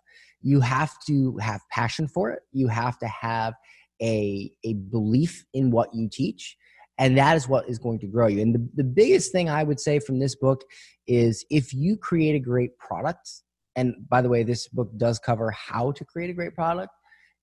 You 0.43 0.61
have 0.61 0.95
to 1.09 1.37
have 1.39 1.61
passion 1.71 2.09
for 2.09 2.31
it. 2.31 2.41
You 2.53 2.69
have 2.69 2.99
to 2.99 3.07
have 3.09 3.55
a, 4.01 4.51
a 4.65 4.75
belief 4.75 5.45
in 5.55 5.71
what 5.71 5.95
you 5.95 6.09
teach. 6.11 6.57
And 6.99 7.17
that 7.19 7.37
is 7.37 7.47
what 7.47 7.69
is 7.69 7.79
going 7.79 7.99
to 8.01 8.07
grow 8.07 8.27
you. 8.27 8.41
And 8.41 8.55
the, 8.55 8.69
the 8.77 8.85
biggest 8.85 9.31
thing 9.31 9.51
I 9.51 9.63
would 9.63 9.79
say 9.79 9.99
from 9.99 10.19
this 10.19 10.35
book 10.35 10.63
is 11.07 11.45
if 11.51 11.75
you 11.75 11.97
create 11.97 12.35
a 12.35 12.41
great 12.41 12.79
product, 12.79 13.29
and 13.75 13.95
by 14.09 14.23
the 14.23 14.29
way, 14.31 14.43
this 14.43 14.67
book 14.69 14.91
does 14.97 15.19
cover 15.19 15.51
how 15.51 15.93
to 15.93 16.05
create 16.05 16.31
a 16.31 16.33
great 16.33 16.55
product 16.55 16.91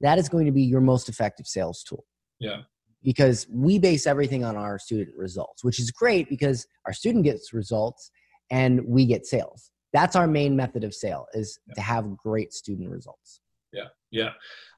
that 0.03 0.19
is 0.19 0.29
going 0.29 0.45
to 0.45 0.51
be 0.51 0.61
your 0.61 0.81
most 0.81 1.09
effective 1.09 1.47
sales 1.47 1.81
tool. 1.81 2.05
Yeah. 2.39 2.61
Because 3.03 3.47
we 3.49 3.79
base 3.79 4.05
everything 4.05 4.43
on 4.43 4.55
our 4.55 4.77
student 4.77 5.15
results, 5.17 5.63
which 5.63 5.79
is 5.79 5.91
great 5.91 6.29
because 6.29 6.67
our 6.85 6.93
student 6.93 7.23
gets 7.23 7.53
results 7.53 8.11
and 8.51 8.81
we 8.85 9.05
get 9.05 9.25
sales. 9.25 9.71
That's 9.93 10.15
our 10.15 10.27
main 10.27 10.55
method 10.55 10.83
of 10.83 10.93
sale 10.93 11.25
is 11.33 11.57
yeah. 11.67 11.75
to 11.75 11.81
have 11.81 12.17
great 12.17 12.53
student 12.53 12.89
results. 12.89 13.39
Yeah, 13.73 13.87
yeah. 14.11 14.29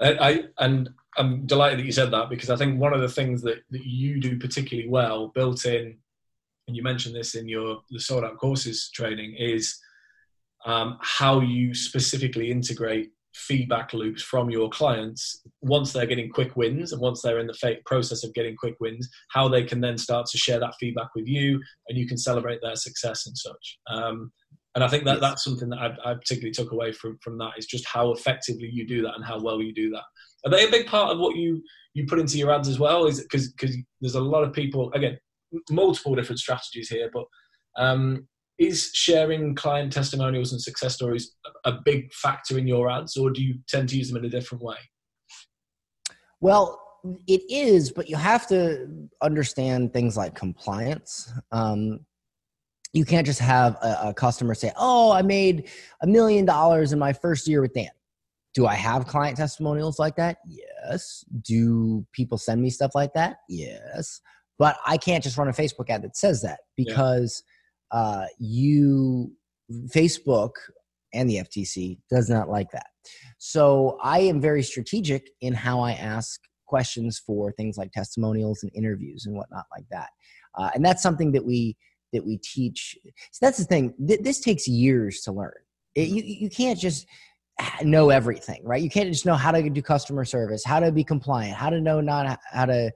I, 0.01 0.29
I, 0.29 0.43
and 0.59 0.89
I'm 1.17 1.45
delighted 1.45 1.79
that 1.79 1.85
you 1.85 1.91
said 1.91 2.11
that 2.11 2.29
because 2.29 2.49
I 2.49 2.55
think 2.55 2.79
one 2.79 2.93
of 2.93 3.01
the 3.01 3.09
things 3.09 3.41
that, 3.43 3.57
that 3.71 3.85
you 3.85 4.19
do 4.19 4.39
particularly 4.39 4.89
well, 4.89 5.27
built 5.35 5.65
in, 5.65 5.97
and 6.67 6.75
you 6.75 6.81
mentioned 6.81 7.15
this 7.15 7.35
in 7.35 7.47
your 7.47 7.81
the 7.91 7.99
sold 7.99 8.23
out 8.23 8.37
courses 8.37 8.89
training, 8.93 9.35
is 9.37 9.77
um, 10.65 10.97
how 11.01 11.41
you 11.41 11.75
specifically 11.75 12.49
integrate 12.49 13.11
feedback 13.35 13.93
loops 13.93 14.23
from 14.23 14.49
your 14.49 14.69
clients 14.69 15.41
once 15.61 15.91
they're 15.91 16.05
getting 16.05 16.29
quick 16.29 16.55
wins 16.55 16.93
and 16.93 17.01
once 17.01 17.21
they're 17.21 17.39
in 17.39 17.47
the 17.47 17.77
process 17.85 18.23
of 18.23 18.33
getting 18.33 18.55
quick 18.55 18.75
wins 18.79 19.09
how 19.29 19.49
they 19.49 19.61
can 19.61 19.81
then 19.81 19.97
start 19.97 20.25
to 20.25 20.37
share 20.37 20.57
that 20.57 20.73
feedback 20.79 21.09
with 21.15 21.27
you 21.27 21.61
and 21.89 21.97
you 21.97 22.07
can 22.07 22.17
celebrate 22.17 22.61
their 22.61 22.77
success 22.77 23.27
and 23.27 23.37
such 23.37 23.77
um, 23.91 24.31
and 24.75 24.83
i 24.83 24.87
think 24.87 25.05
that 25.05 25.13
yes. 25.13 25.21
that's 25.21 25.43
something 25.43 25.69
that 25.69 25.79
I, 25.79 26.11
I, 26.11 26.13
particularly 26.13 26.51
took 26.51 26.71
away 26.71 26.91
from, 26.91 27.17
from 27.21 27.37
that 27.39 27.53
is 27.57 27.65
just 27.65 27.85
how 27.87 28.11
effectively 28.11 28.69
you 28.71 28.85
do 28.85 29.01
that 29.03 29.15
and 29.15 29.25
how 29.25 29.39
well 29.39 29.61
you 29.61 29.73
do 29.73 29.89
that. 29.91 30.03
Are 30.45 30.51
they 30.51 30.67
a 30.67 30.71
big 30.71 30.87
part 30.87 31.11
of 31.11 31.19
what 31.19 31.35
you 31.35 31.61
you 31.93 32.05
put 32.05 32.19
into 32.19 32.37
your 32.37 32.53
ads 32.53 32.67
as 32.67 32.79
well? 32.79 33.07
Is 33.07 33.21
because 33.21 33.51
because 33.53 33.75
there's 34.01 34.15
a 34.15 34.21
lot 34.21 34.43
of 34.43 34.53
people 34.53 34.91
again 34.93 35.17
multiple 35.69 36.15
different 36.15 36.39
strategies 36.39 36.89
here 36.89 37.09
but 37.13 37.25
um, 37.77 38.27
is 38.57 38.91
sharing 38.93 39.55
client 39.55 39.91
testimonials 39.91 40.51
and 40.51 40.61
success 40.61 40.95
stories 40.95 41.35
a 41.65 41.73
big 41.83 42.13
factor 42.13 42.57
in 42.57 42.67
your 42.67 42.89
ads 42.89 43.17
or 43.17 43.29
do 43.29 43.41
you 43.41 43.55
tend 43.67 43.89
to 43.89 43.97
use 43.97 44.09
them 44.09 44.17
in 44.17 44.25
a 44.25 44.29
different 44.29 44.63
way? 44.63 44.77
Well 46.41 46.81
it 47.27 47.41
is 47.49 47.91
but 47.91 48.09
you 48.09 48.15
have 48.15 48.47
to 48.47 48.87
understand 49.21 49.93
things 49.93 50.17
like 50.17 50.35
compliance. 50.35 51.31
Um, 51.51 51.99
you 52.95 53.05
can't 53.05 53.25
just 53.25 53.39
have 53.39 53.75
a, 53.83 54.09
a 54.09 54.13
customer 54.13 54.55
say 54.55 54.71
oh 54.77 55.11
i 55.11 55.21
made 55.21 55.69
a 56.01 56.07
million 56.07 56.45
dollars 56.45 56.93
in 56.93 56.99
my 56.99 57.13
first 57.13 57.47
year 57.47 57.61
with 57.61 57.73
dan. 57.73 57.89
Do 58.53 58.65
i 58.65 58.75
have 58.75 59.05
client 59.05 59.37
testimonials 59.37 59.99
like 59.99 60.15
that? 60.15 60.37
Yes. 60.47 61.23
Do 61.41 62.05
people 62.13 62.37
send 62.37 62.61
me 62.61 62.69
stuff 62.69 62.91
like 62.95 63.13
that? 63.13 63.37
Yes. 63.49 64.21
But 64.57 64.77
i 64.85 64.97
can't 64.97 65.23
just 65.23 65.37
run 65.37 65.49
a 65.49 65.53
facebook 65.53 65.89
ad 65.89 66.01
that 66.03 66.17
says 66.17 66.41
that 66.41 66.61
because 66.75 67.43
yeah 67.45 67.51
uh, 67.91 68.25
you 68.39 69.31
Facebook 69.87 70.51
and 71.13 71.29
the 71.29 71.37
FTC 71.37 71.97
does 72.09 72.29
not 72.29 72.49
like 72.49 72.71
that. 72.71 72.87
So 73.37 73.97
I 74.03 74.19
am 74.19 74.41
very 74.41 74.63
strategic 74.63 75.29
in 75.41 75.53
how 75.53 75.79
I 75.79 75.93
ask 75.93 76.41
questions 76.67 77.21
for 77.25 77.51
things 77.53 77.77
like 77.77 77.91
testimonials 77.91 78.63
and 78.63 78.71
interviews 78.75 79.25
and 79.25 79.35
whatnot 79.35 79.65
like 79.71 79.85
that. 79.91 80.09
Uh, 80.57 80.71
and 80.73 80.83
that's 80.83 81.03
something 81.03 81.31
that 81.31 81.45
we 81.45 81.77
that 82.13 82.25
we 82.25 82.37
teach. 82.37 82.97
So 83.31 83.45
that's 83.45 83.57
the 83.57 83.65
thing. 83.65 83.93
Th- 84.07 84.21
this 84.21 84.39
takes 84.39 84.67
years 84.67 85.21
to 85.21 85.31
learn. 85.31 85.53
It, 85.95 86.09
you 86.09 86.23
you 86.23 86.49
can't 86.49 86.79
just 86.79 87.05
know 87.83 88.09
everything, 88.09 88.61
right? 88.63 88.81
You 88.81 88.89
can't 88.89 89.09
just 89.09 89.25
know 89.25 89.35
how 89.35 89.51
to 89.51 89.69
do 89.69 89.81
customer 89.81 90.25
service, 90.25 90.63
how 90.63 90.79
to 90.79 90.91
be 90.91 91.03
compliant, 91.03 91.55
how 91.55 91.69
to 91.69 91.79
know 91.79 92.01
not 92.01 92.39
how 92.51 92.65
to 92.65 92.91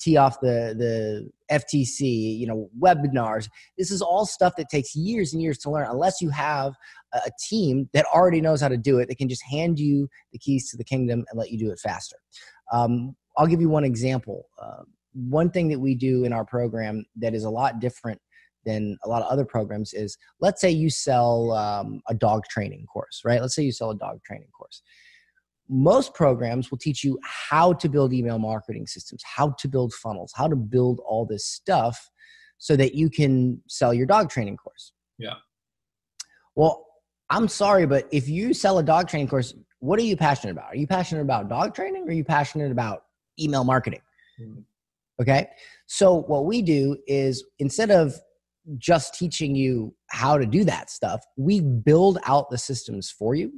tee 0.00 0.16
off 0.16 0.40
the 0.40 0.74
the 0.76 1.30
FTC, 1.50 2.38
you 2.38 2.46
know, 2.46 2.68
webinars. 2.80 3.48
This 3.78 3.90
is 3.90 4.02
all 4.02 4.26
stuff 4.26 4.54
that 4.56 4.68
takes 4.68 4.94
years 4.94 5.32
and 5.32 5.42
years 5.42 5.58
to 5.58 5.70
learn 5.70 5.86
unless 5.88 6.20
you 6.20 6.30
have 6.30 6.74
a 7.14 7.30
team 7.48 7.88
that 7.92 8.06
already 8.06 8.40
knows 8.40 8.60
how 8.60 8.68
to 8.68 8.76
do 8.76 8.98
it 8.98 9.08
that 9.08 9.18
can 9.18 9.28
just 9.28 9.42
hand 9.44 9.78
you 9.78 10.08
the 10.32 10.38
keys 10.38 10.70
to 10.70 10.76
the 10.76 10.84
kingdom 10.84 11.24
and 11.30 11.38
let 11.38 11.50
you 11.50 11.58
do 11.58 11.70
it 11.70 11.78
faster. 11.78 12.16
Um, 12.72 13.14
I'll 13.36 13.46
give 13.46 13.60
you 13.60 13.68
one 13.68 13.84
example. 13.84 14.46
Uh, 14.60 14.82
one 15.14 15.50
thing 15.50 15.68
that 15.68 15.78
we 15.78 15.94
do 15.94 16.24
in 16.24 16.32
our 16.32 16.44
program 16.44 17.04
that 17.16 17.34
is 17.34 17.44
a 17.44 17.50
lot 17.50 17.80
different 17.80 18.20
than 18.64 18.96
a 19.04 19.08
lot 19.08 19.22
of 19.22 19.28
other 19.28 19.44
programs 19.44 19.92
is 19.92 20.16
let's 20.40 20.60
say 20.60 20.70
you 20.70 20.90
sell 20.90 21.52
um, 21.52 22.00
a 22.08 22.14
dog 22.14 22.44
training 22.48 22.86
course, 22.86 23.22
right? 23.24 23.40
Let's 23.40 23.54
say 23.54 23.62
you 23.62 23.72
sell 23.72 23.90
a 23.90 23.96
dog 23.96 24.22
training 24.24 24.48
course 24.56 24.82
most 25.68 26.12
programs 26.12 26.70
will 26.70 26.78
teach 26.78 27.02
you 27.02 27.18
how 27.22 27.72
to 27.72 27.88
build 27.88 28.12
email 28.12 28.38
marketing 28.38 28.86
systems, 28.86 29.22
how 29.24 29.50
to 29.58 29.68
build 29.68 29.92
funnels, 29.94 30.32
how 30.34 30.46
to 30.46 30.56
build 30.56 31.00
all 31.06 31.24
this 31.24 31.46
stuff 31.46 32.10
so 32.58 32.76
that 32.76 32.94
you 32.94 33.08
can 33.08 33.60
sell 33.68 33.94
your 33.94 34.06
dog 34.06 34.28
training 34.28 34.56
course. 34.56 34.92
Yeah. 35.18 35.34
Well, 36.54 36.86
I'm 37.30 37.48
sorry, 37.48 37.86
but 37.86 38.06
if 38.12 38.28
you 38.28 38.52
sell 38.52 38.78
a 38.78 38.82
dog 38.82 39.08
training 39.08 39.28
course, 39.28 39.54
what 39.78 39.98
are 39.98 40.02
you 40.02 40.16
passionate 40.16 40.52
about? 40.52 40.66
Are 40.66 40.76
you 40.76 40.86
passionate 40.86 41.22
about 41.22 41.48
dog 41.48 41.74
training 41.74 42.04
or 42.04 42.10
are 42.10 42.12
you 42.12 42.24
passionate 42.24 42.70
about 42.70 43.04
email 43.40 43.64
marketing? 43.64 44.02
Mm-hmm. 44.40 44.60
Okay. 45.20 45.48
So, 45.86 46.22
what 46.22 46.44
we 46.44 46.62
do 46.62 46.96
is 47.06 47.44
instead 47.58 47.90
of 47.90 48.14
just 48.78 49.14
teaching 49.14 49.54
you 49.54 49.94
how 50.10 50.38
to 50.38 50.46
do 50.46 50.64
that 50.64 50.90
stuff, 50.90 51.24
we 51.36 51.60
build 51.60 52.18
out 52.26 52.50
the 52.50 52.58
systems 52.58 53.10
for 53.10 53.34
you 53.34 53.52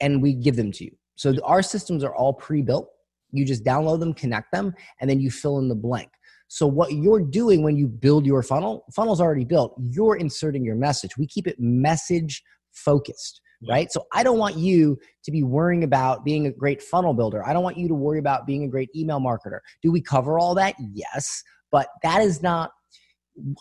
and 0.00 0.22
we 0.22 0.34
give 0.34 0.56
them 0.56 0.72
to 0.72 0.84
you. 0.84 0.90
So 1.16 1.34
our 1.44 1.62
systems 1.62 2.04
are 2.04 2.14
all 2.14 2.34
pre-built. 2.34 2.88
You 3.32 3.44
just 3.44 3.64
download 3.64 4.00
them, 4.00 4.14
connect 4.14 4.52
them, 4.52 4.74
and 5.00 5.08
then 5.08 5.20
you 5.20 5.30
fill 5.30 5.58
in 5.58 5.68
the 5.68 5.74
blank. 5.74 6.10
So 6.48 6.66
what 6.66 6.92
you're 6.92 7.20
doing 7.20 7.62
when 7.62 7.76
you 7.76 7.88
build 7.88 8.24
your 8.24 8.42
funnel, 8.42 8.84
funnel's 8.94 9.20
already 9.20 9.44
built. 9.44 9.74
You're 9.80 10.16
inserting 10.16 10.64
your 10.64 10.76
message. 10.76 11.16
We 11.16 11.26
keep 11.26 11.46
it 11.46 11.56
message 11.58 12.42
focused. 12.72 13.40
right? 13.68 13.90
So 13.90 14.06
I 14.12 14.22
don't 14.22 14.38
want 14.38 14.56
you 14.56 14.98
to 15.24 15.30
be 15.30 15.42
worrying 15.42 15.84
about 15.84 16.24
being 16.24 16.46
a 16.46 16.52
great 16.52 16.82
funnel 16.82 17.14
builder. 17.14 17.46
I 17.46 17.52
don't 17.52 17.62
want 17.62 17.78
you 17.78 17.88
to 17.88 17.94
worry 17.94 18.18
about 18.18 18.46
being 18.46 18.64
a 18.64 18.68
great 18.68 18.90
email 18.94 19.18
marketer. 19.18 19.60
Do 19.82 19.90
we 19.90 20.00
cover 20.00 20.38
all 20.38 20.54
that? 20.56 20.74
Yes, 20.92 21.42
but 21.72 21.88
that 22.02 22.20
is 22.20 22.42
not 22.42 22.70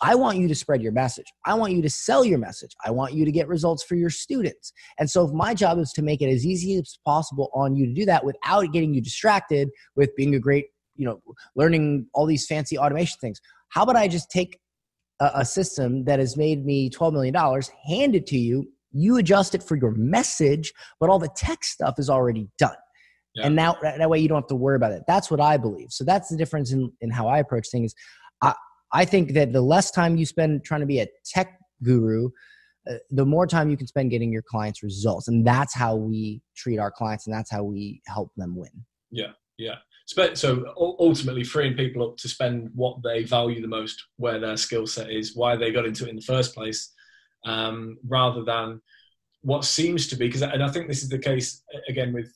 I 0.01 0.15
want 0.15 0.37
you 0.37 0.47
to 0.47 0.55
spread 0.55 0.81
your 0.81 0.91
message. 0.91 1.25
I 1.45 1.53
want 1.53 1.73
you 1.73 1.81
to 1.81 1.89
sell 1.89 2.23
your 2.23 2.37
message. 2.37 2.75
I 2.85 2.91
want 2.91 3.13
you 3.13 3.25
to 3.25 3.31
get 3.31 3.47
results 3.47 3.83
for 3.83 3.95
your 3.95 4.09
students. 4.09 4.71
And 4.99 5.09
so, 5.09 5.25
if 5.25 5.33
my 5.33 5.53
job 5.53 5.79
is 5.79 5.91
to 5.93 6.01
make 6.01 6.21
it 6.21 6.29
as 6.29 6.45
easy 6.45 6.77
as 6.77 6.97
possible 7.05 7.49
on 7.53 7.75
you 7.75 7.85
to 7.87 7.93
do 7.93 8.05
that 8.05 8.23
without 8.23 8.71
getting 8.71 8.93
you 8.93 9.01
distracted 9.01 9.69
with 9.95 10.15
being 10.15 10.35
a 10.35 10.39
great, 10.39 10.67
you 10.95 11.05
know, 11.05 11.21
learning 11.55 12.07
all 12.13 12.25
these 12.25 12.45
fancy 12.45 12.77
automation 12.77 13.17
things, 13.19 13.41
how 13.69 13.83
about 13.83 13.95
I 13.95 14.07
just 14.07 14.29
take 14.29 14.59
a, 15.19 15.31
a 15.35 15.45
system 15.45 16.05
that 16.05 16.19
has 16.19 16.37
made 16.37 16.65
me 16.65 16.89
$12 16.89 17.13
million, 17.13 17.35
hand 17.87 18.15
it 18.15 18.27
to 18.27 18.37
you, 18.37 18.71
you 18.91 19.17
adjust 19.17 19.55
it 19.55 19.61
for 19.61 19.75
your 19.75 19.91
message, 19.91 20.73
but 20.99 21.09
all 21.09 21.19
the 21.19 21.29
tech 21.35 21.63
stuff 21.63 21.95
is 21.97 22.09
already 22.09 22.47
done. 22.57 22.75
Yeah. 23.35 23.47
And 23.47 23.55
now 23.55 23.75
that 23.81 24.09
way 24.09 24.19
you 24.19 24.29
don't 24.29 24.41
have 24.41 24.47
to 24.47 24.55
worry 24.55 24.77
about 24.77 24.93
it. 24.93 25.03
That's 25.07 25.29
what 25.29 25.41
I 25.41 25.57
believe. 25.57 25.91
So 25.91 26.05
that's 26.05 26.29
the 26.29 26.37
difference 26.37 26.71
in, 26.71 26.91
in 27.01 27.09
how 27.09 27.27
I 27.27 27.39
approach 27.39 27.67
things. 27.69 27.93
I, 28.41 28.53
I 28.95 29.03
think 29.03 29.33
that 29.33 29.51
the 29.51 29.61
less 29.61 29.91
time 29.91 30.15
you 30.15 30.25
spend 30.25 30.63
trying 30.63 30.79
to 30.79 30.85
be 30.85 30.99
a 31.01 31.07
tech 31.25 31.59
guru, 31.83 32.29
uh, 32.89 32.95
the 33.11 33.25
more 33.25 33.45
time 33.45 33.69
you 33.69 33.75
can 33.75 33.87
spend 33.87 34.09
getting 34.09 34.31
your 34.31 34.41
clients 34.41 34.81
results. 34.83 35.27
And 35.27 35.45
that's 35.45 35.75
how 35.75 35.95
we 35.95 36.41
treat 36.55 36.79
our 36.79 36.91
clients 36.91 37.27
and 37.27 37.35
that's 37.35 37.51
how 37.51 37.63
we 37.63 38.01
help 38.07 38.31
them 38.37 38.55
win. 38.55 38.71
Yeah. 39.11 39.33
Yeah. 39.57 39.75
So 40.35 40.73
ultimately, 40.77 41.43
freeing 41.43 41.75
people 41.75 42.07
up 42.07 42.17
to 42.17 42.29
spend 42.29 42.69
what 42.75 43.01
they 43.03 43.23
value 43.23 43.59
the 43.59 43.67
most, 43.67 44.01
where 44.17 44.39
their 44.39 44.55
skill 44.55 44.85
set 44.85 45.09
is, 45.09 45.35
why 45.35 45.55
they 45.55 45.71
got 45.71 45.85
into 45.85 46.05
it 46.05 46.09
in 46.09 46.15
the 46.15 46.21
first 46.21 46.53
place, 46.53 46.93
um, 47.45 47.97
rather 48.07 48.43
than 48.43 48.81
what 49.41 49.65
seems 49.65 50.07
to 50.07 50.15
be. 50.15 50.27
Because, 50.27 50.43
and 50.43 50.63
I 50.63 50.69
think 50.69 50.87
this 50.87 51.01
is 51.01 51.09
the 51.09 51.17
case 51.17 51.63
again 51.89 52.13
with, 52.13 52.31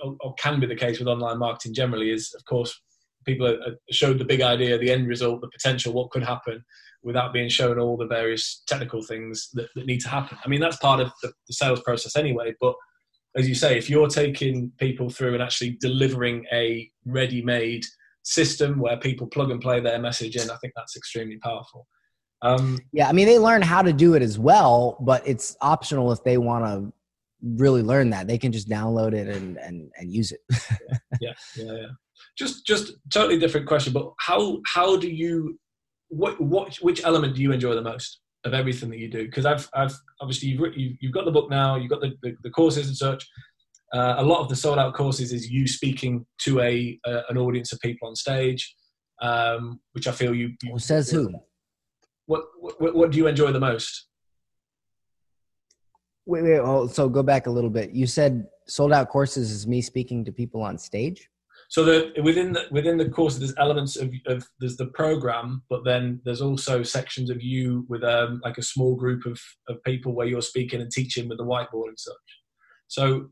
or 0.00 0.34
can 0.34 0.60
be 0.60 0.66
the 0.66 0.76
case 0.76 1.00
with 1.00 1.08
online 1.08 1.38
marketing 1.38 1.74
generally. 1.74 2.10
Is 2.10 2.32
of 2.38 2.44
course 2.44 2.80
people 3.28 3.46
are 3.46 3.76
showed 3.90 4.18
the 4.18 4.24
big 4.24 4.40
idea, 4.40 4.78
the 4.78 4.90
end 4.90 5.06
result, 5.06 5.40
the 5.40 5.50
potential, 5.50 5.92
what 5.92 6.10
could 6.10 6.24
happen, 6.24 6.64
without 7.02 7.32
being 7.32 7.48
shown 7.48 7.78
all 7.78 7.96
the 7.96 8.06
various 8.06 8.62
technical 8.66 9.02
things 9.02 9.50
that, 9.52 9.68
that 9.74 9.86
need 9.86 10.00
to 10.00 10.08
happen. 10.08 10.38
I 10.44 10.48
mean, 10.48 10.60
that's 10.60 10.78
part 10.78 11.00
of 11.00 11.12
the, 11.22 11.32
the 11.46 11.54
sales 11.54 11.80
process 11.82 12.16
anyway, 12.16 12.54
but 12.60 12.74
as 13.36 13.48
you 13.48 13.54
say, 13.54 13.76
if 13.76 13.90
you're 13.90 14.08
taking 14.08 14.72
people 14.78 15.10
through 15.10 15.34
and 15.34 15.42
actually 15.42 15.76
delivering 15.80 16.46
a 16.52 16.90
ready-made 17.04 17.84
system 18.22 18.78
where 18.80 18.96
people 18.96 19.26
plug 19.26 19.50
and 19.50 19.60
play 19.60 19.80
their 19.80 19.98
message 19.98 20.36
in, 20.36 20.50
I 20.50 20.56
think 20.56 20.72
that's 20.74 20.96
extremely 20.96 21.36
powerful. 21.38 21.86
Um, 22.40 22.78
yeah, 22.92 23.08
I 23.08 23.12
mean, 23.12 23.26
they 23.26 23.38
learn 23.38 23.62
how 23.62 23.82
to 23.82 23.92
do 23.92 24.14
it 24.14 24.22
as 24.22 24.38
well, 24.38 24.96
but 25.00 25.22
it's 25.26 25.56
optional 25.60 26.10
if 26.12 26.24
they 26.24 26.38
want 26.38 26.64
to 26.64 26.92
really 27.42 27.82
learn 27.82 28.10
that. 28.10 28.26
They 28.26 28.38
can 28.38 28.52
just 28.52 28.68
download 28.68 29.12
it 29.12 29.28
and 29.28 29.56
and, 29.58 29.90
and 29.96 30.12
use 30.12 30.32
it. 30.32 30.40
yeah, 31.20 31.32
yeah, 31.56 31.64
yeah, 31.64 31.72
yeah. 31.72 31.86
Just 32.36 32.66
just 32.66 32.92
totally 33.12 33.38
different 33.38 33.66
question, 33.66 33.92
but 33.92 34.12
how 34.18 34.60
how 34.66 34.96
do 34.96 35.08
you 35.08 35.58
what 36.08 36.40
what 36.40 36.76
which 36.76 37.04
element 37.04 37.34
do 37.36 37.42
you 37.42 37.52
enjoy 37.52 37.74
the 37.74 37.82
most? 37.82 38.20
of 38.44 38.54
everything 38.54 38.88
that 38.88 38.98
you 38.98 39.08
do? 39.08 39.24
Because 39.24 39.44
I've, 39.44 39.68
I've 39.74 39.92
obviously 40.20 40.50
you've, 40.50 40.96
you've 41.00 41.12
got 41.12 41.24
the 41.24 41.30
book 41.32 41.50
now 41.50 41.74
you've 41.74 41.90
got 41.90 42.00
the, 42.00 42.14
the, 42.22 42.36
the 42.44 42.50
courses 42.50 42.86
and 42.86 42.96
such. 42.96 43.26
Uh, 43.92 44.14
a 44.18 44.22
lot 44.22 44.40
of 44.40 44.48
the 44.48 44.54
sold 44.54 44.78
out 44.78 44.94
courses 44.94 45.32
is 45.32 45.50
you 45.50 45.66
speaking 45.66 46.24
to 46.42 46.60
a, 46.60 46.98
an 47.28 47.36
audience 47.36 47.72
of 47.72 47.80
people 47.80 48.06
on 48.06 48.14
stage 48.14 48.76
um, 49.20 49.80
which 49.92 50.06
I 50.06 50.12
feel 50.12 50.34
you, 50.34 50.52
you 50.62 50.72
who 50.72 50.78
says 50.78 51.10
who? 51.10 51.32
What, 52.26 52.44
what 52.60 52.94
what 52.94 53.10
do 53.10 53.18
you 53.18 53.26
enjoy 53.26 53.52
the 53.52 53.60
most? 53.60 54.06
Wait 56.26 56.42
wait 56.42 56.58
oh, 56.58 56.86
so 56.86 57.08
go 57.08 57.22
back 57.22 57.46
a 57.46 57.50
little 57.50 57.70
bit. 57.70 57.90
You 57.90 58.06
said 58.06 58.46
sold 58.66 58.92
out 58.92 59.08
courses 59.08 59.50
is 59.50 59.66
me 59.66 59.80
speaking 59.80 60.24
to 60.26 60.32
people 60.32 60.62
on 60.62 60.78
stage 60.78 61.28
so 61.68 61.84
the, 61.84 62.12
within 62.22 62.54
the 62.54 62.64
within 62.70 62.96
the 62.96 63.10
course, 63.10 63.36
there's 63.36 63.54
elements 63.58 63.96
of, 63.96 64.10
of 64.26 64.48
there's 64.58 64.78
the 64.78 64.86
program, 64.86 65.62
but 65.68 65.84
then 65.84 66.20
there's 66.24 66.40
also 66.40 66.82
sections 66.82 67.28
of 67.28 67.42
you 67.42 67.84
with 67.90 68.02
um, 68.02 68.40
like 68.42 68.56
a 68.56 68.62
small 68.62 68.96
group 68.96 69.26
of, 69.26 69.38
of 69.68 69.82
people 69.84 70.14
where 70.14 70.26
you're 70.26 70.40
speaking 70.40 70.80
and 70.80 70.90
teaching 70.90 71.28
with 71.28 71.36
the 71.36 71.44
whiteboard 71.44 71.88
and 71.88 71.98
such. 71.98 72.14
So, 72.86 73.28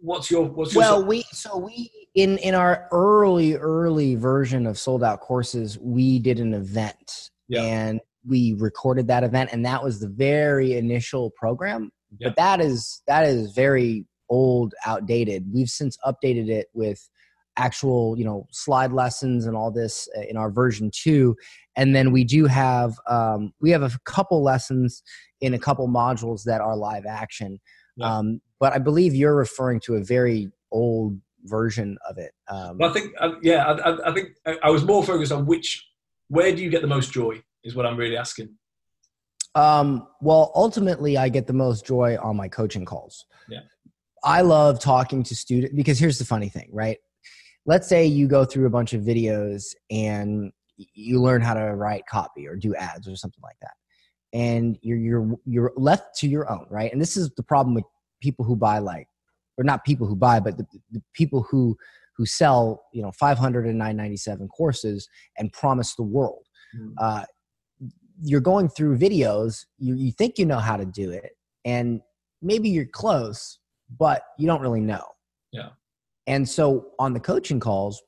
what's 0.00 0.30
your 0.30 0.44
what's 0.44 0.74
your 0.74 0.82
well 0.82 1.04
we 1.04 1.24
so 1.32 1.56
we 1.56 1.90
in 2.14 2.38
in 2.38 2.54
our 2.54 2.86
early 2.92 3.54
early 3.54 4.14
version 4.14 4.66
of 4.66 4.78
sold 4.78 5.02
out 5.02 5.20
courses 5.20 5.78
we 5.80 6.18
did 6.18 6.38
an 6.38 6.52
event 6.52 7.30
yeah. 7.48 7.62
and 7.62 8.00
we 8.28 8.54
recorded 8.58 9.08
that 9.08 9.24
event 9.24 9.48
and 9.52 9.64
that 9.64 9.82
was 9.82 9.98
the 9.98 10.08
very 10.08 10.76
initial 10.76 11.30
program 11.30 11.90
yeah. 12.18 12.28
but 12.28 12.36
that 12.36 12.60
is 12.60 13.02
that 13.06 13.24
is 13.24 13.52
very 13.52 14.04
old 14.28 14.74
outdated 14.84 15.46
we've 15.52 15.70
since 15.70 15.96
updated 16.06 16.48
it 16.48 16.66
with 16.74 17.08
actual 17.56 18.16
you 18.18 18.24
know 18.24 18.46
slide 18.50 18.92
lessons 18.92 19.46
and 19.46 19.56
all 19.56 19.70
this 19.70 20.08
uh, 20.16 20.22
in 20.22 20.36
our 20.36 20.50
version 20.50 20.90
two. 20.92 21.36
And 21.76 21.94
then 21.94 22.12
we 22.12 22.24
do 22.24 22.46
have 22.46 22.94
um, 23.08 23.52
we 23.60 23.70
have 23.70 23.82
a 23.82 23.90
couple 24.04 24.42
lessons 24.42 25.02
in 25.40 25.54
a 25.54 25.58
couple 25.58 25.88
modules 25.88 26.44
that 26.44 26.60
are 26.60 26.76
live 26.76 27.06
action. 27.06 27.60
Yeah. 27.96 28.12
um, 28.12 28.40
but 28.58 28.72
i 28.72 28.78
believe 28.78 29.14
you're 29.14 29.36
referring 29.36 29.78
to 29.80 29.94
a 29.94 30.02
very 30.02 30.50
old 30.72 31.16
version 31.44 31.96
of 32.08 32.18
it 32.18 32.32
um, 32.48 32.78
well, 32.78 32.90
i 32.90 32.92
think 32.92 33.12
uh, 33.20 33.32
yeah 33.42 33.62
I, 33.64 34.10
I, 34.10 34.12
think 34.12 34.30
i 34.64 34.70
was 34.70 34.84
more 34.84 35.04
focused 35.04 35.30
on 35.30 35.46
which 35.46 35.86
where 36.28 36.50
do 36.54 36.60
you 36.60 36.70
get 36.70 36.82
the 36.82 36.88
most 36.88 37.12
joy 37.12 37.40
is 37.62 37.76
what 37.76 37.86
i'm 37.86 37.96
really 37.96 38.16
asking. 38.16 38.48
Um, 39.54 40.08
well 40.20 40.50
ultimately 40.56 41.16
i 41.16 41.28
get 41.28 41.46
the 41.46 41.52
most 41.52 41.86
joy 41.86 42.16
on 42.20 42.36
my 42.36 42.48
coaching 42.48 42.84
calls. 42.84 43.26
Yeah. 43.48 43.60
I 44.24 44.40
love 44.40 44.80
talking 44.80 45.22
to 45.24 45.36
students 45.36 45.74
because 45.76 45.98
here's 45.98 46.18
the 46.18 46.24
funny 46.24 46.48
thing, 46.48 46.70
right? 46.72 46.96
Let's 47.66 47.88
say 47.88 48.04
you 48.04 48.28
go 48.28 48.44
through 48.44 48.66
a 48.66 48.70
bunch 48.70 48.92
of 48.92 49.02
videos 49.02 49.74
and 49.90 50.52
you 50.76 51.20
learn 51.20 51.40
how 51.40 51.54
to 51.54 51.74
write 51.74 52.06
copy 52.06 52.46
or 52.46 52.56
do 52.56 52.74
ads 52.74 53.08
or 53.08 53.16
something 53.16 53.42
like 53.42 53.56
that. 53.62 53.72
And 54.32 54.78
you're 54.82 54.98
you're 54.98 55.38
you're 55.44 55.72
left 55.76 56.16
to 56.18 56.28
your 56.28 56.50
own 56.50 56.66
right? 56.70 56.92
And 56.92 57.00
this 57.00 57.16
is 57.16 57.30
the 57.36 57.42
problem 57.42 57.74
with 57.74 57.84
people 58.20 58.44
who 58.44 58.56
buy 58.56 58.78
like 58.78 59.08
or 59.56 59.64
not 59.64 59.84
people 59.84 60.06
who 60.06 60.16
buy 60.16 60.40
but 60.40 60.56
the, 60.58 60.66
the 60.90 61.02
people 61.12 61.42
who 61.42 61.76
who 62.16 62.26
sell 62.26 62.84
you 62.92 63.02
know 63.02 63.12
500 63.12 63.66
and 63.66 63.78
997 63.78 64.48
courses 64.48 65.08
and 65.38 65.52
promise 65.52 65.94
the 65.94 66.02
world. 66.02 66.46
Mm. 66.76 66.92
uh, 66.98 67.24
you're 68.20 68.40
going 68.40 68.68
through 68.68 68.98
videos 68.98 69.64
you, 69.78 69.94
you 69.94 70.10
think 70.10 70.38
you 70.38 70.46
know 70.46 70.58
how 70.58 70.76
to 70.76 70.84
do 70.84 71.10
it 71.10 71.32
and 71.64 72.00
maybe 72.42 72.68
you're 72.68 72.84
close 72.84 73.58
but 73.96 74.22
you 74.38 74.46
don't 74.46 74.60
really 74.60 74.80
know. 74.80 75.04
Yeah 75.52 75.70
and 76.26 76.48
so 76.48 76.92
on 76.98 77.12
the 77.12 77.20
coaching 77.20 77.60
calls, 77.60 78.02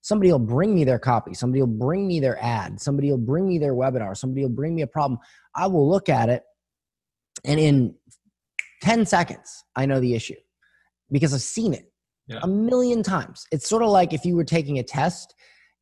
somebody 0.00 0.30
will 0.30 0.38
bring 0.38 0.74
me 0.74 0.84
their 0.84 0.98
copy, 0.98 1.34
somebody 1.34 1.60
will 1.60 1.66
bring 1.66 2.06
me 2.06 2.20
their 2.20 2.42
ad, 2.42 2.80
somebody 2.80 3.10
will 3.10 3.18
bring 3.18 3.46
me 3.46 3.58
their 3.58 3.74
webinar, 3.74 4.16
somebody 4.16 4.42
will 4.42 4.54
bring 4.54 4.74
me 4.74 4.82
a 4.82 4.86
problem. 4.86 5.18
I 5.54 5.66
will 5.66 5.88
look 5.88 6.08
at 6.08 6.28
it, 6.28 6.42
and 7.44 7.58
in 7.58 7.94
10 8.82 9.06
seconds, 9.06 9.64
I 9.76 9.86
know 9.86 10.00
the 10.00 10.14
issue 10.14 10.36
because 11.10 11.34
I've 11.34 11.42
seen 11.42 11.74
it 11.74 11.90
yeah. 12.28 12.40
a 12.42 12.46
million 12.46 13.02
times. 13.02 13.46
It's 13.50 13.68
sort 13.68 13.82
of 13.82 13.90
like 13.90 14.12
if 14.12 14.24
you 14.24 14.36
were 14.36 14.44
taking 14.44 14.78
a 14.78 14.82
test 14.82 15.34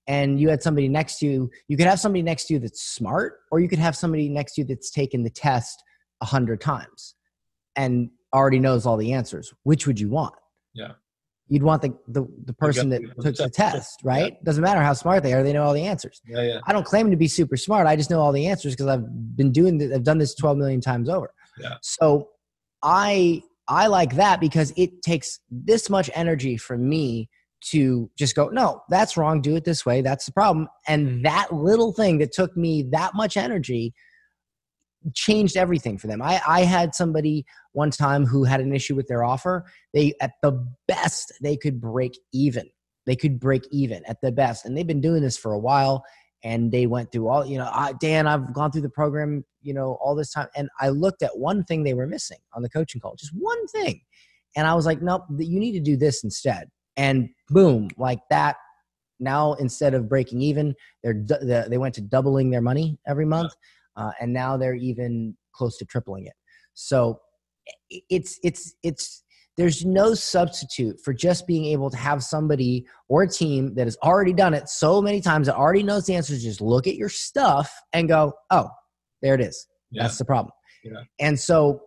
and 0.07 0.41
you 0.41 0.49
had 0.49 0.62
somebody 0.62 0.89
next 0.89 1.18
to 1.18 1.27
you, 1.27 1.51
you 1.68 1.77
could 1.77 1.87
have 1.87 2.01
somebody 2.01 2.22
next 2.22 2.47
to 2.47 2.55
you 2.55 2.61
that's 2.61 2.83
smart, 2.83 3.41
or 3.51 3.61
you 3.61 3.68
could 3.68 3.79
have 3.79 3.97
somebody 3.97 4.29
next 4.29 4.55
to 4.55 4.62
you 4.62 4.66
that's 4.66 4.91
taken 4.91 5.24
the 5.24 5.31
test 5.31 5.83
a 6.22 6.24
hundred 6.24 6.61
times 6.61 7.14
and 7.74 8.11
already 8.33 8.59
knows 8.59 8.87
all 8.87 8.97
the 8.97 9.12
answers. 9.12 9.53
Which 9.64 9.87
would 9.87 10.01
you 10.01 10.09
want? 10.09 10.35
Yeah 10.74 10.93
you'd 11.49 11.62
want 11.62 11.82
the 11.82 11.97
the, 12.09 12.26
the 12.44 12.53
person 12.53 12.88
that 12.90 13.03
took 13.20 13.36
the 13.36 13.51
test, 13.51 14.01
right? 14.03 14.32
Yeah. 14.32 14.38
Doesn't 14.44 14.62
matter 14.62 14.80
how 14.82 14.92
smart 14.92 15.22
they 15.22 15.32
are; 15.32 15.42
they 15.42 15.53
know 15.53 15.62
all 15.62 15.74
the 15.74 15.84
answers. 15.84 16.20
Yeah, 16.26 16.42
yeah. 16.42 16.61
I 16.66 16.72
don't 16.72 16.86
claim 16.86 17.11
to 17.11 17.16
be 17.16 17.28
super 17.28 17.57
smart. 17.57 17.86
I 17.86 17.97
just 17.97 18.11
know 18.11 18.20
all 18.20 18.32
the 18.32 18.47
answers 18.47 18.74
because 18.74 18.88
I've 18.88 19.36
been 19.36 19.53
doing. 19.53 19.78
This, 19.78 19.92
I've 19.94 20.05
done 20.05 20.18
this 20.18 20.34
twelve 20.34 20.57
million 20.57 20.80
times 20.80 21.09
over. 21.09 21.32
Yeah. 21.59 21.76
So 21.82 22.28
I 22.82 23.42
I 23.68 23.86
like 23.88 24.16
that 24.16 24.40
because 24.40 24.72
it 24.76 25.03
takes 25.03 25.40
this 25.51 25.90
much 25.90 26.11
energy 26.14 26.57
from 26.57 26.88
me 26.88 27.28
to 27.70 28.11
just 28.16 28.36
go, 28.36 28.49
no, 28.49 28.82
that's 28.88 29.16
wrong. 29.16 29.40
Do 29.40 29.57
it 29.57 29.64
this 29.64 29.84
way. 29.84 30.03
That's 30.03 30.26
the 30.26 30.32
problem. 30.32 30.68
And 30.86 31.24
that 31.24 31.53
little 31.53 31.92
thing 31.92 32.18
that 32.18 32.32
took 32.32 32.57
me 32.57 32.84
that 32.92 33.14
much 33.14 33.36
energy 33.36 33.92
changed 35.14 35.57
everything 35.57 35.98
for 35.98 36.07
them. 36.07 36.22
I, 36.22 36.40
I 36.46 36.61
had 36.62 36.94
somebody 36.94 37.44
one 37.72 37.90
time 37.90 38.26
who 38.26 38.44
had 38.44 38.61
an 38.61 38.74
issue 38.74 38.94
with 38.94 39.07
their 39.07 39.24
offer. 39.24 39.64
They, 39.94 40.14
at 40.20 40.32
the 40.42 40.66
best, 40.88 41.32
they 41.40 41.57
could 41.57 41.80
break 41.80 42.18
even. 42.32 42.68
They 43.07 43.16
could 43.16 43.38
break 43.38 43.66
even 43.70 44.04
at 44.07 44.20
the 44.20 44.32
best. 44.32 44.64
And 44.64 44.76
they've 44.76 44.86
been 44.86 45.00
doing 45.00 45.22
this 45.22 45.36
for 45.36 45.52
a 45.52 45.59
while. 45.59 46.04
And 46.42 46.70
they 46.70 46.86
went 46.86 47.11
through 47.12 47.28
all, 47.28 47.46
you 47.46 47.59
know, 47.59 47.68
I, 47.72 47.94
Dan, 48.00 48.26
I've 48.26 48.52
gone 48.52 48.70
through 48.70 48.82
the 48.82 48.88
program, 48.88 49.44
you 49.62 49.74
know, 49.74 49.98
all 50.00 50.14
this 50.14 50.32
time. 50.32 50.48
And 50.54 50.68
I 50.80 50.90
looked 50.90 51.22
at 51.22 51.36
one 51.36 51.64
thing 51.64 51.82
they 51.82 51.94
were 51.94 52.07
missing 52.07 52.38
on 52.52 52.62
the 52.62 52.68
coaching 52.68 53.00
call, 53.00 53.16
just 53.16 53.32
one 53.34 53.66
thing. 53.68 54.00
And 54.54 54.66
I 54.66 54.74
was 54.74 54.86
like, 54.86 55.02
nope, 55.02 55.22
you 55.38 55.59
need 55.59 55.72
to 55.72 55.80
do 55.80 55.96
this 55.96 56.24
instead. 56.24 56.68
And 56.96 57.30
boom, 57.48 57.88
like 57.96 58.20
that. 58.30 58.57
Now, 59.18 59.54
instead 59.54 59.94
of 59.94 60.09
breaking 60.09 60.42
even, 60.42 60.74
they're, 61.02 61.24
they 61.68 61.78
went 61.78 61.94
to 61.94 62.00
doubling 62.00 62.50
their 62.50 62.61
money 62.61 62.98
every 63.07 63.24
month 63.24 63.52
uh, 63.97 64.12
and 64.20 64.32
now 64.32 64.57
they're 64.57 64.74
even 64.74 65.36
close 65.53 65.76
to 65.78 65.84
tripling 65.84 66.26
it. 66.26 66.34
So 66.74 67.20
it's 68.11 68.38
it's 68.42 68.74
it's 68.82 69.24
there's 69.57 69.84
no 69.84 70.14
substitute 70.14 71.01
for 71.03 71.14
just 71.14 71.47
being 71.47 71.64
able 71.66 71.88
to 71.90 71.97
have 71.97 72.22
somebody 72.22 72.86
or 73.09 73.22
a 73.22 73.28
team 73.28 73.74
that 73.74 73.86
has 73.86 73.97
already 74.03 74.32
done 74.32 74.55
it 74.55 74.68
so 74.68 75.01
many 75.01 75.20
times 75.20 75.47
that 75.47 75.57
already 75.57 75.82
knows 75.82 76.07
the 76.07 76.14
answers 76.14 76.42
just 76.42 76.61
look 76.61 76.86
at 76.86 76.97
your 76.97 77.09
stuff 77.09 77.72
and 77.92 78.09
go 78.09 78.32
oh 78.51 78.68
there 79.22 79.34
it 79.34 79.40
is 79.40 79.66
yeah. 79.90 80.03
that's 80.03 80.18
the 80.18 80.24
problem 80.24 80.53
yeah. 80.84 81.01
and 81.18 81.38
so 81.38 81.80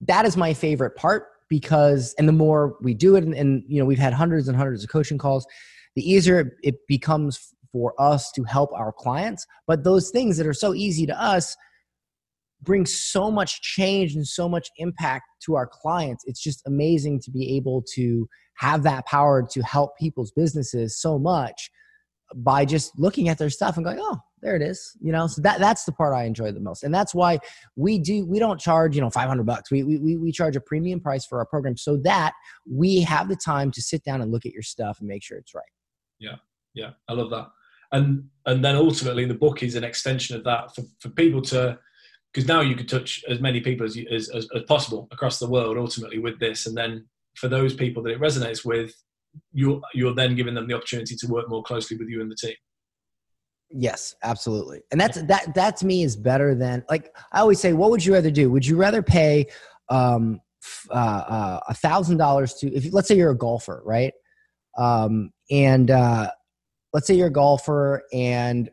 that 0.00 0.26
is 0.26 0.36
my 0.36 0.52
favorite 0.52 0.96
part 0.96 1.26
because 1.48 2.14
and 2.18 2.28
the 2.28 2.32
more 2.32 2.76
we 2.82 2.94
do 2.94 3.16
it 3.16 3.24
and, 3.24 3.34
and, 3.34 3.62
you 3.68 3.78
know 3.78 3.84
we've 3.84 3.98
had 3.98 4.12
hundreds 4.12 4.48
and 4.48 4.56
hundreds 4.56 4.82
of 4.82 4.90
coaching 4.90 5.18
calls 5.18 5.46
the 5.94 6.02
easier 6.02 6.56
it 6.62 6.74
becomes 6.88 7.53
for 7.74 7.92
us 8.00 8.30
to 8.30 8.44
help 8.44 8.70
our 8.72 8.92
clients. 8.92 9.44
But 9.66 9.82
those 9.82 10.10
things 10.10 10.36
that 10.36 10.46
are 10.46 10.54
so 10.54 10.74
easy 10.74 11.06
to 11.06 11.20
us 11.20 11.56
bring 12.62 12.86
so 12.86 13.32
much 13.32 13.60
change 13.62 14.14
and 14.14 14.24
so 14.24 14.48
much 14.48 14.68
impact 14.78 15.24
to 15.44 15.56
our 15.56 15.66
clients. 15.66 16.22
It's 16.24 16.40
just 16.40 16.62
amazing 16.66 17.20
to 17.22 17.32
be 17.32 17.56
able 17.56 17.82
to 17.94 18.28
have 18.58 18.84
that 18.84 19.06
power 19.06 19.44
to 19.50 19.62
help 19.62 19.98
people's 19.98 20.30
businesses 20.30 20.96
so 20.96 21.18
much 21.18 21.68
by 22.36 22.64
just 22.64 22.96
looking 22.96 23.28
at 23.28 23.38
their 23.38 23.50
stuff 23.50 23.76
and 23.76 23.84
going 23.84 23.98
oh 24.00 24.18
there 24.40 24.54
it 24.54 24.62
is 24.62 24.96
you 25.00 25.10
know? 25.12 25.26
So 25.26 25.42
that 25.42 25.58
that's 25.58 25.84
the 25.84 25.92
part 25.92 26.14
i 26.14 26.24
enjoy 26.24 26.52
the 26.52 26.60
most. 26.60 26.84
And 26.84 26.94
that's 26.94 27.14
why 27.14 27.38
we 27.76 27.98
do 27.98 28.24
we 28.24 28.38
don't 28.38 28.60
charge 28.60 28.94
you 28.94 29.02
know 29.02 29.10
500 29.10 29.44
bucks. 29.44 29.72
We 29.72 29.82
we, 29.82 30.16
we 30.16 30.30
charge 30.30 30.54
a 30.54 30.60
premium 30.60 31.00
price 31.00 31.26
for 31.26 31.38
our 31.38 31.46
program 31.46 31.76
so 31.76 31.96
that 32.04 32.32
we 32.70 33.00
have 33.00 33.28
the 33.28 33.36
time 33.36 33.72
to 33.72 33.82
sit 33.82 34.04
down 34.04 34.22
and 34.22 34.30
look 34.30 34.46
at 34.46 34.52
your 34.52 34.62
stuff 34.62 35.00
and 35.00 35.08
make 35.08 35.24
sure 35.24 35.38
it's 35.38 35.54
right. 35.54 35.64
Yeah. 36.20 36.36
Yeah. 36.74 36.90
I 37.08 37.14
love 37.14 37.30
that 37.30 37.48
and 37.94 38.24
and 38.46 38.62
then 38.62 38.76
ultimately 38.76 39.24
the 39.24 39.34
book 39.34 39.62
is 39.62 39.74
an 39.74 39.84
extension 39.84 40.36
of 40.36 40.44
that 40.44 40.74
for, 40.74 40.82
for 41.00 41.08
people 41.10 41.40
to 41.40 41.78
because 42.32 42.48
now 42.48 42.60
you 42.60 42.74
could 42.74 42.88
touch 42.88 43.24
as 43.28 43.40
many 43.40 43.60
people 43.60 43.86
as, 43.86 43.96
as, 44.10 44.28
as, 44.30 44.48
as 44.54 44.62
possible 44.64 45.08
across 45.12 45.38
the 45.38 45.48
world 45.48 45.78
ultimately 45.78 46.18
with 46.18 46.38
this 46.40 46.66
and 46.66 46.76
then 46.76 47.06
for 47.36 47.48
those 47.48 47.72
people 47.72 48.02
that 48.02 48.12
it 48.12 48.20
resonates 48.20 48.64
with 48.64 48.92
you're 49.52 49.80
you're 49.94 50.14
then 50.14 50.34
giving 50.34 50.54
them 50.54 50.68
the 50.68 50.74
opportunity 50.74 51.16
to 51.16 51.26
work 51.28 51.48
more 51.48 51.62
closely 51.62 51.96
with 51.96 52.08
you 52.08 52.20
and 52.20 52.30
the 52.30 52.36
team 52.36 52.54
Yes, 53.76 54.14
absolutely. 54.22 54.82
And 54.92 55.00
that's 55.00 55.20
that 55.22 55.52
that 55.56 55.76
to 55.78 55.86
me 55.86 56.04
is 56.04 56.14
better 56.14 56.54
than 56.54 56.84
like 56.88 57.12
I 57.32 57.40
always 57.40 57.58
say, 57.58 57.72
what 57.72 57.90
would 57.90 58.04
you 58.04 58.14
rather 58.14 58.30
do? 58.30 58.48
Would 58.50 58.64
you 58.64 58.76
rather 58.76 59.02
pay 59.02 59.46
um 59.88 60.40
uh, 60.90 60.94
uh, 60.94 61.60
a 61.68 61.74
thousand 61.74 62.18
dollars 62.18 62.54
to 62.54 62.72
if 62.72 62.92
let's 62.92 63.08
say 63.08 63.16
you're 63.16 63.32
a 63.32 63.36
golfer, 63.36 63.82
right? 63.84 64.12
Um 64.78 65.32
and 65.50 65.90
uh 65.90 66.30
let's 66.94 67.06
say 67.06 67.14
you're 67.14 67.26
a 67.26 67.32
golfer 67.32 68.04
and 68.14 68.70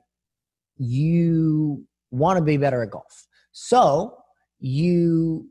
you 0.77 1.83
want 2.11 2.37
to 2.37 2.43
be 2.43 2.55
better 2.55 2.83
at 2.83 2.91
golf. 2.91 3.27
So 3.51 4.15
you 4.59 5.49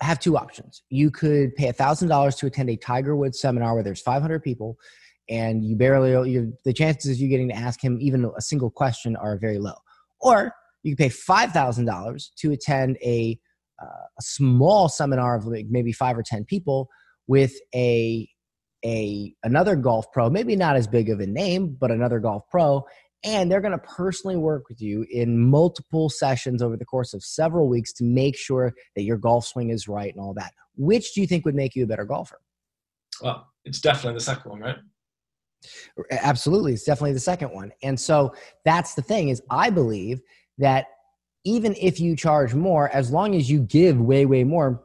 have 0.00 0.20
two 0.20 0.36
options. 0.36 0.82
You 0.88 1.10
could 1.10 1.54
pay 1.56 1.68
a 1.68 1.72
thousand 1.72 2.08
dollars 2.08 2.36
to 2.36 2.46
attend 2.46 2.70
a 2.70 2.76
Tiger 2.76 3.16
Woods 3.16 3.40
seminar 3.40 3.74
where 3.74 3.82
there's 3.82 4.00
500 4.00 4.42
people 4.42 4.76
and 5.28 5.64
you 5.64 5.74
barely 5.74 6.30
you 6.30 6.52
the 6.64 6.72
chances 6.72 7.10
of 7.10 7.18
you 7.18 7.28
getting 7.28 7.48
to 7.48 7.56
ask 7.56 7.82
him 7.82 7.98
even 8.00 8.30
a 8.36 8.40
single 8.40 8.70
question 8.70 9.16
are 9.16 9.36
very 9.36 9.58
low 9.58 9.74
or 10.20 10.52
you 10.84 10.94
can 10.94 11.08
pay 11.08 11.12
$5000 11.12 12.28
to 12.36 12.52
attend 12.52 12.96
a, 13.02 13.36
uh, 13.82 13.86
a 13.86 14.22
small 14.22 14.88
seminar 14.88 15.34
of 15.34 15.44
like 15.46 15.66
maybe 15.68 15.90
five 15.90 16.16
or 16.16 16.22
ten 16.22 16.44
people 16.44 16.88
with 17.26 17.54
a 17.74 18.28
a 18.84 19.34
another 19.42 19.74
golf 19.76 20.10
pro 20.12 20.28
maybe 20.28 20.54
not 20.54 20.76
as 20.76 20.86
big 20.86 21.08
of 21.08 21.20
a 21.20 21.26
name 21.26 21.76
but 21.80 21.90
another 21.90 22.18
golf 22.18 22.42
pro 22.50 22.84
and 23.24 23.50
they're 23.50 23.62
going 23.62 23.72
to 23.72 23.78
personally 23.78 24.36
work 24.36 24.68
with 24.68 24.80
you 24.80 25.04
in 25.10 25.40
multiple 25.40 26.08
sessions 26.10 26.62
over 26.62 26.76
the 26.76 26.84
course 26.84 27.14
of 27.14 27.24
several 27.24 27.68
weeks 27.68 27.92
to 27.92 28.04
make 28.04 28.36
sure 28.36 28.74
that 28.94 29.02
your 29.02 29.16
golf 29.16 29.46
swing 29.46 29.70
is 29.70 29.88
right 29.88 30.12
and 30.14 30.22
all 30.22 30.34
that 30.34 30.52
which 30.76 31.14
do 31.14 31.20
you 31.20 31.26
think 31.26 31.44
would 31.44 31.54
make 31.54 31.74
you 31.74 31.84
a 31.84 31.86
better 31.86 32.04
golfer 32.04 32.38
well 33.22 33.48
it's 33.64 33.80
definitely 33.80 34.14
the 34.14 34.24
second 34.24 34.50
one 34.50 34.60
right 34.60 34.76
Absolutely. 36.10 36.72
It's 36.72 36.84
definitely 36.84 37.12
the 37.12 37.20
second 37.20 37.52
one. 37.52 37.72
And 37.82 37.98
so 37.98 38.34
that's 38.64 38.94
the 38.94 39.02
thing 39.02 39.28
is 39.28 39.42
I 39.50 39.70
believe 39.70 40.20
that 40.58 40.86
even 41.44 41.74
if 41.80 42.00
you 42.00 42.16
charge 42.16 42.54
more, 42.54 42.88
as 42.90 43.10
long 43.10 43.34
as 43.34 43.50
you 43.50 43.60
give 43.60 44.00
way, 44.00 44.26
way 44.26 44.44
more, 44.44 44.84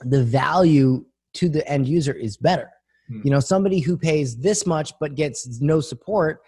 the 0.00 0.24
value 0.24 1.04
to 1.34 1.48
the 1.48 1.66
end 1.68 1.86
user 1.86 2.12
is 2.12 2.36
better. 2.36 2.70
Hmm. 3.08 3.20
You 3.24 3.30
know, 3.30 3.40
somebody 3.40 3.80
who 3.80 3.96
pays 3.96 4.36
this 4.38 4.66
much 4.66 4.92
but 5.00 5.14
gets 5.14 5.60
no 5.60 5.80
support, 5.80 6.40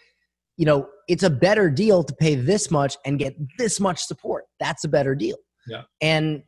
you 0.56 0.66
know, 0.66 0.88
it's 1.08 1.22
a 1.22 1.30
better 1.30 1.70
deal 1.70 2.02
to 2.02 2.14
pay 2.14 2.34
this 2.34 2.70
much 2.70 2.96
and 3.04 3.18
get 3.18 3.36
this 3.58 3.78
much 3.78 4.04
support. 4.04 4.44
That's 4.58 4.84
a 4.84 4.88
better 4.88 5.14
deal. 5.14 5.36
Yeah. 5.66 5.82
And 6.00 6.42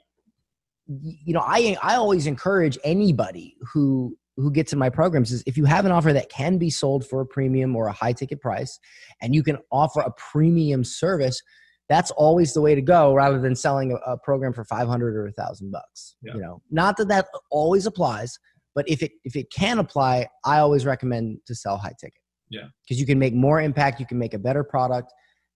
you 0.86 1.34
know, 1.34 1.42
I 1.44 1.76
I 1.82 1.96
always 1.96 2.26
encourage 2.26 2.78
anybody 2.82 3.56
who 3.72 4.16
who 4.38 4.52
gets 4.52 4.72
in 4.72 4.78
my 4.78 4.88
programs 4.88 5.32
is 5.32 5.42
if 5.46 5.56
you 5.56 5.64
have 5.64 5.84
an 5.84 5.92
offer 5.92 6.12
that 6.12 6.30
can 6.30 6.58
be 6.58 6.70
sold 6.70 7.06
for 7.06 7.20
a 7.20 7.26
premium 7.26 7.74
or 7.74 7.88
a 7.88 7.92
high 7.92 8.12
ticket 8.12 8.40
price 8.40 8.78
and 9.20 9.34
you 9.34 9.42
can 9.42 9.58
offer 9.72 10.00
a 10.00 10.12
premium 10.12 10.84
service 10.84 11.42
that's 11.88 12.10
always 12.12 12.52
the 12.52 12.60
way 12.60 12.74
to 12.74 12.82
go 12.82 13.14
rather 13.14 13.40
than 13.40 13.56
selling 13.56 13.92
a, 13.92 13.96
a 14.12 14.16
program 14.18 14.52
for 14.52 14.64
500 14.64 15.16
or 15.16 15.26
a 15.26 15.32
thousand 15.32 15.72
bucks 15.72 16.14
yeah. 16.22 16.34
you 16.34 16.40
know 16.40 16.62
not 16.70 16.96
that 16.96 17.08
that 17.08 17.26
always 17.50 17.84
applies 17.84 18.38
but 18.78 18.88
if 18.88 19.02
it 19.02 19.10
if 19.24 19.34
it 19.34 19.50
can 19.50 19.80
apply 19.80 20.14
i 20.44 20.58
always 20.58 20.86
recommend 20.86 21.38
to 21.48 21.54
sell 21.62 21.76
high 21.76 21.96
ticket 22.00 22.22
yeah 22.48 22.66
because 22.82 23.00
you 23.00 23.06
can 23.10 23.18
make 23.18 23.34
more 23.34 23.60
impact 23.60 23.98
you 23.98 24.06
can 24.06 24.18
make 24.24 24.34
a 24.34 24.38
better 24.38 24.62
product 24.62 25.12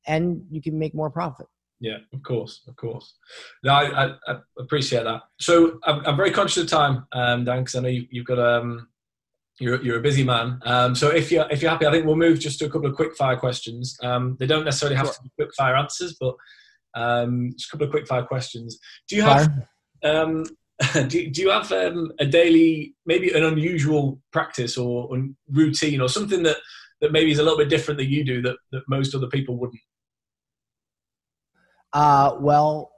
and 0.09 0.45
you 0.51 0.61
can 0.61 0.77
make 0.77 0.93
more 0.93 1.11
profit 1.11 1.47
yeah, 1.81 1.99
of 2.15 2.23
course, 2.23 2.63
of 2.69 2.77
course. 2.77 3.15
No, 3.65 3.73
I, 3.73 4.05
I, 4.05 4.15
I 4.29 4.39
appreciate 4.57 5.03
that. 5.03 5.23
So 5.41 5.81
I'm, 5.83 6.07
I'm, 6.07 6.17
very 6.17 6.31
conscious 6.31 6.63
of 6.63 6.71
time, 6.71 7.09
um, 7.11 7.45
Dan, 7.45 7.59
because 7.59 7.75
I 7.75 7.81
know 7.81 7.89
you, 7.89 8.07
have 8.15 8.25
got 8.25 8.39
um, 8.39 8.87
you're 9.59 9.83
you're 9.83 9.99
a 9.99 10.01
busy 10.01 10.23
man. 10.23 10.61
Um, 10.65 10.95
so 10.95 11.09
if 11.09 11.33
you're 11.33 11.45
if 11.51 11.61
you're 11.61 11.73
happy, 11.73 11.87
I 11.87 11.91
think 11.91 12.07
we'll 12.07 12.15
move 12.15 12.39
just 12.39 12.61
to 12.61 12.67
a 12.67 12.71
couple 12.71 12.89
of 12.89 12.95
quick 12.95 13.17
fire 13.17 13.37
questions. 13.37 13.97
Um, 14.01 14.37
they 14.39 14.47
don't 14.47 14.65
necessarily 14.65 14.95
have 14.95 15.07
sure. 15.07 15.15
to 15.15 15.23
be 15.25 15.31
quick 15.37 15.51
fire 15.57 15.75
answers, 15.75 16.17
but 16.21 16.37
um, 16.95 17.51
just 17.59 17.69
a 17.69 17.73
couple 17.73 17.87
of 17.87 17.91
quick 17.91 18.07
fire 18.07 18.23
questions. 18.23 18.79
Do 19.09 19.17
you 19.17 19.23
have 19.23 19.51
um, 20.05 20.45
do, 21.09 21.31
do 21.31 21.43
you 21.43 21.51
have 21.51 21.71
um, 21.73 22.13
a 22.19 22.27
daily, 22.27 22.95
maybe 23.07 23.31
an 23.33 23.45
unusual 23.45 24.21
practice 24.33 24.77
or, 24.77 25.09
or 25.09 25.29
routine 25.51 26.01
or 26.01 26.09
something 26.09 26.43
that 26.43 26.57
that 27.01 27.13
maybe 27.13 27.33
is 27.33 27.39
a 27.41 27.43
little 27.43 27.59
bit 27.59 27.69
different 27.69 27.99
that 27.99 28.07
you 28.07 28.25
do 28.25 28.41
that, 28.43 28.57
that 28.71 28.83
most 28.89 29.15
other 29.15 29.27
people 29.27 29.59
wouldn't? 29.59 29.81
Uh, 31.93 32.37
well, 32.39 32.93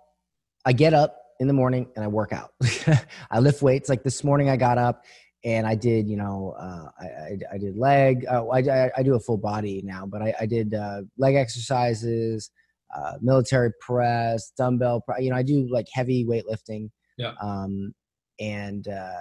I 0.64 0.72
get 0.72 0.94
up 0.94 1.18
in 1.40 1.46
the 1.46 1.54
morning 1.54 1.88
and 1.96 2.04
I 2.04 2.08
work 2.08 2.32
out. 2.32 2.52
I 3.30 3.40
lift 3.40 3.62
weights. 3.62 3.88
Like 3.88 4.04
this 4.04 4.22
morning, 4.22 4.50
I 4.50 4.56
got 4.56 4.76
up 4.76 5.04
and 5.42 5.66
I 5.66 5.74
did, 5.74 6.06
you 6.06 6.16
know, 6.16 6.54
uh, 6.58 6.88
I, 7.00 7.04
I, 7.04 7.38
I, 7.54 7.58
did 7.58 7.76
leg. 7.76 8.26
Uh, 8.30 8.46
I, 8.48 8.90
I, 8.96 9.02
do 9.02 9.14
a 9.14 9.20
full 9.20 9.38
body 9.38 9.82
now, 9.84 10.06
but 10.06 10.22
I, 10.22 10.34
I 10.40 10.46
did 10.46 10.74
uh, 10.74 11.02
leg 11.18 11.34
exercises, 11.34 12.50
uh, 12.94 13.14
military 13.20 13.72
press, 13.80 14.52
dumbbell. 14.56 15.02
You 15.18 15.30
know, 15.30 15.36
I 15.36 15.42
do 15.42 15.66
like 15.70 15.86
heavy 15.92 16.24
weightlifting. 16.24 16.90
Yeah. 17.16 17.32
Um, 17.42 17.94
and 18.40 18.88
uh, 18.88 19.12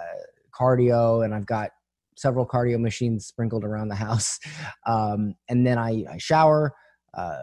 cardio, 0.58 1.24
and 1.24 1.34
I've 1.34 1.46
got 1.46 1.70
several 2.16 2.46
cardio 2.46 2.80
machines 2.80 3.26
sprinkled 3.26 3.64
around 3.64 3.88
the 3.88 3.94
house. 3.94 4.38
Um, 4.86 5.34
and 5.48 5.66
then 5.66 5.78
I, 5.78 6.04
I 6.12 6.18
shower. 6.18 6.74
Uh, 7.16 7.38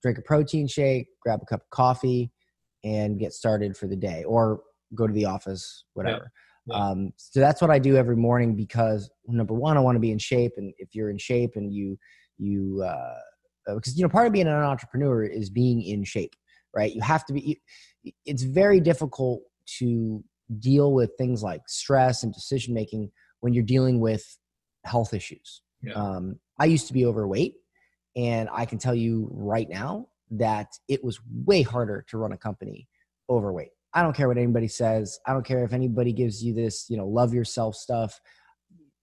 drink 0.00 0.16
a 0.16 0.22
protein 0.22 0.68
shake, 0.68 1.08
grab 1.20 1.40
a 1.42 1.46
cup 1.46 1.62
of 1.62 1.70
coffee, 1.70 2.30
and 2.84 3.18
get 3.18 3.32
started 3.32 3.76
for 3.76 3.88
the 3.88 3.96
day, 3.96 4.22
or 4.22 4.60
go 4.94 5.08
to 5.08 5.12
the 5.12 5.24
office, 5.24 5.84
whatever. 5.94 6.30
Yeah. 6.66 6.76
Yeah. 6.76 6.84
Um, 6.84 7.12
so 7.16 7.40
that's 7.40 7.60
what 7.60 7.70
I 7.70 7.78
do 7.78 7.96
every 7.96 8.16
morning 8.16 8.54
because 8.54 9.10
number 9.26 9.54
one, 9.54 9.76
I 9.76 9.80
want 9.80 9.96
to 9.96 10.00
be 10.00 10.12
in 10.12 10.18
shape, 10.18 10.52
and 10.56 10.72
if 10.78 10.94
you're 10.94 11.10
in 11.10 11.18
shape 11.18 11.52
and 11.56 11.72
you 11.72 11.98
you 12.36 12.82
uh, 12.86 13.74
because 13.74 13.96
you 13.96 14.02
know 14.02 14.08
part 14.08 14.26
of 14.26 14.32
being 14.32 14.46
an 14.46 14.52
entrepreneur 14.52 15.24
is 15.24 15.50
being 15.50 15.82
in 15.82 16.04
shape, 16.04 16.34
right? 16.74 16.94
You 16.94 17.00
have 17.00 17.24
to 17.26 17.32
be. 17.32 17.60
It's 18.24 18.42
very 18.42 18.80
difficult 18.80 19.40
to 19.78 20.22
deal 20.58 20.92
with 20.92 21.10
things 21.18 21.42
like 21.42 21.62
stress 21.68 22.22
and 22.22 22.32
decision 22.32 22.74
making 22.74 23.10
when 23.40 23.52
you're 23.52 23.64
dealing 23.64 24.00
with 24.00 24.24
health 24.84 25.12
issues. 25.12 25.62
Yeah. 25.82 25.94
Um, 25.94 26.38
I 26.58 26.64
used 26.64 26.86
to 26.88 26.92
be 26.92 27.06
overweight 27.06 27.54
and 28.16 28.48
I 28.52 28.64
can 28.64 28.78
tell 28.78 28.94
you 28.94 29.28
right 29.30 29.68
now 29.68 30.08
that 30.30 30.68
it 30.88 31.02
was 31.04 31.20
way 31.44 31.62
harder 31.62 32.04
to 32.08 32.18
run 32.18 32.32
a 32.32 32.38
company 32.38 32.88
overweight. 33.30 33.70
I 33.94 34.02
don't 34.02 34.14
care 34.14 34.28
what 34.28 34.38
anybody 34.38 34.68
says. 34.68 35.18
I 35.26 35.32
don't 35.32 35.46
care 35.46 35.64
if 35.64 35.72
anybody 35.72 36.12
gives 36.12 36.42
you 36.42 36.54
this, 36.54 36.86
you 36.88 36.96
know, 36.96 37.06
love 37.06 37.32
yourself 37.32 37.74
stuff. 37.74 38.20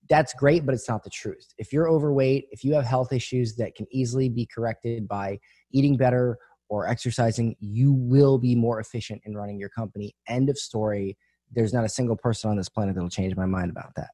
That's 0.09 0.33
great, 0.33 0.65
but 0.65 0.75
it's 0.75 0.87
not 0.87 1.03
the 1.03 1.09
truth. 1.09 1.47
If 1.57 1.73
you're 1.73 1.89
overweight, 1.89 2.47
if 2.51 2.63
you 2.63 2.73
have 2.73 2.85
health 2.85 3.11
issues 3.11 3.55
that 3.55 3.73
can 3.75 3.87
easily 3.91 4.29
be 4.29 4.47
corrected 4.53 5.07
by 5.07 5.39
eating 5.71 5.97
better 5.97 6.37
or 6.69 6.87
exercising, 6.87 7.55
you 7.59 7.91
will 7.93 8.37
be 8.37 8.55
more 8.55 8.79
efficient 8.79 9.21
in 9.25 9.35
running 9.35 9.59
your 9.59 9.69
company. 9.69 10.15
End 10.27 10.49
of 10.49 10.57
story. 10.57 11.17
There's 11.51 11.73
not 11.73 11.85
a 11.85 11.89
single 11.89 12.15
person 12.15 12.49
on 12.49 12.57
this 12.57 12.69
planet 12.69 12.95
that'll 12.95 13.09
change 13.09 13.35
my 13.35 13.45
mind 13.45 13.69
about 13.69 13.93
that. 13.95 14.09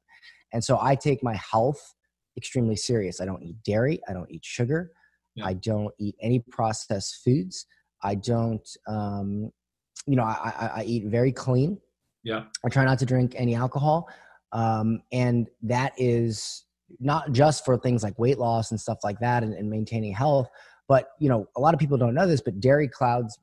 And 0.52 0.62
so 0.62 0.78
I 0.80 0.94
take 0.94 1.22
my 1.22 1.34
health 1.34 1.94
extremely 2.36 2.76
serious. 2.76 3.20
I 3.20 3.24
don't 3.24 3.42
eat 3.42 3.56
dairy. 3.64 4.00
I 4.08 4.12
don't 4.12 4.30
eat 4.30 4.44
sugar. 4.44 4.92
Yeah. 5.34 5.46
I 5.46 5.54
don't 5.54 5.92
eat 5.98 6.14
any 6.20 6.40
processed 6.50 7.20
foods. 7.24 7.66
I 8.02 8.16
don't, 8.16 8.68
um, 8.86 9.50
you 10.06 10.16
know, 10.16 10.24
I, 10.24 10.52
I, 10.58 10.70
I, 10.80 10.84
eat 10.84 11.06
very 11.06 11.32
clean. 11.32 11.78
Yeah. 12.24 12.44
I 12.64 12.68
try 12.68 12.84
not 12.84 12.98
to 12.98 13.06
drink 13.06 13.34
any 13.36 13.54
alcohol. 13.54 14.08
Um, 14.52 15.02
and 15.12 15.48
that 15.62 15.92
is 15.96 16.64
not 17.00 17.32
just 17.32 17.64
for 17.64 17.78
things 17.78 18.02
like 18.02 18.18
weight 18.18 18.38
loss 18.38 18.70
and 18.70 18.80
stuff 18.80 18.98
like 19.02 19.18
that 19.20 19.42
and, 19.42 19.54
and 19.54 19.70
maintaining 19.70 20.12
health, 20.12 20.48
but 20.88 21.08
you 21.18 21.28
know, 21.28 21.46
a 21.56 21.60
lot 21.60 21.74
of 21.74 21.80
people 21.80 21.98
don't 21.98 22.14
know 22.14 22.26
this, 22.26 22.40
but 22.40 22.60
dairy 22.60 22.88
clouds, 22.88 23.38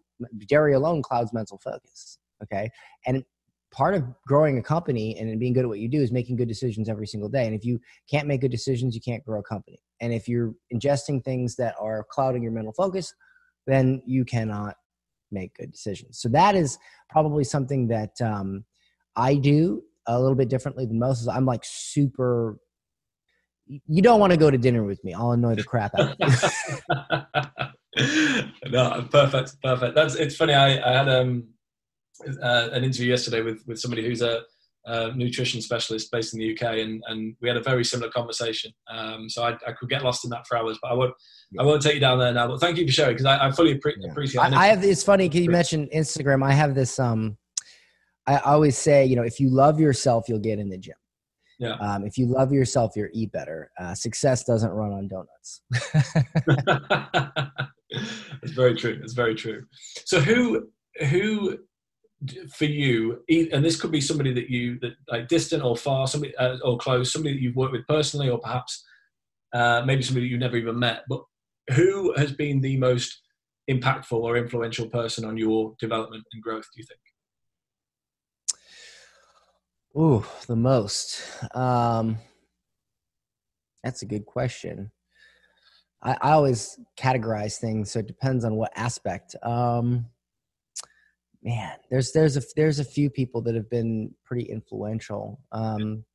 dairy 0.47 0.73
alone 0.73 1.01
clouds 1.01 1.33
mental 1.33 1.57
focus. 1.57 2.17
Okay. 2.43 2.69
And 3.05 3.23
part 3.71 3.93
of 3.93 4.03
growing 4.25 4.57
a 4.57 4.63
company 4.63 5.17
and 5.17 5.39
being 5.39 5.53
good 5.53 5.63
at 5.63 5.69
what 5.69 5.79
you 5.79 5.87
do 5.87 6.01
is 6.01 6.11
making 6.11 6.35
good 6.35 6.47
decisions 6.47 6.89
every 6.89 7.07
single 7.07 7.29
day. 7.29 7.45
And 7.45 7.53
if 7.53 7.65
you 7.65 7.79
can't 8.09 8.27
make 8.27 8.41
good 8.41 8.51
decisions, 8.51 8.95
you 8.95 9.01
can't 9.01 9.23
grow 9.23 9.39
a 9.39 9.43
company. 9.43 9.79
And 10.01 10.13
if 10.13 10.27
you're 10.27 10.53
ingesting 10.73 11.23
things 11.23 11.55
that 11.57 11.75
are 11.79 12.05
clouding 12.09 12.41
your 12.41 12.51
mental 12.51 12.73
focus, 12.73 13.13
then 13.67 14.01
you 14.05 14.25
cannot 14.25 14.75
make 15.31 15.53
good 15.55 15.71
decisions. 15.71 16.19
So 16.19 16.29
that 16.29 16.55
is 16.55 16.79
probably 17.09 17.43
something 17.43 17.87
that 17.89 18.19
um, 18.21 18.65
I 19.15 19.35
do 19.35 19.83
a 20.07 20.19
little 20.19 20.35
bit 20.35 20.49
differently 20.49 20.85
than 20.85 20.97
most. 20.97 21.21
Is 21.21 21.27
I'm 21.27 21.45
like 21.45 21.63
super. 21.63 22.57
You 23.87 24.01
don't 24.01 24.19
want 24.19 24.31
to 24.31 24.37
go 24.37 24.49
to 24.49 24.57
dinner 24.57 24.83
with 24.83 25.03
me. 25.03 25.13
I'll 25.13 25.31
annoy 25.31 25.55
the 25.55 25.63
crap 25.63 25.91
out 25.97 26.15
of 26.19 27.71
you. 27.95 28.09
no, 28.71 29.07
perfect, 29.11 29.61
perfect. 29.61 29.95
That's 29.95 30.15
it's 30.15 30.35
funny. 30.35 30.53
I, 30.53 30.77
I 30.77 30.97
had 30.97 31.09
um, 31.09 31.47
uh, 32.41 32.69
an 32.71 32.83
interview 32.83 33.09
yesterday 33.09 33.41
with 33.41 33.63
with 33.67 33.79
somebody 33.79 34.05
who's 34.05 34.21
a, 34.21 34.41
a, 34.85 35.13
nutrition 35.13 35.61
specialist 35.61 36.11
based 36.11 36.33
in 36.33 36.39
the 36.39 36.53
UK, 36.53 36.79
and, 36.79 37.03
and 37.07 37.35
we 37.41 37.47
had 37.47 37.57
a 37.57 37.63
very 37.63 37.85
similar 37.85 38.09
conversation. 38.09 38.71
Um, 38.89 39.29
so 39.29 39.43
I, 39.43 39.51
I, 39.67 39.73
could 39.73 39.89
get 39.89 40.03
lost 40.03 40.23
in 40.23 40.31
that 40.31 40.47
for 40.47 40.57
hours, 40.57 40.79
but 40.81 40.91
I 40.91 40.95
won't. 40.95 41.13
Yeah. 41.51 41.61
I 41.61 41.65
won't 41.65 41.81
take 41.81 41.95
you 41.95 41.99
down 41.99 42.17
there 42.17 42.33
now. 42.33 42.47
But 42.47 42.59
thank 42.59 42.77
you 42.77 42.87
for 42.87 42.91
sharing 42.91 43.13
because 43.13 43.25
I, 43.25 43.47
I, 43.47 43.51
fully 43.51 43.75
appre- 43.75 43.95
yeah. 43.99 44.11
appreciate. 44.11 44.41
I, 44.41 44.63
I 44.63 44.67
have. 44.67 44.83
It's 44.83 45.03
funny. 45.03 45.29
because 45.29 45.41
you 45.41 45.51
mentioned 45.51 45.89
Instagram? 45.93 46.43
I 46.43 46.53
have 46.53 46.73
this. 46.73 46.97
Um, 46.97 47.37
I 48.25 48.37
always 48.39 48.77
say, 48.77 49.05
you 49.05 49.15
know, 49.15 49.23
if 49.23 49.39
you 49.39 49.49
love 49.49 49.79
yourself, 49.79 50.25
you'll 50.27 50.39
get 50.39 50.59
in 50.59 50.69
the 50.69 50.77
gym. 50.77 50.95
Yeah. 51.59 51.73
Um, 51.75 52.05
if 52.05 52.17
you 52.17 52.25
love 52.25 52.51
yourself, 52.51 52.93
you'll 52.95 53.09
eat 53.13 53.31
better. 53.31 53.69
Uh, 53.79 53.93
success 53.93 54.45
doesn't 54.45 54.71
run 54.71 54.93
on 54.93 55.07
donuts. 55.09 55.61
It's 58.43 58.53
very 58.53 58.75
true. 58.75 58.99
It's 59.03 59.13
very 59.13 59.35
true. 59.35 59.63
So 60.05 60.19
who 60.19 60.69
who 61.09 61.57
for 62.53 62.65
you, 62.65 63.23
and 63.29 63.63
this 63.63 63.79
could 63.79 63.91
be 63.91 64.01
somebody 64.01 64.33
that 64.33 64.49
you 64.49 64.79
that 64.79 64.93
like 65.09 65.27
distant 65.27 65.63
or 65.63 65.75
far, 65.75 66.07
somebody 66.07 66.35
uh, 66.37 66.57
or 66.63 66.77
close, 66.77 67.11
somebody 67.11 67.35
that 67.35 67.41
you've 67.41 67.55
worked 67.55 67.73
with 67.73 67.87
personally, 67.87 68.29
or 68.29 68.39
perhaps 68.39 68.83
uh, 69.53 69.83
maybe 69.85 70.03
somebody 70.03 70.27
you've 70.27 70.39
never 70.39 70.57
even 70.57 70.77
met. 70.77 71.03
But 71.09 71.23
who 71.75 72.13
has 72.17 72.31
been 72.31 72.61
the 72.61 72.77
most 72.77 73.21
impactful 73.69 74.13
or 74.13 74.37
influential 74.37 74.87
person 74.87 75.25
on 75.25 75.37
your 75.37 75.73
development 75.79 76.23
and 76.33 76.43
growth? 76.43 76.65
Do 76.75 76.81
you 76.81 76.85
think? 76.85 76.99
Ooh, 79.97 80.23
the 80.47 80.55
most. 80.55 81.21
Um, 81.55 82.17
that's 83.83 84.01
a 84.01 84.05
good 84.05 84.25
question. 84.25 84.91
I, 86.01 86.15
I, 86.21 86.31
always 86.31 86.79
categorize 86.97 87.57
things, 87.57 87.91
so 87.91 87.99
it 87.99 88.07
depends 88.07 88.45
on 88.45 88.55
what 88.55 88.71
aspect. 88.75 89.35
Um, 89.41 90.05
man, 91.41 91.75
there's 91.89 92.11
there's 92.11 92.37
a 92.37 92.43
there's 92.55 92.79
a 92.79 92.85
few 92.85 93.09
people 93.09 93.41
that 93.41 93.55
have 93.55 93.69
been 93.69 94.13
pretty 94.23 94.45
influential. 94.45 95.41
Um, 95.51 96.05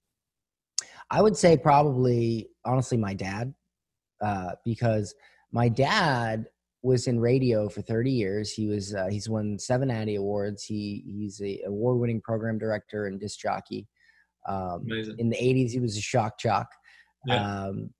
I 1.10 1.20
would 1.20 1.36
say 1.36 1.56
probably 1.56 2.48
honestly 2.64 2.96
my 2.96 3.14
dad, 3.14 3.52
uh, 4.22 4.52
because 4.64 5.14
my 5.52 5.68
dad 5.68 6.46
was 6.84 7.06
in 7.06 7.18
radio 7.18 7.66
for 7.68 7.80
30 7.80 8.10
years. 8.10 8.52
He 8.52 8.66
was 8.66 8.94
uh, 8.94 9.08
he's 9.10 9.28
won 9.28 9.58
seven 9.58 9.90
Addy 9.90 10.16
awards. 10.16 10.62
He 10.62 11.02
he's 11.06 11.40
a 11.40 11.60
award 11.66 11.98
winning 11.98 12.20
program 12.20 12.58
director 12.58 13.06
and 13.06 13.18
disc 13.18 13.40
jockey. 13.40 13.88
Um, 14.46 14.86
in 15.18 15.30
the 15.30 15.36
80s, 15.36 15.70
he 15.70 15.80
was 15.80 15.96
a 15.96 16.02
shock 16.02 16.38
jock. 16.38 16.68
Yeah. 17.26 17.36
Um, 17.42 17.90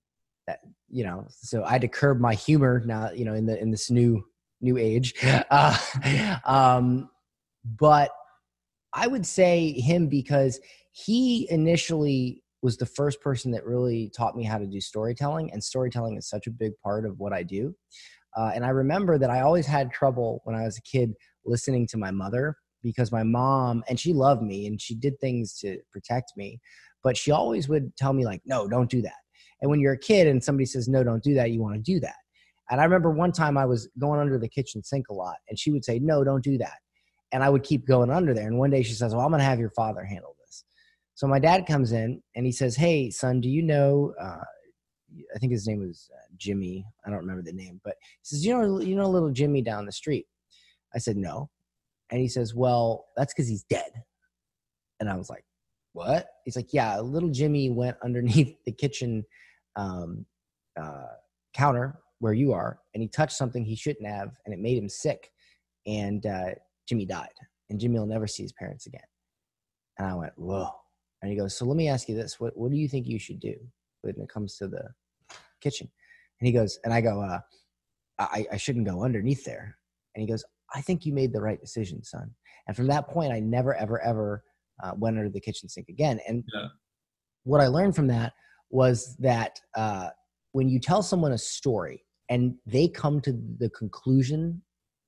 that, 0.45 0.59
you 0.87 1.03
know, 1.03 1.25
so 1.29 1.63
I 1.63 1.71
had 1.71 1.81
to 1.81 1.87
curb 1.87 2.19
my 2.19 2.35
humor 2.35 2.83
now. 2.85 3.09
You 3.11 3.25
know, 3.25 3.33
in 3.33 3.47
the 3.47 3.59
in 3.59 3.71
this 3.71 3.89
new 3.89 4.23
new 4.61 4.77
age. 4.77 5.15
Uh, 5.49 6.37
um, 6.45 7.09
but 7.79 8.11
I 8.93 9.07
would 9.07 9.25
say 9.25 9.71
him 9.71 10.07
because 10.07 10.59
he 10.91 11.47
initially 11.49 12.43
was 12.61 12.77
the 12.77 12.85
first 12.85 13.21
person 13.21 13.51
that 13.51 13.65
really 13.65 14.11
taught 14.15 14.35
me 14.35 14.43
how 14.43 14.57
to 14.57 14.67
do 14.67 14.79
storytelling, 14.79 15.51
and 15.51 15.63
storytelling 15.63 16.17
is 16.17 16.29
such 16.29 16.45
a 16.45 16.51
big 16.51 16.73
part 16.83 17.05
of 17.05 17.19
what 17.19 17.33
I 17.33 17.41
do. 17.41 17.75
Uh, 18.35 18.51
and 18.53 18.65
I 18.65 18.69
remember 18.69 19.17
that 19.17 19.29
I 19.29 19.41
always 19.41 19.65
had 19.65 19.91
trouble 19.91 20.41
when 20.43 20.55
I 20.55 20.63
was 20.63 20.77
a 20.77 20.81
kid 20.81 21.13
listening 21.45 21.87
to 21.87 21.97
my 21.97 22.11
mother 22.11 22.57
because 22.83 23.11
my 23.11 23.23
mom, 23.23 23.83
and 23.89 23.99
she 23.99 24.13
loved 24.13 24.41
me 24.41 24.67
and 24.67 24.79
she 24.79 24.93
did 24.95 25.19
things 25.19 25.57
to 25.59 25.79
protect 25.91 26.33
me, 26.35 26.59
but 27.03 27.17
she 27.17 27.31
always 27.31 27.67
would 27.69 27.95
tell 27.95 28.13
me, 28.13 28.25
like, 28.25 28.41
no, 28.45 28.67
don't 28.67 28.89
do 28.89 29.01
that. 29.01 29.13
And 29.61 29.71
when 29.71 29.79
you're 29.79 29.93
a 29.93 29.97
kid 29.97 30.27
and 30.27 30.43
somebody 30.43 30.65
says, 30.65 30.87
no, 30.87 31.03
don't 31.03 31.23
do 31.23 31.33
that, 31.35 31.51
you 31.51 31.61
want 31.61 31.75
to 31.75 31.81
do 31.81 31.99
that. 32.01 32.15
And 32.69 32.81
I 32.81 32.83
remember 32.83 33.11
one 33.11 33.31
time 33.31 33.57
I 33.57 33.65
was 33.65 33.87
going 33.99 34.19
under 34.19 34.37
the 34.37 34.49
kitchen 34.49 34.83
sink 34.83 35.07
a 35.09 35.13
lot, 35.13 35.35
and 35.49 35.57
she 35.57 35.71
would 35.71 35.85
say, 35.85 35.99
no, 35.99 36.23
don't 36.23 36.43
do 36.43 36.57
that. 36.57 36.77
And 37.31 37.43
I 37.43 37.49
would 37.49 37.63
keep 37.63 37.87
going 37.87 38.11
under 38.11 38.33
there. 38.33 38.47
And 38.47 38.57
one 38.57 38.69
day 38.69 38.83
she 38.83 38.93
says, 38.93 39.13
well, 39.13 39.25
I'm 39.25 39.31
going 39.31 39.39
to 39.39 39.45
have 39.45 39.59
your 39.59 39.71
father 39.71 40.03
handle 40.03 40.35
this. 40.45 40.63
So 41.15 41.27
my 41.27 41.39
dad 41.39 41.65
comes 41.65 41.91
in 41.91 42.21
and 42.35 42.45
he 42.45 42.51
says, 42.51 42.75
hey, 42.75 43.09
son, 43.09 43.41
do 43.41 43.49
you 43.49 43.61
know, 43.61 44.13
uh, 44.21 44.43
I 45.35 45.39
think 45.39 45.51
his 45.51 45.67
name 45.67 45.79
was 45.79 46.09
uh, 46.13 46.27
Jimmy. 46.37 46.85
I 47.05 47.09
don't 47.09 47.19
remember 47.19 47.41
the 47.41 47.53
name, 47.53 47.79
but 47.83 47.95
he 48.01 48.23
says, 48.23 48.45
"You 48.45 48.57
know, 48.57 48.79
you 48.79 48.95
know, 48.95 49.09
little 49.09 49.31
Jimmy 49.31 49.61
down 49.61 49.85
the 49.85 49.91
street." 49.91 50.25
I 50.93 50.99
said, 50.99 51.17
"No," 51.17 51.49
and 52.09 52.19
he 52.19 52.27
says, 52.27 52.53
"Well, 52.53 53.07
that's 53.15 53.33
because 53.33 53.47
he's 53.47 53.63
dead." 53.63 53.91
And 54.99 55.09
I 55.09 55.15
was 55.15 55.29
like, 55.29 55.45
"What?" 55.93 56.27
He's 56.43 56.55
like, 56.55 56.73
"Yeah, 56.73 56.99
little 56.99 57.29
Jimmy 57.29 57.69
went 57.69 57.97
underneath 58.03 58.55
the 58.65 58.71
kitchen 58.71 59.25
um, 59.75 60.25
uh, 60.79 61.07
counter 61.53 61.99
where 62.19 62.33
you 62.33 62.53
are, 62.53 62.79
and 62.93 63.01
he 63.01 63.09
touched 63.09 63.35
something 63.37 63.63
he 63.63 63.75
shouldn't 63.75 64.07
have, 64.07 64.37
and 64.45 64.53
it 64.53 64.59
made 64.59 64.77
him 64.77 64.89
sick, 64.89 65.31
and 65.85 66.25
uh, 66.25 66.51
Jimmy 66.87 67.05
died, 67.05 67.33
and 67.69 67.79
Jimmy 67.79 67.99
will 67.99 68.05
never 68.05 68.27
see 68.27 68.43
his 68.43 68.53
parents 68.53 68.85
again." 68.85 69.01
And 69.97 70.07
I 70.07 70.15
went, 70.15 70.33
"Whoa!" 70.37 70.69
And 71.21 71.31
he 71.31 71.37
goes, 71.37 71.57
"So 71.57 71.65
let 71.65 71.77
me 71.77 71.87
ask 71.87 72.09
you 72.09 72.15
this: 72.15 72.39
What 72.39 72.55
what 72.57 72.71
do 72.71 72.77
you 72.77 72.87
think 72.87 73.07
you 73.07 73.19
should 73.19 73.39
do 73.39 73.55
when 74.01 74.15
it 74.21 74.29
comes 74.29 74.57
to 74.57 74.67
the 74.67 74.89
kitchen. 75.65 75.89
And 76.39 76.47
he 76.47 76.53
goes, 76.53 76.79
and 76.83 76.93
I 76.93 77.01
go, 77.01 77.21
uh, 77.21 77.39
I, 78.19 78.45
I 78.53 78.57
shouldn't 78.57 78.87
go 78.87 79.03
underneath 79.03 79.43
there. 79.43 79.77
And 80.13 80.21
he 80.21 80.27
goes, 80.27 80.43
I 80.73 80.81
think 80.81 81.05
you 81.05 81.13
made 81.13 81.33
the 81.33 81.41
right 81.41 81.59
decision, 81.59 82.03
son. 82.03 82.31
And 82.67 82.75
from 82.75 82.87
that 82.87 83.07
point, 83.07 83.33
I 83.33 83.39
never, 83.39 83.75
ever, 83.75 84.01
ever 84.01 84.43
uh, 84.83 84.91
went 84.95 85.17
under 85.17 85.29
the 85.29 85.39
kitchen 85.39 85.69
sink 85.69 85.89
again. 85.89 86.19
And 86.27 86.43
yeah. 86.53 86.67
what 87.43 87.61
I 87.61 87.67
learned 87.67 87.95
from 87.95 88.07
that 88.07 88.33
was 88.69 89.15
that 89.19 89.59
uh, 89.75 90.09
when 90.51 90.69
you 90.69 90.79
tell 90.79 91.01
someone 91.01 91.33
a 91.33 91.37
story 91.37 92.03
and 92.29 92.55
they 92.65 92.87
come 92.87 93.21
to 93.21 93.33
the 93.59 93.69
conclusion 93.69 94.61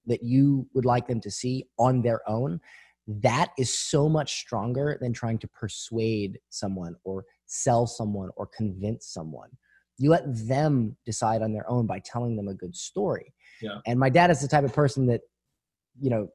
that 0.05 0.23
you 0.23 0.67
would 0.73 0.85
like 0.85 1.07
them 1.07 1.21
to 1.21 1.31
see 1.31 1.65
on 1.77 2.01
their 2.01 2.21
own, 2.29 2.59
that 3.07 3.51
is 3.57 3.77
so 3.77 4.09
much 4.09 4.39
stronger 4.39 4.97
than 5.01 5.13
trying 5.13 5.39
to 5.39 5.47
persuade 5.47 6.39
someone 6.49 6.95
or 7.03 7.25
sell 7.45 7.87
someone 7.87 8.29
or 8.35 8.47
convince 8.47 9.07
someone 9.07 9.49
you 9.97 10.09
let 10.09 10.23
them 10.47 10.95
decide 11.05 11.41
on 11.41 11.53
their 11.53 11.69
own 11.69 11.87
by 11.87 11.99
telling 11.99 12.35
them 12.35 12.47
a 12.47 12.53
good 12.53 12.75
story. 12.75 13.33
Yeah. 13.61 13.79
and 13.87 13.99
my 13.99 14.09
dad 14.09 14.29
is 14.29 14.39
the 14.39 14.47
type 14.47 14.63
of 14.63 14.73
person 14.73 15.07
that 15.07 15.21
you 15.99 16.11
know 16.11 16.29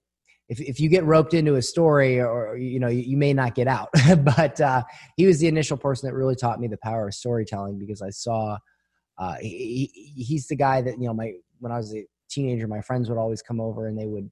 if, 0.48 0.60
if 0.60 0.80
you 0.80 0.88
get 0.88 1.04
roped 1.04 1.34
into 1.34 1.54
a 1.54 1.62
story 1.62 2.20
or 2.20 2.56
you 2.56 2.80
know 2.80 2.88
you, 2.88 3.02
you 3.02 3.16
may 3.16 3.32
not 3.32 3.54
get 3.54 3.68
out. 3.68 3.90
But 4.36 4.60
uh, 4.60 4.82
he 5.16 5.26
was 5.26 5.38
the 5.38 5.46
initial 5.46 5.76
person 5.76 6.08
that 6.08 6.14
really 6.14 6.34
taught 6.34 6.60
me 6.60 6.68
the 6.68 6.78
power 6.78 7.08
of 7.08 7.14
storytelling 7.14 7.78
because 7.78 8.02
i 8.02 8.10
saw 8.10 8.58
uh, 9.18 9.36
he, 9.40 9.90
he's 10.16 10.48
the 10.48 10.56
guy 10.56 10.82
that 10.82 10.94
you 11.00 11.06
know 11.06 11.14
my 11.14 11.32
when 11.60 11.70
i 11.72 11.76
was 11.76 11.94
a 11.94 12.04
teenager 12.28 12.66
my 12.66 12.80
friends 12.80 13.08
would 13.08 13.18
always 13.18 13.42
come 13.42 13.60
over 13.60 13.86
and 13.86 13.98
they 13.98 14.06
would 14.06 14.30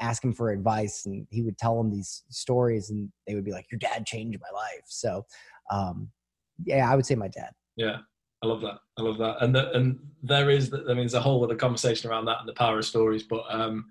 ask 0.00 0.22
him 0.22 0.32
for 0.32 0.50
advice 0.50 1.06
and 1.06 1.26
he 1.30 1.42
would 1.42 1.56
tell 1.56 1.76
them 1.78 1.90
these 1.90 2.22
stories 2.28 2.90
and 2.90 3.10
they 3.26 3.34
would 3.34 3.44
be 3.44 3.52
like 3.52 3.66
your 3.72 3.78
dad 3.78 4.04
changed 4.04 4.38
my 4.40 4.54
life. 4.54 4.84
So 4.86 5.24
um, 5.70 6.10
yeah 6.64 6.90
i 6.90 6.94
would 6.94 7.06
say 7.06 7.14
my 7.14 7.28
dad. 7.28 7.50
Yeah 7.76 7.98
I 8.42 8.46
love 8.46 8.60
that. 8.60 8.78
I 8.98 9.02
love 9.02 9.18
that. 9.18 9.36
And 9.40 9.54
the, 9.54 9.70
and 9.72 9.98
there 10.22 10.50
is, 10.50 10.72
I 10.72 10.88
mean, 10.88 10.98
there's 10.98 11.14
a 11.14 11.20
whole 11.20 11.42
other 11.42 11.56
conversation 11.56 12.10
around 12.10 12.26
that 12.26 12.38
and 12.40 12.48
the 12.48 12.54
power 12.54 12.78
of 12.78 12.84
stories. 12.84 13.22
But 13.22 13.44
um, 13.48 13.86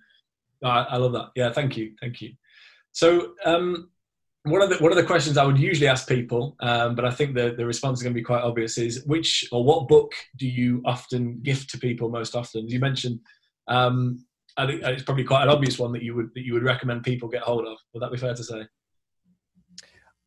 I, 0.63 0.81
I 0.81 0.97
love 0.97 1.13
that. 1.13 1.29
Yeah, 1.35 1.51
thank 1.51 1.77
you, 1.77 1.93
thank 1.99 2.21
you. 2.21 2.33
So 2.91 3.33
um, 3.43 3.89
one 4.43 4.61
of 4.61 4.69
the 4.69 4.77
one 4.77 4.91
of 4.91 4.97
the 4.97 5.03
questions 5.03 5.37
I 5.37 5.43
would 5.43 5.57
usually 5.57 5.87
ask 5.87 6.07
people, 6.07 6.55
um, 6.61 6.95
but 6.95 7.03
I 7.03 7.11
think 7.11 7.35
the 7.35 7.55
the 7.57 7.65
response 7.65 7.99
is 7.99 8.03
going 8.03 8.13
to 8.13 8.19
be 8.19 8.23
quite 8.23 8.43
obvious, 8.43 8.77
is 8.77 9.03
which 9.05 9.47
or 9.51 9.63
what 9.63 9.87
book 9.87 10.13
do 10.37 10.47
you 10.47 10.81
often 10.85 11.41
gift 11.41 11.69
to 11.71 11.79
people 11.79 12.09
most 12.09 12.35
often? 12.35 12.69
You 12.69 12.79
mentioned, 12.79 13.19
um, 13.67 14.23
I 14.55 14.67
think 14.67 14.83
it's 14.83 15.03
probably 15.03 15.23
quite 15.23 15.43
an 15.43 15.49
obvious 15.49 15.79
one 15.79 15.91
that 15.93 16.03
you 16.03 16.15
would 16.15 16.29
that 16.35 16.45
you 16.45 16.53
would 16.53 16.63
recommend 16.63 17.03
people 17.03 17.27
get 17.27 17.41
hold 17.41 17.65
of. 17.65 17.77
Would 17.93 18.03
that 18.03 18.11
be 18.11 18.17
fair 18.17 18.35
to 18.35 18.43
say? 18.43 18.67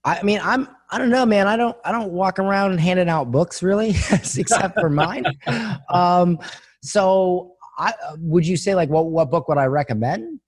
I 0.09 0.23
mean, 0.23 0.41
I'm 0.43 0.69
I 0.91 0.99
don't 0.99 1.11
know, 1.11 1.27
man. 1.27 1.47
I 1.47 1.57
don't 1.57 1.77
I 1.85 1.93
don't 1.93 2.13
walk 2.13 2.39
around 2.39 2.79
handing 2.79 3.09
out 3.09 3.31
books 3.31 3.63
really, 3.63 3.91
except 4.11 4.79
for 4.79 4.91
mine. 4.91 5.27
Um, 5.91 6.39
so, 6.83 7.55
I 7.79 7.93
would 8.19 8.47
you 8.47 8.57
say 8.57 8.75
like 8.75 8.89
what 8.89 9.07
what 9.07 9.31
book 9.31 9.49
would 9.49 9.59
I 9.59 9.67
recommend? 9.67 10.41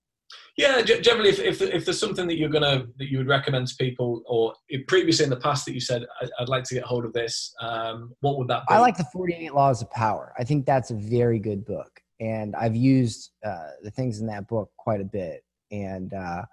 Yeah, 0.57 0.81
generally, 0.81 1.29
if, 1.29 1.39
if, 1.39 1.61
if 1.61 1.85
there's 1.85 1.99
something 1.99 2.27
that 2.27 2.37
you're 2.37 2.49
gonna 2.49 2.85
that 2.97 3.09
you 3.09 3.17
would 3.17 3.27
recommend 3.27 3.67
to 3.67 3.75
people, 3.75 4.21
or 4.27 4.53
previously 4.87 5.23
in 5.23 5.29
the 5.29 5.37
past 5.37 5.65
that 5.65 5.73
you 5.73 5.79
said 5.79 6.05
I'd 6.39 6.49
like 6.49 6.63
to 6.65 6.75
get 6.75 6.83
hold 6.83 7.05
of 7.05 7.13
this, 7.13 7.53
um, 7.61 8.13
what 8.19 8.37
would 8.37 8.47
that 8.49 8.67
be? 8.67 8.73
I 8.73 8.79
like 8.79 8.97
the 8.97 9.05
48 9.05 9.53
Laws 9.53 9.81
of 9.81 9.89
Power. 9.91 10.33
I 10.37 10.43
think 10.43 10.65
that's 10.65 10.91
a 10.91 10.95
very 10.95 11.39
good 11.39 11.65
book, 11.65 12.01
and 12.19 12.55
I've 12.55 12.75
used 12.75 13.31
uh, 13.45 13.69
the 13.81 13.91
things 13.91 14.19
in 14.19 14.27
that 14.27 14.47
book 14.47 14.69
quite 14.77 15.01
a 15.01 15.05
bit. 15.05 15.43
And 15.71 16.13
uh, 16.13 16.43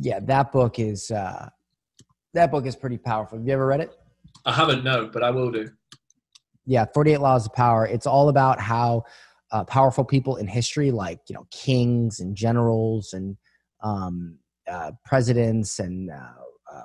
yeah, 0.00 0.20
that 0.20 0.50
book 0.50 0.78
is 0.78 1.10
uh, 1.10 1.50
that 2.38 2.52
book 2.52 2.66
is 2.66 2.76
pretty 2.76 2.98
powerful. 2.98 3.36
Have 3.36 3.46
you 3.46 3.52
ever 3.52 3.66
read 3.66 3.80
it? 3.80 3.96
I 4.44 4.52
haven't, 4.52 4.84
no, 4.84 5.06
but 5.06 5.22
I 5.24 5.30
will 5.30 5.50
do. 5.50 5.68
Yeah, 6.66 6.86
48 6.94 7.18
Laws 7.18 7.46
of 7.46 7.52
Power. 7.52 7.84
It's 7.84 8.06
all 8.06 8.28
about 8.28 8.60
how 8.60 9.04
uh, 9.50 9.64
powerful 9.64 10.04
people 10.04 10.36
in 10.36 10.46
history, 10.46 10.90
like 10.90 11.20
you 11.28 11.34
know 11.34 11.46
kings 11.50 12.20
and 12.20 12.36
generals 12.36 13.12
and 13.12 13.36
um, 13.82 14.38
uh, 14.70 14.92
presidents 15.04 15.78
and 15.80 16.10
uh, 16.10 16.74
uh, 16.74 16.82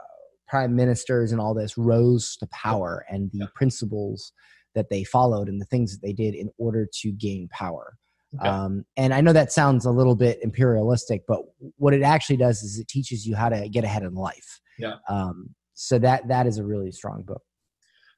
prime 0.47 0.75
ministers 0.75 1.31
and 1.31 1.39
all 1.39 1.53
this, 1.53 1.77
rose 1.77 2.35
to 2.37 2.47
power 2.47 3.05
and 3.09 3.29
the 3.31 3.39
yeah. 3.39 3.45
principles 3.53 4.31
that 4.73 4.89
they 4.89 5.03
followed 5.03 5.49
and 5.49 5.61
the 5.61 5.65
things 5.65 5.91
that 5.91 6.01
they 6.01 6.13
did 6.13 6.33
in 6.33 6.49
order 6.57 6.87
to 7.01 7.11
gain 7.11 7.47
power. 7.51 7.97
Okay. 8.39 8.49
Um, 8.49 8.85
and 8.97 9.13
I 9.13 9.21
know 9.21 9.33
that 9.33 9.51
sounds 9.51 9.85
a 9.85 9.91
little 9.91 10.15
bit 10.15 10.39
imperialistic, 10.41 11.25
but 11.27 11.41
what 11.77 11.93
it 11.93 12.01
actually 12.01 12.37
does 12.37 12.63
is 12.63 12.79
it 12.79 12.87
teaches 12.87 13.27
you 13.27 13.35
how 13.35 13.49
to 13.49 13.69
get 13.69 13.83
ahead 13.83 14.01
in 14.01 14.15
life. 14.15 14.61
Yeah. 14.79 14.95
Um, 15.09 15.49
so 15.73 15.99
that 15.99 16.27
that 16.27 16.47
is 16.47 16.57
a 16.57 16.63
really 16.63 16.91
strong 16.91 17.23
book. 17.23 17.41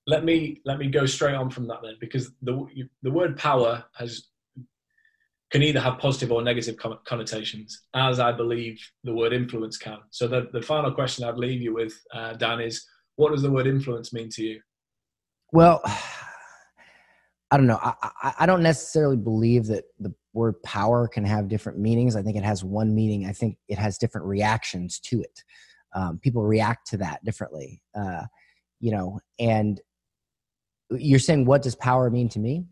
Let 0.07 0.23
me 0.23 0.61
let 0.65 0.77
me 0.77 0.87
go 0.87 1.05
straight 1.05 1.35
on 1.35 1.49
from 1.49 1.67
that 1.67 1.79
then, 1.83 1.95
because 1.99 2.31
the 2.41 2.67
the 3.01 3.11
word 3.11 3.37
power 3.37 3.83
has 3.95 4.27
can 5.51 5.63
either 5.63 5.79
have 5.79 5.99
positive 5.99 6.31
or 6.31 6.41
negative 6.41 6.75
connotations, 7.05 7.83
as 7.93 8.19
I 8.19 8.31
believe 8.31 8.79
the 9.03 9.13
word 9.13 9.31
influence 9.31 9.77
can. 9.77 9.99
So 10.09 10.27
the, 10.27 10.49
the 10.51 10.61
final 10.61 10.91
question 10.91 11.23
I'd 11.23 11.37
leave 11.37 11.61
you 11.61 11.73
with, 11.73 11.93
uh, 12.13 12.33
Dan, 12.33 12.59
is 12.59 12.85
what 13.15 13.31
does 13.31 13.43
the 13.43 13.51
word 13.51 13.67
influence 13.67 14.11
mean 14.11 14.29
to 14.31 14.43
you? 14.43 14.59
Well, 15.53 15.81
I 17.51 17.57
don't 17.57 17.67
know. 17.67 17.79
I, 17.81 17.93
I, 18.01 18.33
I 18.39 18.45
don't 18.47 18.63
necessarily 18.63 19.15
believe 19.17 19.67
that 19.67 19.85
the 19.99 20.13
word 20.33 20.61
power 20.63 21.07
can 21.07 21.23
have 21.23 21.47
different 21.47 21.79
meanings. 21.79 22.15
I 22.15 22.23
think 22.23 22.35
it 22.35 22.43
has 22.43 22.63
one 22.63 22.93
meaning. 22.93 23.25
I 23.25 23.31
think 23.31 23.57
it 23.69 23.77
has 23.77 23.97
different 23.97 24.27
reactions 24.27 24.99
to 25.01 25.21
it. 25.21 25.43
Um, 25.95 26.19
people 26.19 26.43
react 26.43 26.87
to 26.91 26.97
that 26.97 27.23
differently, 27.23 27.81
uh, 27.95 28.23
you 28.79 28.91
know. 28.91 29.19
And 29.39 29.81
you're 30.91 31.19
saying, 31.19 31.45
what 31.45 31.63
does 31.63 31.75
power 31.75 32.09
mean 32.09 32.29
to 32.29 32.39
me? 32.39 32.65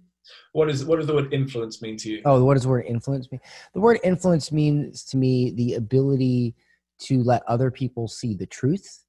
What 0.54 0.70
is 0.70 0.86
what 0.86 0.98
does 0.98 1.08
the 1.08 1.14
word 1.14 1.34
influence 1.34 1.82
mean 1.82 1.98
to 1.98 2.10
you? 2.10 2.22
Oh, 2.26 2.44
what 2.44 2.54
does 2.54 2.64
the 2.64 2.70
word 2.70 2.86
influence 2.88 3.32
mean? 3.32 3.42
The 3.74 3.80
word 3.80 4.00
influence 4.04 4.52
means 4.52 5.04
to 5.06 5.18
me 5.18 5.52
the 5.52 5.76
ability 5.76 6.56
to 7.00 7.24
let 7.24 7.44
other 7.48 7.72
people 7.72 8.08
see 8.08 8.34
the 8.34 8.46
truth. 8.46 9.06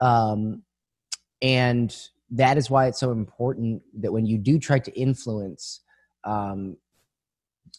Um, 0.00 0.62
and 1.42 1.96
that 2.30 2.56
is 2.56 2.70
why 2.70 2.86
it's 2.86 2.98
so 2.98 3.12
important 3.12 3.82
that 4.00 4.12
when 4.12 4.26
you 4.26 4.38
do 4.38 4.58
try 4.58 4.78
to 4.78 4.92
influence, 4.98 5.80
um, 6.24 6.76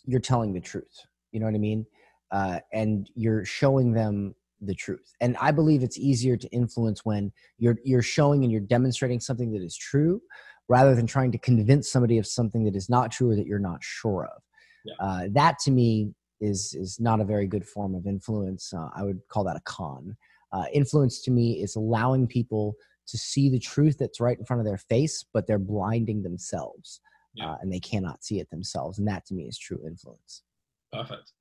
you're 0.06 0.20
telling 0.20 0.54
the 0.54 0.60
truth. 0.60 1.06
You 1.32 1.40
know 1.40 1.46
what 1.46 1.56
I 1.56 1.60
mean? 1.60 1.86
Uh, 2.32 2.60
and 2.72 3.10
you're 3.16 3.46
showing 3.46 3.92
them 3.92 4.36
the 4.62 4.76
truth. 4.76 5.14
And 5.20 5.36
I 5.40 5.52
believe 5.52 5.84
it's 5.84 5.98
easier 5.98 6.38
to 6.38 6.48
influence 6.50 7.04
when 7.06 7.32
you're 7.58 7.78
you're 7.84 8.02
showing 8.02 8.44
and 8.44 8.52
you're 8.52 8.62
demonstrating 8.62 9.20
something 9.20 9.52
that 9.54 9.62
is 9.62 9.76
true 9.76 10.22
rather 10.70 10.96
than 10.96 11.08
trying 11.08 11.32
to 11.32 11.38
convince 11.38 11.92
somebody 11.92 12.18
of 12.18 12.28
something 12.28 12.64
that 12.64 12.76
is 12.76 12.90
not 12.90 13.12
true 13.12 13.32
or 13.32 13.36
that 13.36 13.48
you're 13.48 13.60
not 13.60 13.84
sure 13.84 14.30
of. 14.34 14.42
Yeah. 14.86 14.94
Uh, 15.00 15.22
that 15.32 15.60
to 15.60 15.72
me 15.72 16.14
is 16.40 16.74
is 16.74 17.00
not 17.00 17.20
a 17.20 17.26
very 17.26 17.48
good 17.48 17.68
form 17.68 17.96
of 17.96 18.08
influence. 18.08 18.74
Uh, 18.74 18.90
I 18.96 19.04
would 19.04 19.20
call 19.28 19.44
that 19.46 19.58
a 19.58 19.62
con. 19.62 20.16
Uh, 20.54 20.66
influence 20.74 21.22
to 21.22 21.32
me 21.32 21.62
is 21.62 21.76
allowing 21.76 22.28
people 22.28 22.76
to 23.08 23.18
see 23.18 23.50
the 23.50 23.60
truth 23.60 23.98
that's 23.98 24.20
right 24.20 24.38
in 24.38 24.46
front 24.46 24.60
of 24.60 24.66
their 24.66 24.78
face, 24.78 25.26
but 25.34 25.48
they're 25.48 25.60
blinding 25.60 26.24
themselves 26.24 27.02
yeah. 27.34 27.52
Uh, 27.52 27.58
and 27.62 27.72
they 27.72 27.80
cannot 27.80 28.24
see 28.24 28.40
it 28.40 28.50
themselves. 28.50 29.00
And 29.00 29.08
that 29.08 29.26
to 29.28 29.34
me 29.34 29.44
is 29.44 29.58
true 29.58 29.80
influence. 29.86 30.44
Perfect. 30.92 31.32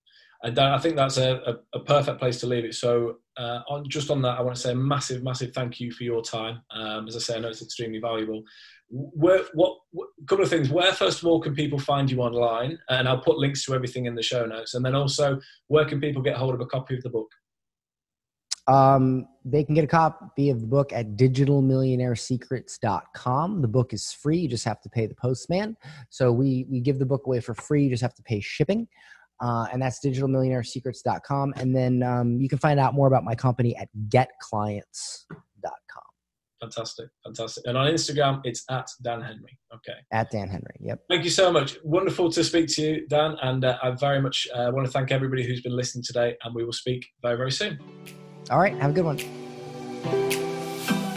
And 0.42 0.58
I 0.58 0.78
think 0.78 0.96
that's 0.96 1.18
a, 1.18 1.36
a, 1.46 1.78
a, 1.78 1.80
perfect 1.80 2.18
place 2.18 2.40
to 2.40 2.46
leave 2.46 2.64
it. 2.64 2.74
So, 2.74 3.18
uh, 3.36 3.60
on 3.68 3.86
just 3.88 4.10
on 4.10 4.22
that, 4.22 4.38
I 4.38 4.42
want 4.42 4.56
to 4.56 4.60
say 4.60 4.72
a 4.72 4.74
massive, 4.74 5.22
massive 5.22 5.52
thank 5.52 5.78
you 5.80 5.92
for 5.92 6.04
your 6.04 6.22
time. 6.22 6.62
Um, 6.70 7.06
as 7.06 7.14
I 7.14 7.18
say, 7.18 7.36
I 7.36 7.40
know 7.40 7.48
it's 7.48 7.60
extremely 7.60 7.98
valuable. 7.98 8.42
Where, 8.88 9.42
what, 9.52 9.76
what, 9.90 10.08
couple 10.26 10.44
of 10.44 10.50
things. 10.50 10.70
Where, 10.70 10.92
first 10.92 11.18
of 11.18 11.26
all, 11.26 11.40
can 11.40 11.54
people 11.54 11.78
find 11.78 12.10
you 12.10 12.22
online? 12.22 12.78
And 12.88 13.06
I'll 13.06 13.20
put 13.20 13.36
links 13.36 13.66
to 13.66 13.74
everything 13.74 14.06
in 14.06 14.14
the 14.14 14.22
show 14.22 14.46
notes. 14.46 14.72
And 14.74 14.82
then 14.84 14.94
also, 14.94 15.38
where 15.68 15.84
can 15.84 16.00
people 16.00 16.22
get 16.22 16.36
hold 16.36 16.54
of 16.54 16.62
a 16.62 16.66
copy 16.66 16.96
of 16.96 17.02
the 17.02 17.10
book? 17.10 17.28
Um, 18.66 19.26
they 19.44 19.62
can 19.64 19.74
get 19.74 19.84
a 19.84 19.88
copy 19.88 20.48
of 20.48 20.60
the 20.60 20.66
book 20.66 20.92
at 20.92 21.16
digitalmillionairesecrets.com. 21.16 23.62
The 23.62 23.68
book 23.68 23.92
is 23.92 24.12
free. 24.12 24.38
You 24.38 24.48
just 24.48 24.64
have 24.64 24.80
to 24.82 24.88
pay 24.88 25.06
the 25.06 25.14
postman. 25.14 25.76
So 26.08 26.32
we, 26.32 26.66
we 26.70 26.80
give 26.80 26.98
the 26.98 27.06
book 27.06 27.26
away 27.26 27.40
for 27.40 27.54
free. 27.54 27.84
You 27.84 27.90
just 27.90 28.02
have 28.02 28.14
to 28.14 28.22
pay 28.22 28.40
shipping. 28.40 28.88
Uh, 29.40 29.66
and 29.72 29.80
that's 29.80 30.04
digitalmillionairesecrets.com. 30.04 31.54
And 31.56 31.74
then 31.74 32.02
um, 32.02 32.38
you 32.40 32.48
can 32.48 32.58
find 32.58 32.78
out 32.78 32.94
more 32.94 33.06
about 33.06 33.24
my 33.24 33.34
company 33.34 33.76
at 33.76 33.88
getclients.com. 34.08 36.02
Fantastic, 36.60 37.08
fantastic. 37.24 37.64
And 37.66 37.78
on 37.78 37.90
Instagram, 37.90 38.42
it's 38.44 38.64
at 38.68 38.86
Dan 39.02 39.22
Henry. 39.22 39.58
Okay. 39.74 39.98
At 40.12 40.30
Dan 40.30 40.46
Henry. 40.46 40.74
Yep. 40.80 41.04
Thank 41.08 41.24
you 41.24 41.30
so 41.30 41.50
much. 41.50 41.78
Wonderful 41.84 42.30
to 42.32 42.44
speak 42.44 42.68
to 42.74 42.82
you, 42.82 43.06
Dan. 43.08 43.36
And 43.42 43.64
uh, 43.64 43.78
I 43.82 43.92
very 43.92 44.20
much 44.20 44.46
uh, 44.54 44.70
want 44.70 44.86
to 44.86 44.92
thank 44.92 45.10
everybody 45.10 45.42
who's 45.42 45.62
been 45.62 45.74
listening 45.74 46.04
today. 46.04 46.36
And 46.44 46.54
we 46.54 46.64
will 46.64 46.74
speak 46.74 47.06
very, 47.22 47.36
very 47.38 47.50
soon. 47.50 47.78
All 48.50 48.58
right. 48.58 48.74
Have 48.76 48.90
a 48.90 48.94
good 48.94 49.06
one. 49.06 49.18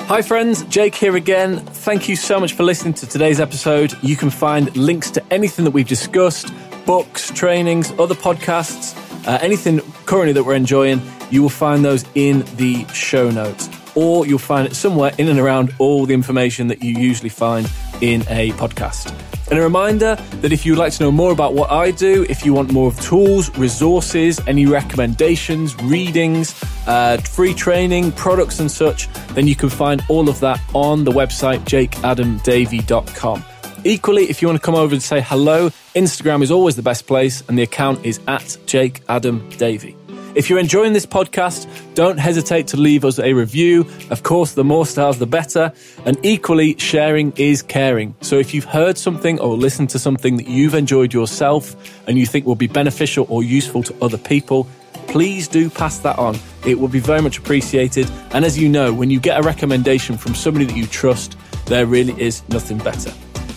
Hi, 0.08 0.22
friends. 0.22 0.64
Jake 0.66 0.96
here 0.96 1.16
again. 1.16 1.60
Thank 1.60 2.08
you 2.08 2.16
so 2.16 2.40
much 2.40 2.54
for 2.54 2.64
listening 2.64 2.94
to 2.96 3.08
today's 3.08 3.40
episode. 3.40 3.94
You 4.02 4.16
can 4.16 4.30
find 4.30 4.74
links 4.78 5.10
to 5.12 5.24
anything 5.34 5.66
that 5.66 5.72
we've 5.72 5.88
discussed 5.88 6.54
books, 6.86 7.32
trainings, 7.32 7.92
other 8.00 8.16
podcasts, 8.16 8.98
uh, 9.28 9.40
anything 9.42 9.80
currently 10.06 10.34
that 10.34 10.44
we're 10.44 10.56
enjoying, 10.56 11.02
you 11.32 11.42
will 11.42 11.50
find 11.50 11.84
those 11.84 12.06
in 12.16 12.44
the 12.58 12.86
show 12.88 13.30
notes. 13.32 13.70
Or 13.96 14.26
you'll 14.26 14.40
find 14.40 14.68
it 14.68 14.76
somewhere 14.76 15.12
in 15.18 15.28
and 15.30 15.40
around 15.40 15.74
all 15.78 16.06
the 16.06 16.14
information 16.14 16.68
that 16.68 16.84
you 16.84 16.96
usually 16.98 17.30
find 17.30 17.70
in 18.02 18.22
a 18.30 18.52
podcast. 18.52 19.14
And 19.50 19.60
a 19.60 19.62
reminder 19.62 20.16
that 20.42 20.52
if 20.52 20.66
you'd 20.66 20.78
like 20.78 20.94
to 20.94 21.04
know 21.04 21.12
more 21.12 21.32
about 21.32 21.54
what 21.54 21.70
I 21.70 21.92
do, 21.92 22.26
if 22.28 22.44
you 22.44 22.54
want 22.54 22.72
more 22.72 22.88
of 22.88 23.00
tools, 23.02 23.56
resources, 23.58 24.40
any 24.48 24.66
recommendations, 24.66 25.76
readings, 25.84 26.60
uh, 26.88 27.18
free 27.18 27.54
training, 27.54 28.14
products, 28.14 28.60
and 28.60 28.72
such, 28.72 29.12
then 29.36 29.48
you 29.48 29.56
can 29.56 29.70
find 29.70 30.02
all 30.10 30.28
of 30.28 30.40
that 30.40 30.60
on 30.74 31.04
the 31.04 31.12
website 31.12 31.60
jakeadamdavey.com. 31.66 33.46
Equally, 33.86 34.30
if 34.30 34.42
you 34.42 34.48
want 34.48 34.62
to 34.62 34.66
come 34.66 34.76
over 34.76 34.94
and 34.94 35.04
say 35.04 35.20
hello, 35.20 35.70
Instagram 35.94 36.42
is 36.42 36.52
always 36.52 36.78
the 36.78 36.82
best 36.82 37.06
place, 37.06 37.44
and 37.50 37.58
the 37.58 37.64
account 37.64 38.06
is 38.06 38.22
at 38.28 38.58
Jake 38.66 39.02
Adam 39.10 39.48
Davey. 39.58 39.98
If 40.36 40.50
you're 40.50 40.58
enjoying 40.58 40.94
this 40.94 41.06
podcast, 41.06 41.68
don't 41.94 42.18
hesitate 42.18 42.68
to 42.68 42.78
leave 42.78 43.04
us 43.04 43.20
a 43.20 43.34
review. 43.34 43.86
Of 44.10 44.24
course, 44.24 44.54
the 44.54 44.64
more 44.64 44.86
stars, 44.86 45.20
the 45.20 45.28
better. 45.28 45.74
And 46.06 46.18
equally, 46.24 46.78
sharing 46.80 47.34
is 47.34 47.62
caring. 47.62 48.16
So 48.22 48.40
if 48.40 48.54
you've 48.54 48.64
heard 48.64 48.98
something 48.98 49.40
or 49.40 49.58
listened 49.58 49.90
to 49.92 50.00
something 50.00 50.38
that 50.38 50.48
you've 50.48 50.74
enjoyed 50.74 51.14
yourself 51.14 51.76
and 52.08 52.18
you 52.18 52.26
think 52.26 52.46
will 52.46 52.56
be 52.56 52.68
beneficial 52.68 53.28
or 53.30 53.44
useful 53.44 53.84
to 53.84 53.96
other 54.02 54.18
people, 54.18 54.66
please 55.08 55.48
do 55.48 55.70
pass 55.70 56.00
that 56.00 56.18
on. 56.18 56.40
It 56.66 56.80
will 56.80 56.88
be 56.88 57.00
very 57.00 57.22
much 57.22 57.38
appreciated. 57.38 58.10
And 58.32 58.44
as 58.46 58.58
you 58.58 58.70
know, 58.70 58.94
when 58.94 59.12
you 59.12 59.20
get 59.20 59.40
a 59.40 59.44
recommendation 59.44 60.18
from 60.18 60.36
somebody 60.36 60.66
that 60.66 60.78
you 60.78 60.88
trust, 60.88 61.38
there 61.66 61.86
really 61.86 62.20
is 62.20 62.42
nothing 62.50 62.80
better. 62.80 63.14